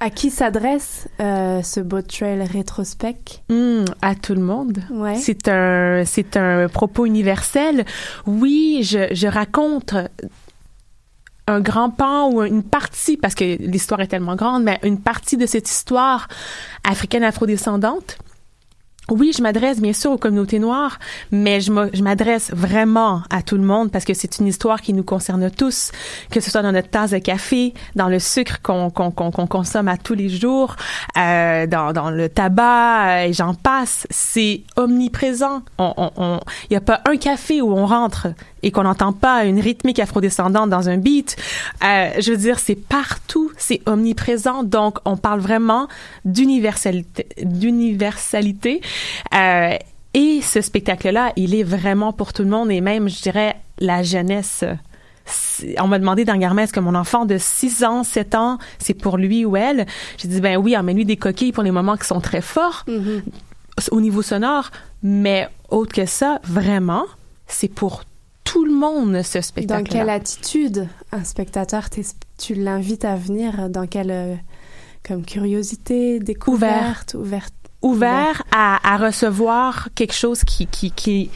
[0.00, 3.42] À qui s'adresse euh, ce beau trail rétrospect?
[3.48, 4.78] Hmm, à tout le monde.
[4.90, 5.16] Ouais.
[5.16, 7.84] C'est un, c'est un propos universel.
[8.24, 9.96] Oui, je, je raconte
[11.48, 15.36] un grand pan ou une partie, parce que l'histoire est tellement grande, mais une partie
[15.36, 16.28] de cette histoire
[16.84, 18.18] africaine afrodescendante.
[19.10, 20.98] Oui, je m'adresse bien sûr aux communautés noires,
[21.30, 25.02] mais je m'adresse vraiment à tout le monde parce que c'est une histoire qui nous
[25.02, 25.92] concerne tous,
[26.30, 30.14] que ce soit dans notre tasse de café, dans le sucre qu'on consomme à tous
[30.14, 30.76] les jours,
[31.16, 34.06] euh, dans, dans le tabac, euh, et j'en passe.
[34.10, 35.62] C'est omniprésent.
[35.78, 38.28] On, on, on- il y a pas un café où on rentre
[38.62, 41.36] et qu'on n'entend pas une rythmique afrodescendante dans un beat.
[41.84, 44.64] Euh, je veux dire, c'est partout, c'est omniprésent.
[44.64, 45.88] Donc, on parle vraiment
[46.24, 48.80] d'universalité, d'universalité.
[49.34, 49.76] Euh,
[50.14, 54.02] et ce spectacle-là, il est vraiment pour tout le monde et même, je dirais, la
[54.02, 54.64] jeunesse.
[55.78, 59.18] On m'a demandé dernièrement, est-ce que mon enfant de 6 ans, 7 ans, c'est pour
[59.18, 59.86] lui ou elle?
[60.16, 62.86] J'ai dit, ben oui, emmène-lui des coquilles pour les moments qui sont très forts
[63.90, 64.70] au niveau sonore,
[65.02, 67.04] mais autre que ça, vraiment,
[67.46, 68.02] c'est pour
[68.50, 71.88] tout le monde, ce spectacle Dans quelle attitude un spectateur
[72.38, 74.34] tu l'invites à venir Dans quelle euh,
[75.06, 81.30] comme curiosité, découverte, ouverte, ouvert à, à recevoir quelque chose qui qui qui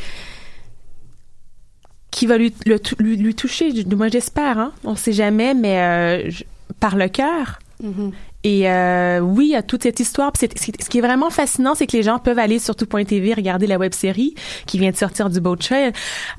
[2.11, 3.73] qui va lui le lui, lui toucher.
[3.97, 4.73] Moins j'espère hein.
[4.85, 6.45] On sait jamais mais euh, je-
[6.81, 7.59] par le cœur.
[7.83, 8.13] Mhm.
[8.44, 10.32] Et euh, oui, il toute cette histoire.
[10.36, 13.78] Ce qui est vraiment fascinant, c'est que les gens peuvent aller sur tout.tv, regarder la
[13.78, 14.35] web série
[14.66, 15.93] qui vient de sortir du Boat Trail.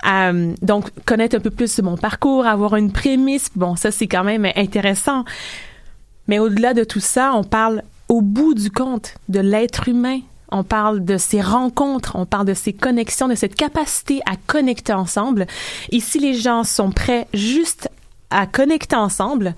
[0.06, 3.50] Euh, donc, connaître un peu plus mon parcours, avoir une prémisse.
[3.56, 5.24] Bon, ça, c'est quand même intéressant.
[6.28, 10.20] Mais au-delà de tout ça, on parle au bout du compte de l'être humain.
[10.52, 14.94] On parle de ces rencontres, on parle de ces connexions, de cette capacité à connecter
[14.94, 15.48] ensemble.
[15.90, 17.90] Et si les gens sont prêts juste
[18.30, 19.56] à connecter ensemble,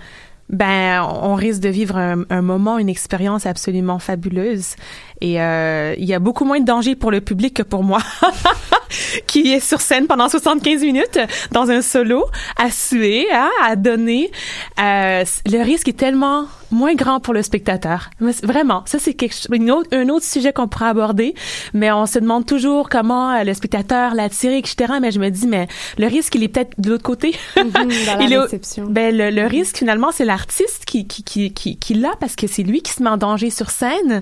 [0.49, 4.76] ben, on risque de vivre un, moment, une expérience absolument fabuleuse.
[5.22, 8.00] Et euh, il y a beaucoup moins de danger pour le public que pour moi,
[9.28, 11.20] qui est sur scène pendant 75 minutes
[11.52, 12.26] dans un solo,
[12.58, 14.32] à suer, hein, à donner.
[14.80, 18.10] Euh, le risque est tellement moins grand pour le spectateur.
[18.20, 21.34] Mais vraiment, ça c'est quelque chose, une autre- un autre sujet qu'on pourrait aborder,
[21.74, 24.94] mais on se demande toujours comment euh, le spectateur l'attirer, etc.
[25.02, 25.68] Mais je me dis, mais
[25.98, 27.36] le risque, il est peut-être de l'autre côté.
[27.56, 31.78] dans la Il est ben, le, le risque, finalement, c'est l'artiste qui, qui, qui, qui,
[31.78, 34.22] qui l'a parce que c'est lui qui se met en danger sur scène.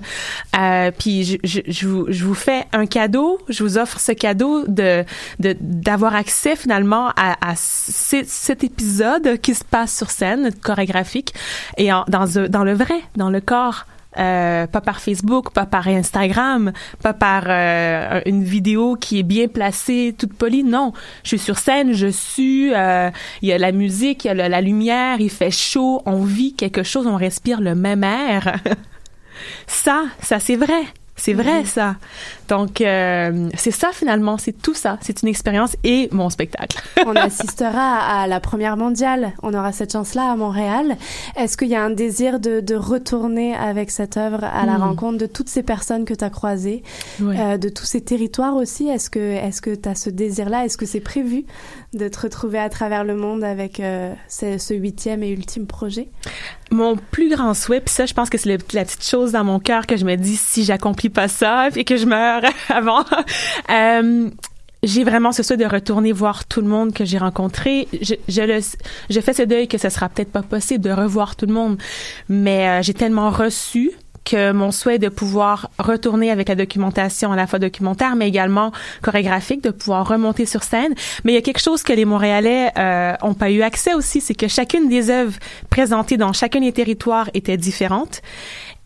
[0.56, 4.12] Euh, puis je, je, je, vous, je vous fais un cadeau, je vous offre ce
[4.12, 5.04] cadeau de
[5.40, 11.34] de- d'avoir accès finalement à, à cet épisode qui se passe sur scène chorégraphique
[11.76, 13.86] et en- dans, un- dans le vrai, dans le corps.
[14.16, 16.70] Euh, pas par Facebook, pas par Instagram,
[17.02, 20.62] pas par euh, une vidéo qui est bien placée, toute polie.
[20.62, 20.92] Non,
[21.24, 22.72] je suis sur scène, je suis.
[22.72, 23.10] euh,
[23.42, 26.54] Il y a la musique, il y a la lumière, il fait chaud, on vit
[26.54, 28.60] quelque chose, on respire le même air.
[29.66, 30.84] ça, ça c'est vrai.
[31.16, 31.94] C'est vrai, ça.
[32.48, 34.98] Donc, euh, c'est ça finalement, c'est tout ça.
[35.00, 36.82] C'est une expérience et mon spectacle.
[37.06, 39.32] on assistera à la première mondiale.
[39.44, 40.96] On aura cette chance-là à Montréal.
[41.36, 44.82] Est-ce qu'il y a un désir de, de retourner avec cette œuvre à la Hmm.
[44.82, 46.82] rencontre de toutes ces personnes que tu as croisées,
[47.22, 48.88] euh, de tous ces territoires aussi?
[48.88, 50.64] Est-ce que est-ce que tu as ce désir-là?
[50.64, 51.44] Est-ce que c'est prévu
[51.96, 56.08] de te retrouver à travers le monde avec euh, ce, ce huitième et ultime projet?
[56.70, 59.60] Mon plus grand souhait, puis ça, je pense que c'est la petite chose dans mon
[59.60, 63.04] cœur que je me dis si j'accomplis pas ça et que je meurs avant.
[63.70, 64.30] euh,
[64.82, 67.88] j'ai vraiment ce souhait de retourner voir tout le monde que j'ai rencontré.
[68.02, 68.60] Je, je le,
[69.10, 71.78] je fais ce deuil que ce sera peut-être pas possible de revoir tout le monde,
[72.28, 73.92] mais euh, j'ai tellement reçu
[74.24, 78.72] que mon souhait de pouvoir retourner avec la documentation à la fois documentaire mais également
[79.02, 80.94] chorégraphique de pouvoir remonter sur scène
[81.24, 84.20] mais il y a quelque chose que les Montréalais euh, ont pas eu accès aussi
[84.20, 85.38] c'est que chacune des œuvres
[85.70, 88.22] présentées dans chacun des territoires était différente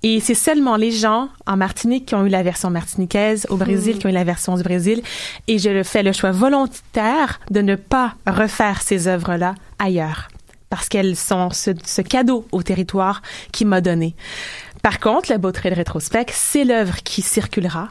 [0.03, 3.97] et c'est seulement les gens en Martinique qui ont eu la version martiniquaise, au Brésil
[3.97, 3.99] Mm.
[3.99, 5.03] qui ont eu la version du Brésil.
[5.49, 10.29] Et je fais le choix volontaire de ne pas refaire ces œuvres-là ailleurs.
[10.71, 14.15] Parce qu'elles sont ce, ce cadeau au territoire qui m'a donné.
[14.89, 17.91] Par contre, la Beautré de Rétrospect, c'est l'œuvre qui circulera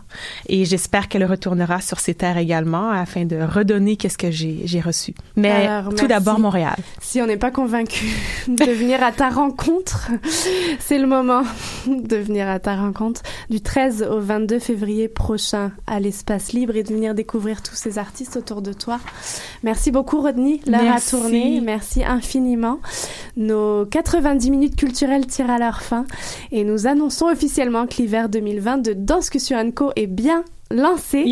[0.50, 5.14] et j'espère qu'elle retournera sur ces terres également afin de redonner qu'est-ce que j'ai reçu.
[5.36, 6.76] Mais Alors, tout d'abord Montréal.
[7.00, 8.08] Si on n'est pas convaincu
[8.48, 10.10] de venir à ta rencontre,
[10.80, 11.44] c'est le moment
[11.86, 13.22] de venir à ta rencontre
[13.52, 18.00] du 13 au 22 février prochain à l'espace libre et de venir découvrir tous ces
[18.00, 19.00] artistes autour de toi.
[19.62, 22.80] Merci beaucoup Rodney, l'heure a tourné, merci infiniment.
[23.36, 26.08] Nos 90 minutes culturelles tirent à leur fin
[26.52, 31.26] et nous annonçons officiellement que l'hiver 2020 de Danscussion Co est bien lancé.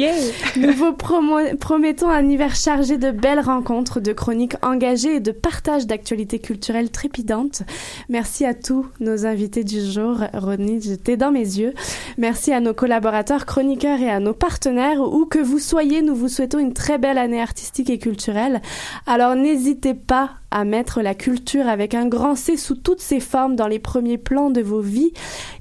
[0.56, 5.88] Nous vous promettons un hiver chargé de belles rencontres, de chroniques engagées et de partage
[5.88, 7.64] d'actualités culturelles trépidantes.
[8.10, 10.18] Merci à tous nos invités du jour.
[10.34, 11.73] Rodney, j'étais dans mes yeux.
[12.18, 15.02] Merci à nos collaborateurs, chroniqueurs et à nos partenaires.
[15.02, 18.61] Où que vous soyez, nous vous souhaitons une très belle année artistique et culturelle.
[19.06, 23.57] Alors n'hésitez pas à mettre la culture avec un grand C sous toutes ses formes
[23.57, 25.11] dans les premiers plans de vos vies.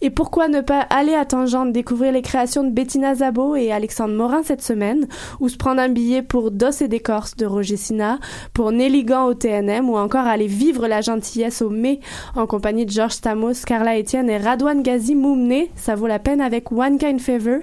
[0.02, 4.14] Et pourquoi ne pas aller à Tangente découvrir les créations de Bettina Zabo et Alexandre
[4.14, 5.08] Morin cette semaine,
[5.40, 8.20] ou se prendre un billet pour Dos et d'écorce de Roger Sina,
[8.52, 11.98] pour Nelligan au TNM, ou encore aller vivre la gentillesse au mai
[12.36, 15.72] en compagnie de Georges Stamos, Carla Etienne et Radouane Gazi Moumné.
[15.74, 17.58] Ça vaut la peine avec One Kind Favor.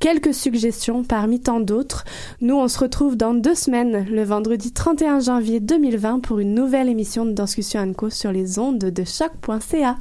[0.00, 2.04] Quelques suggestions parmi tant d'autres.
[2.40, 6.88] Nous, on se retrouve dans deux semaines, le vendredi 31 janvier 2020, pour une nouvelle
[6.88, 9.96] émission de Danscussion Co sur les ondes de choc.ca.